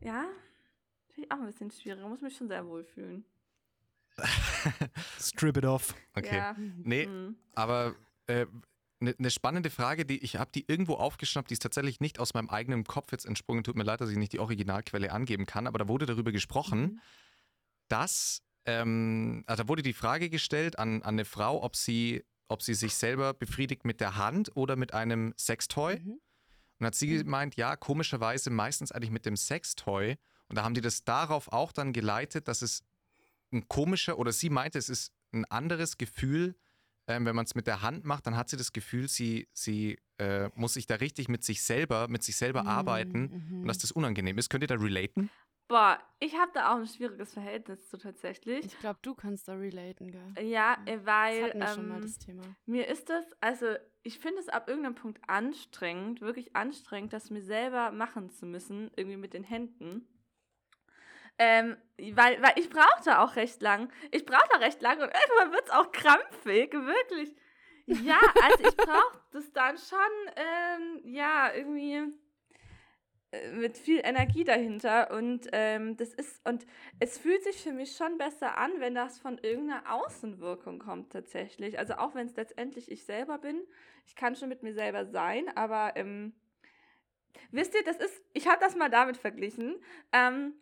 ja, 0.00 0.26
finde 1.08 1.26
ich 1.26 1.32
auch 1.32 1.38
ein 1.40 1.46
bisschen 1.46 1.70
schwierig. 1.70 2.00
Man 2.00 2.10
muss 2.10 2.20
mich 2.20 2.36
schon 2.36 2.48
sehr 2.48 2.66
wohlfühlen. 2.66 3.24
Strip 5.20 5.56
it 5.56 5.64
off. 5.64 5.94
Okay. 6.14 6.36
Ja. 6.36 6.54
Nee, 6.58 7.04
Hm. 7.04 7.36
aber 7.54 7.94
eine 8.28 8.46
ne, 9.00 9.14
ne 9.18 9.30
spannende 9.30 9.70
Frage, 9.70 10.04
die 10.06 10.18
ich 10.24 10.36
habe 10.36 10.50
die 10.54 10.64
irgendwo 10.66 10.94
aufgeschnappt, 10.94 11.50
die 11.50 11.54
ist 11.54 11.62
tatsächlich 11.62 12.00
nicht 12.00 12.18
aus 12.18 12.34
meinem 12.34 12.48
eigenen 12.50 12.84
Kopf 12.84 13.12
jetzt 13.12 13.26
entsprungen. 13.26 13.62
Tut 13.62 13.76
mir 13.76 13.84
leid, 13.84 14.00
dass 14.00 14.10
ich 14.10 14.16
nicht 14.16 14.32
die 14.32 14.38
Originalquelle 14.40 15.12
angeben 15.12 15.46
kann, 15.46 15.66
aber 15.66 15.78
da 15.78 15.88
wurde 15.88 16.06
darüber 16.06 16.32
gesprochen, 16.32 16.80
Mhm. 16.80 17.00
dass, 17.88 18.42
ähm, 18.64 19.44
also 19.46 19.62
da 19.64 19.68
wurde 19.68 19.82
die 19.82 19.92
Frage 19.92 20.30
gestellt 20.30 20.78
an, 20.78 21.02
an 21.02 21.14
eine 21.14 21.24
Frau, 21.24 21.62
ob 21.62 21.76
sie, 21.76 22.24
ob 22.48 22.62
sie 22.62 22.74
sich 22.74 22.94
selber 22.94 23.34
befriedigt 23.34 23.84
mit 23.84 24.00
der 24.00 24.16
Hand 24.16 24.50
oder 24.54 24.76
mit 24.76 24.94
einem 24.94 25.34
Sextoy. 25.36 25.98
Mhm. 25.98 26.20
Und 26.78 26.86
hat 26.86 26.94
sie 26.94 27.08
gemeint, 27.08 27.56
ja, 27.56 27.74
komischerweise 27.74 28.50
meistens 28.50 28.92
eigentlich 28.92 29.10
mit 29.10 29.24
dem 29.24 29.36
Sextoy. 29.36 30.16
Und 30.48 30.56
da 30.56 30.62
haben 30.62 30.74
die 30.74 30.80
das 30.80 31.04
darauf 31.04 31.52
auch 31.52 31.72
dann 31.72 31.92
geleitet, 31.92 32.48
dass 32.48 32.62
es 32.62 32.84
ein 33.52 33.66
komischer, 33.68 34.18
oder 34.18 34.32
sie 34.32 34.50
meinte, 34.50 34.78
es 34.78 34.88
ist 34.88 35.12
ein 35.32 35.44
anderes 35.46 35.96
Gefühl, 35.96 36.54
ähm, 37.08 37.24
wenn 37.24 37.36
man 37.36 37.44
es 37.44 37.54
mit 37.54 37.66
der 37.66 37.82
Hand 37.82 38.04
macht, 38.04 38.26
dann 38.26 38.36
hat 38.36 38.48
sie 38.48 38.56
das 38.56 38.72
Gefühl, 38.72 39.08
sie, 39.08 39.48
sie 39.52 39.98
äh, 40.18 40.50
muss 40.54 40.74
sich 40.74 40.86
da 40.86 40.96
richtig 40.96 41.28
mit 41.28 41.44
sich 41.44 41.62
selber, 41.62 42.08
mit 42.08 42.22
sich 42.22 42.36
selber 42.36 42.62
Mhm, 42.62 42.68
arbeiten 42.68 43.20
mhm. 43.20 43.60
und 43.60 43.68
dass 43.68 43.78
das 43.78 43.92
unangenehm 43.92 44.38
ist. 44.38 44.50
Könnt 44.50 44.64
ihr 44.64 44.68
da 44.68 44.74
relaten? 44.74 45.30
Boah, 45.68 45.98
ich 46.20 46.38
habe 46.38 46.52
da 46.54 46.72
auch 46.72 46.76
ein 46.76 46.86
schwieriges 46.86 47.32
Verhältnis 47.34 47.88
zu 47.88 47.98
tatsächlich. 47.98 48.64
Ich 48.64 48.78
glaube, 48.78 49.00
du 49.02 49.14
kannst 49.14 49.48
da 49.48 49.54
relaten, 49.54 50.12
gell? 50.12 50.46
Ja, 50.46 50.78
äh, 50.86 50.96
Das 50.96 51.06
weil 51.06 51.42
hatten 51.44 51.58
wir 51.58 51.68
schon 51.68 51.88
mal 51.88 51.96
ähm, 51.96 52.02
das 52.02 52.18
Thema. 52.18 52.42
Mir 52.66 52.86
ist 52.86 53.08
das, 53.10 53.24
also 53.40 53.66
ich 54.02 54.20
finde 54.20 54.40
es 54.40 54.48
ab 54.48 54.68
irgendeinem 54.68 54.94
Punkt 54.94 55.20
anstrengend, 55.26 56.20
wirklich 56.20 56.54
anstrengend, 56.54 57.12
das 57.12 57.30
mir 57.30 57.42
selber 57.42 57.90
machen 57.90 58.30
zu 58.30 58.46
müssen, 58.46 58.92
irgendwie 58.94 59.16
mit 59.16 59.34
den 59.34 59.42
Händen. 59.42 60.06
Ähm, 61.38 61.76
weil, 61.98 62.40
weil 62.40 62.52
ich 62.56 62.70
brauche 62.70 63.02
da 63.04 63.22
auch 63.24 63.36
recht 63.36 63.60
lang. 63.60 63.92
Ich 64.12 64.24
brauche 64.24 64.48
da 64.52 64.58
recht 64.58 64.80
lang 64.80 65.00
und 65.00 65.10
irgendwann 65.12 65.52
wird 65.52 65.64
es 65.64 65.70
auch 65.70 65.90
krampfig, 65.90 66.72
wirklich. 66.72 67.34
Ja, 67.86 68.18
also 68.42 68.64
ich 68.68 68.76
brauche 68.76 69.20
das 69.32 69.52
dann 69.52 69.76
schon, 69.78 69.98
ähm, 70.36 71.00
ja, 71.04 71.52
irgendwie 71.52 71.94
äh, 71.94 72.12
mit 73.54 73.76
viel 73.76 74.00
Energie 74.04 74.44
dahinter 74.44 75.10
und 75.10 75.48
ähm, 75.52 75.96
das 75.96 76.14
ist 76.14 76.46
und 76.46 76.66
es 76.98 77.18
fühlt 77.18 77.42
sich 77.44 77.62
für 77.62 77.72
mich 77.72 77.96
schon 77.96 78.18
besser 78.18 78.58
an, 78.58 78.72
wenn 78.78 78.94
das 78.94 79.18
von 79.18 79.38
irgendeiner 79.38 79.92
Außenwirkung 79.92 80.78
kommt 80.78 81.12
tatsächlich. 81.12 81.78
Also 81.78 81.94
auch 81.94 82.14
wenn 82.14 82.26
es 82.26 82.36
letztendlich 82.36 82.90
ich 82.90 83.04
selber 83.04 83.38
bin, 83.38 83.60
ich 84.06 84.16
kann 84.16 84.36
schon 84.36 84.48
mit 84.48 84.62
mir 84.62 84.74
selber 84.74 85.06
sein, 85.06 85.48
aber 85.56 85.92
ähm, 85.96 86.32
wisst 87.50 87.74
ihr, 87.74 87.84
das 87.84 87.96
ist, 87.96 88.22
ich 88.32 88.46
habe 88.48 88.58
das 88.60 88.76
mal 88.76 88.90
damit 88.90 89.16
verglichen. 89.16 89.76
Ähm, 90.12 90.54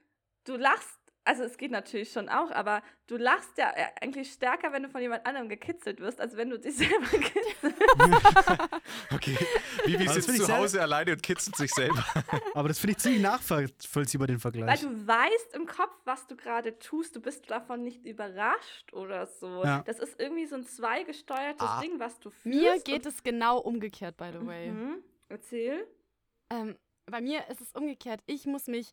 du 0.45 0.57
lachst, 0.57 0.99
also 1.25 1.43
es 1.43 1.57
geht 1.57 1.71
natürlich 1.71 2.11
schon 2.13 2.29
auch, 2.29 2.51
aber 2.51 2.83
du 3.07 3.17
lachst 3.17 3.57
ja 3.59 3.71
äh, 3.75 3.87
eigentlich 4.01 4.31
stärker, 4.33 4.73
wenn 4.73 4.83
du 4.83 4.89
von 4.91 5.01
jemand 5.01 5.25
anderem 5.27 5.49
gekitzelt 5.49 6.01
wirst, 6.01 6.21
als 6.21 6.37
wenn 6.37 6.51
du 6.51 6.59
dich 6.59 6.77
selber 6.77 7.07
kitzelst. 7.07 7.81
Okay. 9.13 9.37
Vivi 9.85 10.05
das 10.05 10.15
sitzt 10.17 10.45
zu 10.45 10.57
Hause 10.57 10.83
alleine 10.83 11.13
und 11.13 11.23
kitzelt 11.23 11.57
sich 11.57 11.71
selber. 11.73 12.05
Aber 12.55 12.69
das 12.69 12.79
finde 12.79 12.93
ich 12.93 12.99
ziemlich 12.99 13.23
nachvollziehbar, 13.23 14.27
den 14.27 14.37
Weil 14.37 14.41
Vergleich. 14.41 14.81
du 14.81 15.07
weißt 15.07 15.55
im 15.55 15.67
Kopf, 15.67 15.95
was 16.05 16.27
du 16.27 16.37
gerade 16.37 16.79
tust. 16.79 17.17
Du 17.17 17.21
bist 17.21 17.51
davon 17.51 17.83
nicht 17.83 18.05
überrascht 18.05 18.93
oder 18.93 19.27
so. 19.27 19.63
Ja. 19.65 19.83
Das 19.87 19.99
ist 19.99 20.21
irgendwie 20.21 20.47
so 20.47 20.57
ein 20.57 20.65
zweigesteuertes 20.65 21.67
Ah. 21.67 21.81
Ding, 21.81 21.99
was 21.99 22.19
du 22.21 22.31
fühlst. 22.31 22.45
Mir 22.59 22.79
geht 22.81 23.07
es 23.07 23.23
genau 23.23 23.59
umgekehrt, 23.59 24.17
by 24.17 24.31
the 24.39 24.47
way. 24.47 24.71
Mhm. 24.71 25.03
Erzähl. 25.29 25.87
Ähm, 26.51 26.77
bei 27.07 27.21
mir 27.21 27.49
ist 27.49 27.61
es 27.61 27.73
umgekehrt. 27.73 28.21
Ich 28.27 28.47
muss 28.47 28.67
mich 28.67 28.93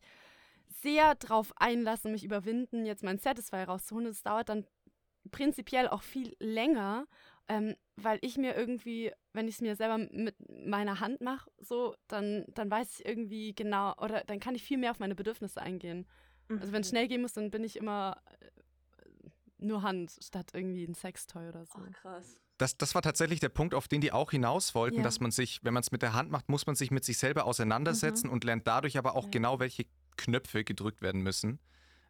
sehr 0.72 1.14
drauf 1.16 1.52
einlassen, 1.56 2.12
mich 2.12 2.24
überwinden, 2.24 2.84
jetzt 2.86 3.02
mein 3.02 3.18
Satisfy 3.18 3.62
rauszuholen. 3.62 4.06
Es 4.08 4.22
dauert 4.22 4.48
dann 4.48 4.66
prinzipiell 5.30 5.88
auch 5.88 6.02
viel 6.02 6.34
länger, 6.40 7.06
ähm, 7.48 7.76
weil 7.96 8.18
ich 8.22 8.36
mir 8.38 8.56
irgendwie, 8.56 9.12
wenn 9.32 9.46
ich 9.48 9.56
es 9.56 9.60
mir 9.60 9.76
selber 9.76 9.98
mit 9.98 10.34
meiner 10.66 11.00
Hand 11.00 11.20
mache, 11.20 11.50
so, 11.58 11.94
dann, 12.08 12.44
dann 12.54 12.70
weiß 12.70 12.98
ich 13.00 13.06
irgendwie 13.06 13.54
genau, 13.54 13.94
oder 13.98 14.24
dann 14.26 14.40
kann 14.40 14.54
ich 14.54 14.62
viel 14.64 14.78
mehr 14.78 14.90
auf 14.90 14.98
meine 14.98 15.14
Bedürfnisse 15.14 15.60
eingehen. 15.62 16.06
Also 16.48 16.72
wenn 16.72 16.82
es 16.82 16.88
schnell 16.90 17.08
gehen 17.08 17.22
muss, 17.22 17.32
dann 17.32 17.50
bin 17.50 17.64
ich 17.64 17.76
immer 17.76 18.20
äh, 18.40 18.46
nur 19.58 19.82
Hand 19.82 20.12
statt 20.20 20.50
irgendwie 20.52 20.84
ein 20.84 20.94
Sextoy 20.94 21.48
oder 21.48 21.64
so. 21.64 21.78
Ach, 21.78 21.92
krass. 22.02 22.36
Das, 22.58 22.76
das 22.76 22.94
war 22.94 23.00
tatsächlich 23.02 23.40
der 23.40 23.48
Punkt, 23.48 23.74
auf 23.74 23.88
den 23.88 24.00
die 24.00 24.12
auch 24.12 24.30
hinaus 24.32 24.74
wollten, 24.74 24.98
Ja. 24.98 25.02
dass 25.02 25.18
man 25.20 25.30
sich, 25.30 25.60
wenn 25.62 25.72
man 25.72 25.80
es 25.82 25.90
mit 25.92 26.02
der 26.02 26.12
Hand 26.12 26.30
macht, 26.30 26.48
muss 26.48 26.66
man 26.66 26.74
sich 26.76 26.90
mit 26.90 27.04
sich 27.04 27.16
selber 27.18 27.46
auseinandersetzen 27.46 28.28
und 28.28 28.44
lernt 28.44 28.66
dadurch 28.66 28.98
aber 28.98 29.14
auch 29.16 29.24
Ja. 29.24 29.30
genau, 29.30 29.60
welche 29.60 29.86
Knöpfe 30.16 30.64
gedrückt 30.64 31.02
werden 31.02 31.22
müssen. 31.22 31.58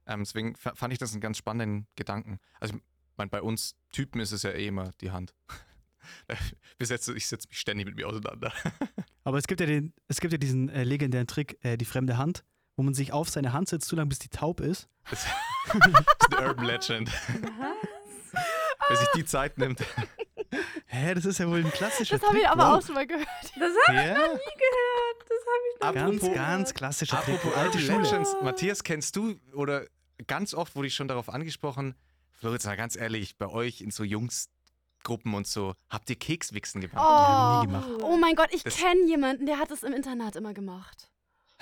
Ähm, 0.06 0.20
deswegen 0.24 0.56
fa- 0.56 0.74
fand 0.74 0.92
ich 0.92 0.98
das 0.98 1.12
einen 1.12 1.20
ganz 1.20 1.36
spannenden 1.38 1.86
Gedanken. 1.96 2.38
Also, 2.60 2.74
ich 2.76 2.82
mein, 3.16 3.30
bei 3.30 3.42
uns 3.42 3.76
Typen 3.92 4.20
ist 4.20 4.32
es 4.32 4.42
ja 4.42 4.50
eh 4.50 4.66
immer 4.66 4.90
die 5.00 5.10
Hand. 5.10 5.34
Ich 6.80 6.88
setze 6.88 7.12
mich 7.12 7.28
ständig 7.50 7.86
mit 7.86 7.94
mir 7.94 8.08
auseinander. 8.08 8.52
Aber 9.24 9.38
es 9.38 9.46
gibt 9.46 9.60
ja, 9.60 9.66
den, 9.68 9.94
es 10.08 10.20
gibt 10.20 10.32
ja 10.32 10.38
diesen 10.38 10.68
äh, 10.68 10.82
legendären 10.82 11.28
Trick, 11.28 11.64
äh, 11.64 11.76
die 11.76 11.84
fremde 11.84 12.18
Hand, 12.18 12.42
wo 12.74 12.82
man 12.82 12.92
sich 12.92 13.12
auf 13.12 13.28
seine 13.30 13.52
Hand 13.52 13.68
setzt, 13.68 13.86
so 13.88 13.94
lange 13.94 14.08
bis 14.08 14.18
die 14.18 14.28
taub 14.28 14.58
ist. 14.60 14.88
Das 15.12 15.24
ist 15.24 16.36
eine 16.36 16.48
Urban 16.48 16.64
Legend. 16.66 17.08
Wer 18.88 18.96
sich 18.96 19.08
die 19.14 19.24
Zeit 19.24 19.58
nimmt. 19.58 19.80
Hä, 20.94 21.14
das 21.14 21.24
ist 21.24 21.38
ja 21.38 21.48
wohl 21.48 21.64
ein 21.64 21.70
klassischer 21.72 22.18
Das 22.18 22.28
habe 22.28 22.38
ich 22.38 22.46
aber 22.46 22.64
wow. 22.64 22.78
auch 22.78 22.86
schon 22.86 22.94
mal 22.94 23.06
gehört. 23.06 23.26
Das 23.42 23.52
habe 23.54 23.72
ich 23.88 23.94
Ja, 23.96 24.12
nie 24.12 24.58
gehört. 24.58 25.20
Das 25.20 25.38
habe 25.46 25.64
ich 25.72 25.80
noch 25.80 25.94
ganz, 25.94 26.12
nie 26.12 26.18
gehört. 26.28 26.36
ganz 26.36 26.74
klassischer 26.74 27.22
Trick. 27.22 27.34
Apropos 27.36 27.56
Alte. 27.58 27.78
Legends, 27.78 28.36
Matthias, 28.42 28.82
kennst 28.84 29.16
du 29.16 29.36
oder 29.54 29.86
ganz 30.26 30.52
oft 30.52 30.76
wurde 30.76 30.88
ich 30.88 30.94
schon 30.94 31.08
darauf 31.08 31.30
angesprochen, 31.30 31.94
Floritz, 32.32 32.66
mal 32.66 32.76
ganz 32.76 32.96
ehrlich, 32.96 33.38
bei 33.38 33.48
euch 33.48 33.80
in 33.80 33.90
so 33.90 34.04
Jungsgruppen 34.04 35.32
und 35.32 35.46
so, 35.46 35.74
habt 35.88 36.10
ihr 36.10 36.16
Kekswichsen 36.16 36.80
gemacht? 36.82 37.06
Oh, 37.08 37.60
nie 37.62 37.66
gemacht. 37.68 38.02
oh 38.02 38.16
mein 38.18 38.34
Gott, 38.34 38.48
ich 38.52 38.62
kenne 38.64 39.06
jemanden, 39.06 39.46
der 39.46 39.58
hat 39.58 39.70
es 39.70 39.82
im 39.84 39.94
Internat 39.94 40.36
immer 40.36 40.52
gemacht. 40.52 41.08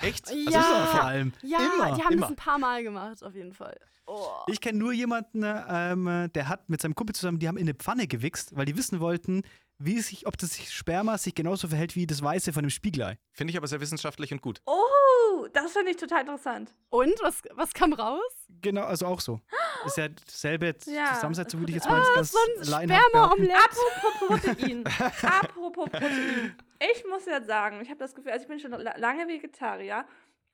Echt? 0.01 0.31
Ja. 0.31 0.59
doch 0.59 0.91
vor 0.91 1.03
allem. 1.03 1.33
Ja, 1.41 1.59
immer, 1.59 1.95
die 1.95 2.03
haben 2.03 2.13
immer. 2.13 2.21
das 2.21 2.29
ein 2.31 2.35
paar 2.35 2.59
Mal 2.59 2.83
gemacht, 2.83 3.23
auf 3.23 3.35
jeden 3.35 3.53
Fall. 3.53 3.77
Oh. 4.07 4.27
Ich 4.47 4.59
kenne 4.59 4.77
nur 4.77 4.91
jemanden, 4.91 5.43
ähm, 5.45 6.29
der 6.33 6.49
hat 6.49 6.69
mit 6.69 6.81
seinem 6.81 6.95
Kumpel 6.95 7.15
zusammen, 7.15 7.39
die 7.39 7.47
haben 7.47 7.57
in 7.57 7.63
eine 7.63 7.75
Pfanne 7.75 8.07
gewichst, 8.07 8.55
weil 8.55 8.65
die 8.65 8.75
wissen 8.75 8.99
wollten, 8.99 9.43
wie 9.77 9.99
sich, 10.01 10.27
ob 10.27 10.37
das 10.37 10.57
Sperma 10.71 11.17
sich 11.17 11.33
genauso 11.33 11.67
verhält 11.67 11.95
wie 11.95 12.05
das 12.05 12.21
Weiße 12.21 12.53
von 12.53 12.63
dem 12.63 12.69
Spiegelei. 12.69 13.17
Finde 13.31 13.51
ich 13.51 13.57
aber 13.57 13.67
sehr 13.67 13.79
wissenschaftlich 13.79 14.31
und 14.31 14.41
gut. 14.41 14.61
Oh, 14.65 15.47
das 15.53 15.71
finde 15.71 15.91
ich 15.91 15.97
total 15.97 16.21
interessant. 16.21 16.73
Und, 16.89 17.13
was, 17.21 17.41
was 17.53 17.73
kam 17.73 17.93
raus? 17.93 18.19
Genau, 18.61 18.83
also 18.83 19.05
auch 19.05 19.19
so. 19.21 19.39
Ist 19.85 19.97
ja 19.97 20.07
dieselbe 20.09 20.75
Ja. 20.85 21.13
Zusammensetzung, 21.15 21.61
würde 21.61 21.71
ich 21.71 21.75
jetzt 21.77 21.89
mal 21.89 22.03
ganz 22.15 22.31
So 22.31 22.37
ein. 22.75 22.85
Sperma-Omelette. 22.89 23.55
Apropos 23.55 24.41
Protein. 24.41 24.83
Apropos 25.23 25.89
Protein. 25.89 26.55
Ich 26.93 27.05
muss 27.05 27.25
jetzt 27.25 27.47
sagen, 27.47 27.81
ich 27.81 27.89
habe 27.89 27.99
das 27.99 28.15
Gefühl, 28.15 28.31
also 28.31 28.43
ich 28.43 28.49
bin 28.49 28.59
schon 28.59 28.71
la- 28.71 28.97
lange 28.97 29.27
Vegetarier 29.27 30.05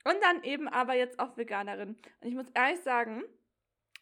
und 0.03 0.17
dann 0.21 0.43
eben 0.43 0.67
aber 0.67 0.93
jetzt 0.95 1.19
auch 1.19 1.37
Veganerin. 1.37 1.89
Und 2.21 2.27
ich 2.27 2.35
muss 2.35 2.47
ehrlich 2.53 2.81
sagen, 2.81 3.23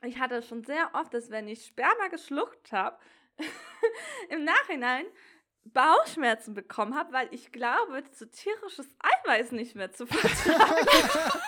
ich 0.03 0.19
hatte 0.19 0.41
schon 0.41 0.63
sehr 0.63 0.89
oft, 0.93 1.13
dass 1.13 1.29
wenn 1.29 1.47
ich 1.47 1.65
Sperma 1.65 2.07
geschluckt 2.09 2.71
habe, 2.71 2.97
im 4.29 4.43
Nachhinein 4.43 5.05
Bauchschmerzen 5.65 6.53
bekommen 6.53 6.95
habe, 6.95 7.11
weil 7.13 7.27
ich 7.31 7.51
glaube, 7.51 8.03
so 8.11 8.25
tierisches 8.25 8.87
Eiweiß 9.25 9.51
nicht 9.51 9.75
mehr 9.75 9.91
zu 9.91 10.05
vertragen. 10.07 10.87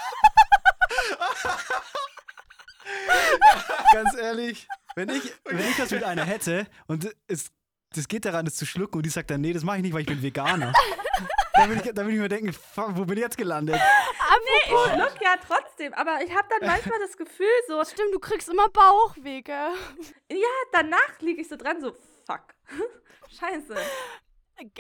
Ganz 3.94 4.16
ehrlich, 4.16 4.68
wenn 4.96 5.10
ich, 5.10 5.34
wenn 5.46 5.60
ich 5.60 5.78
das 5.78 5.92
mit 5.92 6.04
einer 6.04 6.24
hätte 6.24 6.68
und 6.88 7.16
es, 7.28 7.52
das 7.96 8.08
geht 8.08 8.26
daran, 8.26 8.46
das 8.46 8.56
zu 8.56 8.66
schlucken 8.66 8.98
und 8.98 9.06
die 9.06 9.10
sagt 9.10 9.30
dann, 9.30 9.42
nee, 9.42 9.54
das 9.54 9.64
mache 9.64 9.78
ich 9.78 9.84
nicht, 9.84 9.94
weil 9.94 10.02
ich 10.02 10.08
bin 10.08 10.22
Veganer. 10.22 10.74
dann 11.54 11.70
würde 11.70 11.82
ich, 11.84 11.94
dann 11.94 12.06
würd 12.06 12.16
ich 12.16 12.22
mir 12.22 12.30
denken, 12.30 12.54
fuck, 12.54 12.96
wo 12.96 13.06
bin 13.06 13.18
ich 13.18 13.24
jetzt 13.24 13.38
gelandet? 13.38 13.80
Ich 14.68 14.94
schluck 14.94 15.16
ja 15.22 15.36
trotzdem, 15.48 15.94
aber 15.94 16.20
ich 16.24 16.36
habe 16.36 16.48
dann 16.50 16.70
manchmal 16.70 17.00
das 17.00 17.16
Gefühl, 17.16 17.48
so, 17.68 17.84
Stimmt, 17.86 18.14
du 18.14 18.20
kriegst 18.20 18.50
immer 18.50 18.70
Bauchweh, 18.70 19.42
gell? 19.42 19.72
ja, 20.30 20.48
danach 20.74 21.20
liege 21.20 21.42
ich 21.42 21.48
so 21.48 21.56
dran, 21.56 21.80
so, 21.82 21.94
fuck. 22.26 22.44
Scheiße. 23.40 23.76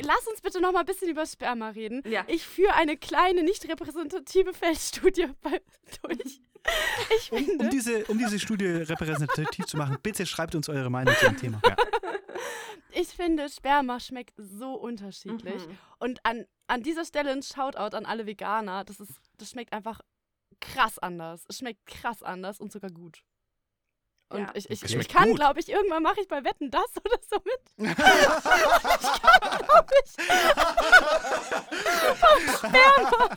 Lass 0.01 0.27
uns 0.27 0.41
bitte 0.41 0.59
noch 0.59 0.71
mal 0.71 0.79
ein 0.79 0.85
bisschen 0.85 1.09
über 1.09 1.25
Sperma 1.25 1.69
reden. 1.69 2.01
Ja. 2.05 2.23
Ich 2.27 2.45
führe 2.47 2.73
eine 2.73 2.97
kleine, 2.97 3.43
nicht 3.43 3.67
repräsentative 3.67 4.53
Feldstudie 4.53 5.27
bei, 5.41 5.61
durch. 6.01 6.41
Ich 7.17 7.31
Um, 7.31 7.45
finde, 7.45 7.65
um, 7.65 7.69
diese, 7.69 8.05
um 8.05 8.17
diese 8.17 8.39
Studie 8.39 8.65
repräsentativ 8.65 9.65
zu 9.65 9.77
machen, 9.77 9.97
bitte 10.01 10.25
schreibt 10.25 10.55
uns 10.55 10.69
eure 10.69 10.89
Meinung 10.89 11.13
zu 11.15 11.25
dem 11.25 11.37
Thema. 11.37 11.61
ich 12.91 13.09
finde, 13.09 13.49
Sperma 13.49 13.99
schmeckt 13.99 14.33
so 14.37 14.73
unterschiedlich. 14.73 15.67
Mhm. 15.67 15.77
Und 15.99 16.25
an, 16.25 16.45
an 16.67 16.83
dieser 16.83 17.05
Stelle 17.05 17.31
ein 17.31 17.43
Shoutout 17.43 17.95
an 17.95 18.05
alle 18.05 18.25
Veganer. 18.25 18.83
Das, 18.83 18.99
ist, 18.99 19.13
das 19.37 19.51
schmeckt 19.51 19.73
einfach 19.73 20.01
krass 20.59 20.99
anders. 20.99 21.45
Es 21.47 21.59
schmeckt 21.59 21.85
krass 21.85 22.23
anders 22.23 22.59
und 22.59 22.71
sogar 22.71 22.91
gut. 22.91 23.23
Und 24.29 24.39
Ja. 24.41 24.49
ich, 24.55 24.69
ich, 24.69 24.83
ich 24.83 25.07
kann, 25.07 25.33
glaube 25.35 25.59
ich, 25.61 25.69
irgendwann 25.69 26.03
mache 26.03 26.19
ich 26.21 26.27
bei 26.27 26.43
Wetten 26.43 26.69
das 26.69 26.85
oder 27.03 27.17
so 27.29 27.37
mit. 27.45 27.89
Sperma 32.57 33.29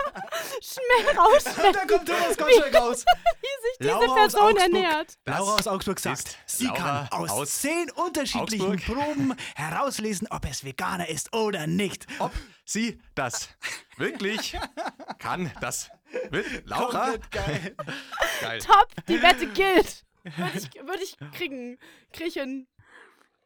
schmeckt 0.60 1.18
rausschmeckt, 1.18 1.76
da 1.76 1.84
kommt 1.86 2.06
Thomas 2.08 2.36
Gottschalk 2.36 2.74
raus. 2.76 3.04
wie 3.40 3.46
sich 3.46 3.78
diese 3.80 3.90
Laura 3.90 4.06
aus 4.06 4.14
Person 4.14 4.42
Augsburg. 4.42 4.60
ernährt. 4.62 5.18
Laura 5.26 5.54
aus 5.54 5.66
Augsburg 5.66 6.00
sagt, 6.00 6.38
sie 6.46 6.66
Laura 6.66 6.78
kann 6.78 7.08
aus, 7.20 7.30
aus 7.30 7.60
zehn 7.60 7.90
unterschiedlichen 7.92 8.72
Augsburg. 8.74 8.98
Proben 8.98 9.34
herauslesen, 9.54 10.28
ob 10.30 10.44
es 10.48 10.64
Veganer 10.64 11.08
ist 11.08 11.34
oder 11.34 11.66
nicht. 11.66 12.06
Ob 12.18 12.32
sie 12.64 13.00
das 13.14 13.48
wirklich 13.96 14.56
kann, 15.18 15.52
das 15.60 15.90
will 16.30 16.62
Laura. 16.64 17.14
Geil. 17.30 17.76
Geil. 18.40 18.58
Top, 18.60 18.88
die 19.08 19.22
Wette 19.22 19.46
gilt. 19.48 20.04
Würde 20.24 20.58
ich, 20.58 20.74
würde 20.74 21.02
ich 21.02 21.16
kriegen. 21.32 21.78
Kriechen. 22.12 22.68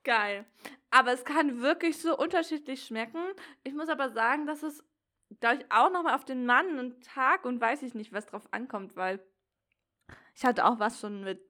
Geil. 0.04 0.44
Aber 0.90 1.12
es 1.12 1.24
kann 1.24 1.60
wirklich 1.60 1.98
so 1.98 2.16
unterschiedlich 2.16 2.84
schmecken. 2.84 3.22
Ich 3.62 3.72
muss 3.74 3.88
aber 3.88 4.10
sagen, 4.10 4.46
dass 4.46 4.62
es, 4.62 4.84
glaube 5.40 5.56
ich, 5.56 5.72
auch 5.72 5.90
nochmal 5.90 6.14
auf 6.14 6.24
den 6.24 6.46
Mann 6.46 6.78
und 6.78 7.02
Tag 7.04 7.44
und 7.44 7.60
weiß 7.60 7.82
ich 7.82 7.94
nicht, 7.94 8.12
was 8.12 8.26
drauf 8.26 8.46
ankommt, 8.52 8.96
weil 8.96 9.24
ich 10.34 10.44
hatte 10.44 10.64
auch 10.64 10.78
was 10.78 11.00
schon 11.00 11.24
mit 11.24 11.40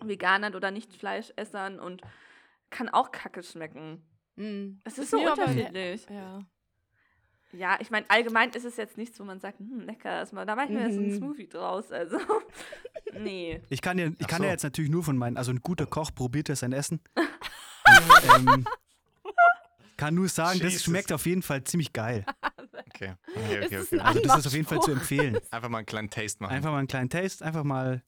Veganern 0.00 0.54
oder 0.54 0.70
Nicht-Fleischessern 0.70 1.78
und 1.80 2.02
kann 2.70 2.88
auch 2.88 3.12
kacke 3.12 3.42
schmecken. 3.42 4.02
Mm. 4.36 4.80
Es 4.84 4.98
ist 4.98 5.10
so 5.10 5.18
mir 5.18 5.32
aber- 5.32 5.42
unterschiedlich. 5.42 6.06
Ja. 6.10 6.40
Ja, 7.52 7.76
ich 7.80 7.90
meine, 7.90 8.08
allgemein 8.08 8.50
ist 8.50 8.64
es 8.64 8.76
jetzt 8.76 8.96
nichts, 8.96 9.20
wo 9.20 9.24
man 9.24 9.38
sagt, 9.40 9.58
hm, 9.58 9.80
lecker, 9.80 10.10
erstmal, 10.10 10.46
da 10.46 10.56
mache 10.56 10.66
ich 10.66 10.72
mir 10.72 10.84
jetzt 10.84 10.94
so 10.94 11.00
einen 11.00 11.10
Mhm. 11.12 11.18
Smoothie 11.18 11.48
draus. 11.48 11.92
Also, 11.92 12.18
nee. 13.18 13.60
Ich 13.68 13.82
kann 13.82 13.98
ja, 13.98 14.06
ich 14.06 14.14
Ach 14.22 14.26
kann 14.28 14.38
so. 14.38 14.44
ja 14.44 14.50
jetzt 14.52 14.62
natürlich 14.62 14.90
nur 14.90 15.04
von 15.04 15.18
meinen, 15.18 15.36
also 15.36 15.52
ein 15.52 15.60
guter 15.60 15.86
Koch 15.86 16.14
probiert 16.14 16.48
ja 16.48 16.56
sein 16.56 16.72
Essen. 16.72 17.00
Und, 17.14 18.46
ähm, 18.48 18.64
kann 19.96 20.14
nur 20.14 20.28
sagen, 20.28 20.58
das 20.60 20.72
Jesus. 20.72 20.84
schmeckt 20.84 21.12
auf 21.12 21.26
jeden 21.26 21.42
Fall 21.42 21.62
ziemlich 21.64 21.92
geil. 21.92 22.24
Okay, 22.94 23.14
okay, 23.34 23.64
okay. 23.64 23.78
okay. 23.80 23.98
Also 24.00 24.20
das 24.20 24.38
ist 24.38 24.46
auf 24.46 24.52
jeden 24.52 24.66
Fall 24.66 24.80
zu 24.80 24.92
empfehlen. 24.92 25.36
Einfach 25.50 25.68
mal 25.68 25.78
einen 25.78 25.86
kleinen 25.86 26.10
Taste 26.10 26.42
machen. 26.42 26.52
Einfach 26.54 26.70
mal 26.70 26.78
einen 26.78 26.88
kleinen 26.88 27.08
Taste, 27.08 27.44
einfach 27.44 27.64
mal. 27.64 28.02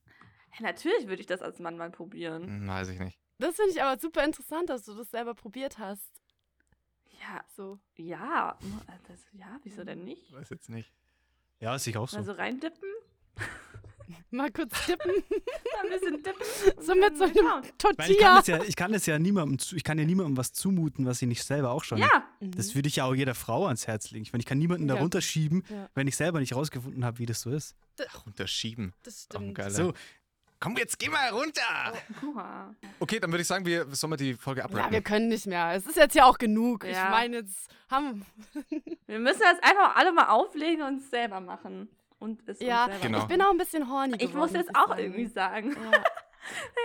Ja, 0.58 0.62
natürlich 0.66 1.08
würde 1.08 1.20
ich 1.20 1.26
das 1.26 1.40
als 1.42 1.58
Mann 1.58 1.76
mal 1.76 1.90
probieren. 1.90 2.44
Hm, 2.46 2.68
Weiß 2.68 2.88
ich 2.90 2.98
nicht. 3.00 3.18
Das 3.38 3.56
finde 3.56 3.72
ich 3.72 3.82
aber 3.82 3.98
super 3.98 4.24
interessant, 4.24 4.68
dass 4.70 4.84
du 4.84 4.94
das 4.94 5.10
selber 5.10 5.34
probiert 5.34 5.78
hast. 5.78 6.10
Ja, 7.26 7.44
So. 7.56 7.78
ja. 7.96 8.58
Das, 9.08 9.20
ja, 9.32 9.58
wieso 9.62 9.84
denn 9.84 10.04
nicht? 10.04 10.32
Weiß 10.32 10.50
jetzt 10.50 10.68
nicht. 10.68 10.92
Ja, 11.60 11.74
ist 11.74 11.86
ich 11.86 11.96
auch 11.96 12.08
so. 12.08 12.18
Mal 12.18 12.24
so 12.24 12.32
reindippen, 12.32 12.88
Mal 14.30 14.50
kurz 14.50 14.84
tippen. 14.84 15.10
ein 15.82 15.88
bisschen 15.90 16.22
dippen. 16.22 16.42
und 16.76 16.84
So 16.84 16.94
mit 16.94 17.16
so 17.16 17.24
mal 17.42 17.62
einem. 17.62 17.72
Weil 17.96 18.10
ich 18.10 18.18
kann 18.18 18.34
Tortilla. 18.34 18.40
es 18.40 18.46
ja, 18.48 18.62
ich 18.64 18.76
kann 18.76 18.92
es 18.94 19.06
ja 19.06 19.18
niemandem, 19.18 19.58
zu- 19.58 19.76
ich 19.76 19.84
kann 19.84 19.98
ja 19.98 20.04
niemandem 20.04 20.36
was 20.36 20.52
zumuten, 20.52 21.06
was 21.06 21.22
ich 21.22 21.28
nicht 21.28 21.42
selber 21.42 21.70
auch 21.70 21.84
schon. 21.84 21.98
Ja, 21.98 22.28
Das 22.40 22.74
würde 22.74 22.88
ich 22.88 22.96
ja 22.96 23.04
auch 23.04 23.14
jeder 23.14 23.34
Frau 23.34 23.66
ans 23.66 23.86
Herz 23.86 24.10
legen. 24.10 24.24
Ich 24.24 24.32
meine, 24.32 24.40
ich 24.40 24.46
kann 24.46 24.58
niemanden 24.58 24.88
Ja. 24.88 24.96
darunter 24.96 25.20
schieben, 25.22 25.64
Ja. 25.70 25.88
wenn 25.94 26.06
ich 26.06 26.16
selber 26.16 26.40
nicht 26.40 26.54
rausgefunden 26.54 27.04
habe, 27.04 27.18
wie 27.18 27.26
das 27.26 27.40
so 27.40 27.50
ist. 27.50 27.76
Ach, 28.08 28.26
unterschieben. 28.26 28.92
Das 29.04 29.22
stimmt. 29.24 29.54
geiler. 29.54 29.70
So, 29.70 29.94
Komm, 30.64 30.78
jetzt 30.78 30.98
geh 30.98 31.10
mal 31.10 31.28
runter. 31.28 31.92
Hurra. 32.22 32.74
Okay, 32.98 33.20
dann 33.20 33.30
würde 33.30 33.42
ich 33.42 33.46
sagen, 33.46 33.66
wir 33.66 33.84
sollen 33.94 34.12
wir 34.12 34.16
die 34.16 34.32
Folge 34.32 34.60
Ja, 34.60 34.64
abrappen. 34.64 34.92
wir 34.92 35.02
können 35.02 35.28
nicht 35.28 35.46
mehr. 35.46 35.72
Es 35.74 35.84
ist 35.86 35.96
jetzt 35.96 36.14
ja 36.14 36.24
auch 36.24 36.38
genug. 36.38 36.84
Ich 36.84 36.96
Ja. 36.96 37.10
meine, 37.10 37.36
jetzt 37.36 37.68
haben. 37.90 38.24
Wir 39.06 39.18
müssen 39.18 39.40
das 39.40 39.62
einfach 39.62 39.94
alle 39.94 40.10
mal 40.12 40.28
auflegen 40.28 40.82
und 40.82 41.02
es 41.02 41.10
selber 41.10 41.40
machen. 41.40 41.90
Und 42.18 42.40
es 42.48 42.60
Ja, 42.60 42.88
Genau. 43.02 43.18
ich 43.18 43.24
bin 43.24 43.42
auch 43.42 43.50
ein 43.50 43.58
bisschen 43.58 43.90
horny. 43.90 44.14
Ich 44.16 44.32
muss 44.32 44.48
geworden, 44.52 44.54
jetzt 44.56 44.74
auch 44.74 44.88
sagen. 44.88 45.00
irgendwie 45.02 45.26
sagen. 45.26 45.76
Ja. 45.92 46.02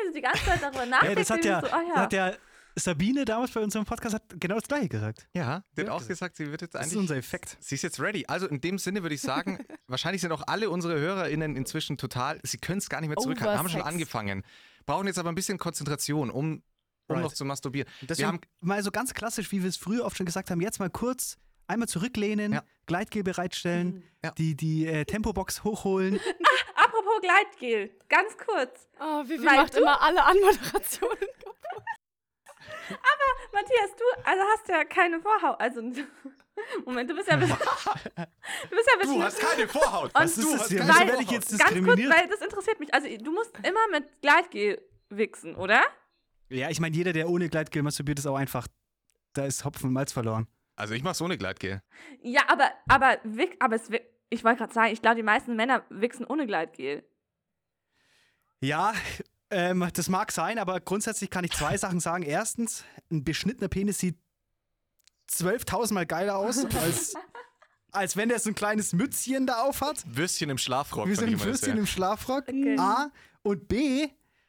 Ich 0.08 0.14
die 0.14 0.22
ganze 0.22 0.46
Zeit 0.46 0.62
darüber 0.62 0.80
hey, 0.82 0.90
nachdenke, 0.90 1.16
das 1.16 1.30
hat 1.30 1.44
ja, 1.44 1.60
so, 1.60 1.68
das 1.68 1.72
ja. 1.90 1.96
hat 1.98 2.14
ja 2.14 2.32
Sabine 2.80 3.26
damals 3.26 3.52
bei 3.52 3.62
unserem 3.62 3.86
Podcast 3.86 4.16
hat 4.16 4.24
genau 4.40 4.56
das 4.56 4.68
gleiche 4.68 4.90
gesagt. 4.90 5.28
Ja, 5.34 5.64
die 5.78 5.82
hat 5.82 5.90
auch 5.90 6.08
gesagt, 6.08 6.36
sie 6.38 6.50
wird 6.52 6.62
jetzt 6.62 6.74
Das 6.76 6.82
ist 6.82 6.88
eigentlich. 6.88 7.00
unser 7.00 7.16
Effekt. 7.18 7.58
Sie 7.60 7.76
ist 7.76 7.82
jetzt 7.84 8.00
ready. 8.00 8.26
Also 8.28 8.48
in 8.48 8.62
dem 8.62 8.78
Sinne 8.80 9.02
würde 9.04 9.16
ich 9.16 9.22
sagen, 9.22 9.60
wahrscheinlich 9.88 10.22
sind 10.22 10.32
auch 10.32 10.44
alle 10.48 10.70
unsere 10.70 11.00
HörerInnen 11.00 11.56
inzwischen 11.56 11.98
total, 11.98 12.40
sie 12.44 12.58
können 12.58 12.80
es 12.80 12.90
gar 12.90 13.02
nicht 13.02 13.10
mehr 13.10 13.18
zurückhalten. 13.18 13.58
Haben 13.58 13.70
schon 13.70 13.82
angefangen. 13.82 14.44
Brauchen 14.86 15.08
jetzt 15.08 15.20
aber 15.20 15.30
ein 15.30 15.36
bisschen 15.36 15.58
Konzentration, 15.58 16.30
um, 16.32 16.64
um 17.08 17.16
Right. 17.16 17.24
noch 17.24 17.34
zu 17.34 17.44
masturbieren. 17.46 17.90
Deswegen 18.02 18.28
haben- 18.28 18.40
mal 18.62 18.82
so 18.84 18.92
ganz 18.92 19.14
klassisch, 19.14 19.52
wie 19.52 19.62
wir 19.64 19.70
es 19.70 19.78
früher 19.78 20.06
oft 20.06 20.18
schon 20.18 20.26
gesagt 20.26 20.52
haben, 20.52 20.62
jetzt 20.62 20.80
mal 20.80 20.90
kurz 20.90 21.38
einmal 21.68 21.88
zurücklehnen, 21.88 22.54
Ja. 22.54 22.64
Gleitgel 22.88 23.24
bereitstellen, 23.24 23.88
Mhm. 23.88 24.04
Ja. 24.24 24.32
die, 24.32 24.56
die 24.56 24.86
äh, 24.88 25.06
Tempobox 25.06 25.64
hochholen. 25.64 26.20
Apropos 26.76 27.22
Gleitgel, 27.22 27.92
ganz 28.10 28.38
kurz. 28.38 28.88
Oh, 29.00 29.24
Vivi 29.28 29.46
Weil 29.46 29.58
macht 29.58 29.74
du- 29.76 29.80
immer 29.80 30.02
alle 30.02 30.24
Anmoderationen. 30.24 31.18
Matthias, 33.54 33.96
du 33.98 34.04
also 34.24 34.44
hast 34.44 34.68
ja 34.68 34.84
keine 34.86 35.20
Vorhaut. 35.20 35.60
Also, 35.60 35.82
Moment, 36.86 37.10
du 37.10 37.16
bist 37.16 37.28
ja 37.28 37.34
ein 37.36 37.40
bisschen. 37.40 37.58
du 37.58 38.76
bist 38.76 38.88
ja 38.88 38.94
ein 38.94 39.00
bisschen. 39.00 39.20
Du 39.20 39.24
hast 39.24 39.40
keine 39.40 39.68
Vorhaut. 39.68 40.12
Was 40.14 40.36
du 40.36 40.42
ist 40.42 40.54
das 40.54 40.62
hast 40.62 40.70
hier? 40.70 40.80
Weil- 40.82 41.08
werde 41.08 41.24
ich 41.24 41.32
jetzt 41.32 41.50
ganz 41.50 41.62
kurz, 41.62 41.74
diskriminiert? 41.74 42.14
weil 42.14 42.28
das 42.28 42.42
interessiert 42.42 42.80
mich. 42.80 42.94
Also, 42.94 43.08
du 43.18 43.32
musst 43.32 43.58
immer 43.58 43.88
mit 43.92 44.22
Gleitgel 44.22 44.82
wichsen, 45.10 45.56
oder? 45.56 45.84
Ja, 46.50 46.70
ich 46.70 46.80
meine, 46.80 46.96
jeder, 46.96 47.14
der 47.14 47.30
ohne 47.30 47.50
Gleitgel 47.50 47.84
masturbiert, 47.84 48.20
ist 48.20 48.26
auch 48.26 48.36
einfach 48.36 48.68
da 49.34 49.46
ist 49.46 49.64
Hopfen 49.66 49.88
und 49.88 49.94
Malz 49.94 50.12
verloren. 50.12 50.48
Also 50.76 50.94
ich 50.94 51.04
mach's 51.04 51.22
ohne 51.22 51.38
Gleitgel. 51.38 51.82
Ja, 52.22 52.44
aber, 52.48 52.72
aber, 52.88 53.20
aber 53.60 53.76
es, 53.76 53.90
ich 54.30 54.44
wollte 54.44 54.60
gerade 54.60 54.74
sagen, 54.74 54.94
ich 54.94 55.02
glaube, 55.02 55.18
die 55.18 55.24
meisten 55.24 55.56
Männer 55.56 55.86
wichsen 55.90 56.26
ohne 56.26 56.48
Gleitgel. 56.48 57.04
Ja, 58.62 58.94
ähm, 59.52 59.88
das 59.93 60.10
mag 60.10 60.32
sein, 60.32 60.60
aber 60.60 60.80
grundsätzlich 60.80 61.30
kann 61.30 61.43
ich 61.43 61.52
zwei 61.52 61.78
Sachen 61.78 62.00
sagen. 62.00 62.24
Erstens, 62.24 62.84
ein 63.12 63.24
beschnittener 63.24 63.68
Penis 63.68 64.00
sieht 64.00 64.18
12.000 65.30 65.93
Mal 65.93 66.06
geiler 66.06 66.38
aus, 66.38 66.66
als, 66.82 67.16
als 67.91 68.18
wenn 68.18 68.30
der 68.30 68.39
so 68.39 68.50
ein 68.50 68.56
kleines 68.56 68.93
Mützchen 68.93 69.47
da 69.47 69.64
auf 69.64 69.82
hat. 69.82 70.04
Würstchen 70.08 70.50
im 70.50 70.58
Schlafrock. 70.58 71.08
Wie 71.08 71.16
so 71.16 71.22
fand 71.22 71.34
ein 71.34 71.43
Würstchen 71.43 71.78
im 71.78 71.88
Schlafrock. 71.88 72.47
Okay. 72.47 72.78
A. 72.78 73.12
Und 73.41 73.68
B. 73.68 74.08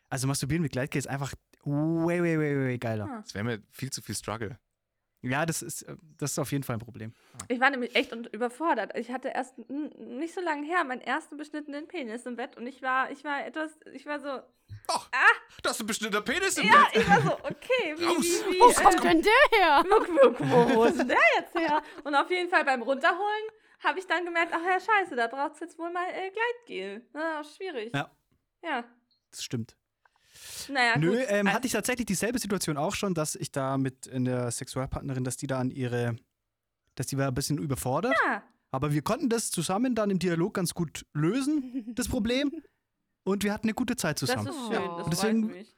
Also 0.09 0.27
masturbieren 0.27 0.63
mit 0.63 0.73
Gleitgel 0.73 0.99
ist 0.99 1.07
einfach 1.07 1.33
way, 1.65 2.23
way, 2.23 2.39
way, 2.39 2.57
way 2.57 2.79
geiler. 2.79 3.09
Ah. 3.09 3.21
Das 3.23 3.35
wäre 3.35 3.45
mir 3.45 3.63
viel 3.71 3.91
zu 3.91 4.03
viel 4.03 4.15
Struggle. 4.15 4.59
Ja, 5.23 5.45
das 5.45 5.63
ist, 5.63 5.83
äh, 5.83 5.97
das 6.19 6.33
ist 6.33 6.39
auf 6.39 6.51
jeden 6.53 6.65
Fall 6.65 6.77
ein 6.77 6.81
Problem. 6.81 7.13
Ich 7.49 7.61
war 7.61 7.71
nämlich 7.71 7.95
echt 7.95 8.13
und 8.13 8.27
überfordert. 8.29 8.97
Ich 8.97 9.11
hatte 9.11 9.29
erst 9.29 9.59
nicht 9.69 10.35
so 10.35 10.41
lange 10.41 10.67
her 10.67 10.85
meinen 10.85 11.03
ersten 11.03 11.37
beschnittenen 11.37 11.87
Penis 11.89 12.25
im 12.27 12.37
Bett 12.37 12.57
und 12.57 12.67
ich 12.67 12.81
war, 12.83 13.11
ich 13.11 13.23
war 13.25 13.45
etwas, 13.47 13.71
ich 13.93 14.07
war 14.07 14.21
so, 14.21 14.41
Ach, 14.89 15.11
das 15.63 15.73
ist 15.77 15.81
ein 15.81 15.87
bestimmter 15.87 16.21
Penis 16.23 16.57
im 16.59 16.67
ja, 16.67 16.87
Bett. 16.93 17.03
ich 17.03 17.09
war 17.09 17.21
so, 17.21 17.33
okay, 17.45 17.95
wie, 17.97 18.05
Raus. 18.05 18.17
wie, 18.19 18.55
wie, 18.55 18.61
Wo 18.61 18.71
äh, 18.71 18.75
kommt 18.75 19.05
denn 19.05 19.23
der 19.23 19.59
her? 19.59 19.85
wo, 19.89 20.35
wo, 20.39 20.75
wo 20.77 20.85
ist 20.85 20.99
denn 20.99 21.09
der 21.09 21.19
jetzt 21.39 21.55
her? 21.55 21.83
Und 22.05 22.15
auf 22.15 22.31
jeden 22.31 22.49
Fall 22.49 22.65
beim 22.65 22.83
Runterholen 22.83 23.45
habe 23.85 23.99
ich 23.99 24.07
dann 24.07 24.25
gemerkt, 24.25 24.53
ach 24.55 24.65
ja, 24.65 24.79
scheiße, 24.81 25.17
da 25.17 25.27
braucht 25.27 25.55
es 25.55 25.61
jetzt 25.61 25.79
wohl 25.79 25.91
mal 25.91 26.07
äh, 26.09 26.31
Gleitgel. 26.31 27.07
Na, 27.13 27.43
schwierig. 27.45 27.93
Ja. 27.95 28.11
Ja. 28.63 28.85
Das 29.31 29.45
stimmt. 29.45 29.77
Naja, 30.69 30.99
Nö, 30.99 31.11
gut. 31.19 31.27
ähm, 31.29 31.53
hatte 31.53 31.67
ich 31.67 31.73
tatsächlich 31.73 32.07
dieselbe 32.07 32.39
Situation 32.39 32.77
auch 32.77 32.95
schon, 32.95 33.15
dass 33.15 33.35
ich 33.35 33.51
da 33.53 33.77
mit 33.79 34.11
einer 34.11 34.51
Sexualpartnerin, 34.51 35.25
dass 35.25 35.37
die 35.37 35.47
da 35.47 35.59
an 35.59 35.71
ihre, 35.71 36.17
dass 36.95 37.07
die 37.07 37.19
war 37.19 37.29
ein 37.29 37.35
bisschen 37.35 37.59
überfordert. 37.59 38.15
ja. 38.27 38.43
Aber 38.73 38.93
wir 38.93 39.03
konnten 39.03 39.29
das 39.29 39.51
zusammen 39.51 39.97
dann 39.97 40.11
im 40.11 40.21
Dialog 40.21 40.55
ganz 40.55 40.75
gut 40.75 41.05
lösen, 41.13 41.87
das 41.97 42.07
Problem. 42.09 42.53
Und 43.25 43.43
wir 43.43 43.53
hatten 43.53 43.67
eine 43.67 43.75
gute 43.75 43.97
Zeit 43.97 44.23
Das 44.23 44.29
zusammen. 44.31 44.47
ist 44.49 44.55
schön, 44.67 44.73
Ja. 44.73 44.97
das 44.99 45.11
deswegen- 45.11 45.45
freut 45.49 45.55
mich. 45.59 45.77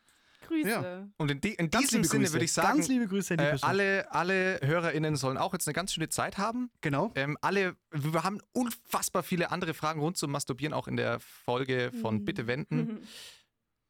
Grüße. 0.49 0.69
Ja. 0.69 1.09
Und 1.19 1.31
in, 1.31 1.41
die, 1.41 1.55
in 1.55 1.71
Ganz 1.71 1.87
diesem 1.87 2.03
Sinne 2.05 2.25
Grüße. 2.25 2.33
würde 2.35 2.45
ich 2.45 2.53
sagen, 2.53 2.77
Ganz 2.79 2.89
liebe 2.89 3.07
Grüße 3.07 3.35
an 3.35 3.39
die 3.39 3.45
äh, 3.45 3.59
alle, 3.63 4.13
alle 4.13 4.59
HörerInnen 4.63 5.15
sollen 5.17 5.39
auch 5.39 5.53
jetzt 5.53 5.69
eine 5.69 5.73
ganz 5.73 5.95
schöne 5.95 6.09
Zeit 6.09 6.37
haben. 6.37 6.69
Genau. 6.81 7.13
Ähm, 7.15 7.39
alle, 7.41 7.77
wir 7.93 8.25
haben 8.25 8.41
unfassbar 8.53 9.23
viele 9.23 9.53
andere 9.53 9.73
Fragen 9.73 10.01
rund 10.01 10.17
zum 10.19 10.33
Masturbieren 10.33 10.75
auch 10.75 10.89
in 10.89 10.97
der 10.97 11.21
Folge 11.21 11.93
von 12.03 12.17
Mhm. 12.17 12.25
Bitte 12.25 12.47
wenden 12.49 12.77
Mhm. 12.77 12.99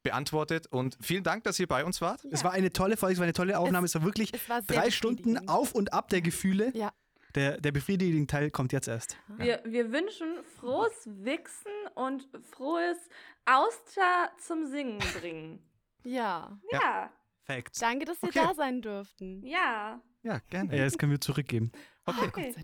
beantwortet. 0.03 0.67
Und 0.67 0.97
vielen 1.01 1.23
Dank, 1.23 1.43
dass 1.45 1.59
ihr 1.59 1.67
bei 1.67 1.83
uns 1.83 2.01
wart. 2.01 2.23
Es 2.31 2.43
war 2.43 2.51
eine 2.51 2.71
tolle 2.71 2.97
Folge, 2.97 3.13
es 3.13 3.19
war 3.19 3.23
eine 3.23 3.33
tolle 3.33 3.57
Aufnahme. 3.57 3.85
Es, 3.85 3.95
war 3.95 4.03
wirklich 4.03 4.33
Es 4.33 4.47
war 4.49 4.61
drei 4.61 4.91
Stunden 4.91 5.47
auf 5.47 5.73
und 5.73 5.93
ab 5.93 6.09
der 6.09 6.21
Gefühle. 6.21 6.71
Ja. 6.75 6.91
Der, 7.35 7.59
der 7.59 7.71
befriedigende 7.71 8.27
Teil 8.27 8.51
kommt 8.51 8.73
jetzt 8.73 8.87
erst. 8.87 9.17
Wir, 9.37 9.59
wir 9.65 9.91
wünschen 9.91 10.27
frohes 10.59 10.93
Wichsen 11.07 11.71
und 11.95 12.27
frohes 12.51 12.97
Auster 13.45 14.29
zum 14.37 14.67
Singen 14.67 14.99
bringen. 15.19 15.59
Ja. 16.05 16.59
Ja. 16.69 16.79
Ja, 16.81 17.13
Facts. 17.43 17.79
Danke, 17.79 18.03
dass 18.03 18.21
wir 18.21 18.27
Okay. 18.27 18.41
da 18.43 18.53
sein 18.53 18.81
durften. 18.81 19.41
ja. 19.45 20.01
Ja, 20.21 20.39
gerne. 20.49 20.75
Ja, 20.77 20.83
das 20.83 20.97
können 20.97 21.13
wir 21.13 21.21
zurückgeben. 21.21 21.71
Okay. 22.05 22.27
Okay. 22.27 22.55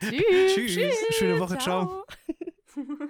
Tschüss. 0.54 0.54
Tschüss. 0.54 0.94
Schöne 1.16 1.40
Woche, 1.40 1.56
ciao. 1.56 2.04
ciao. 2.66 2.84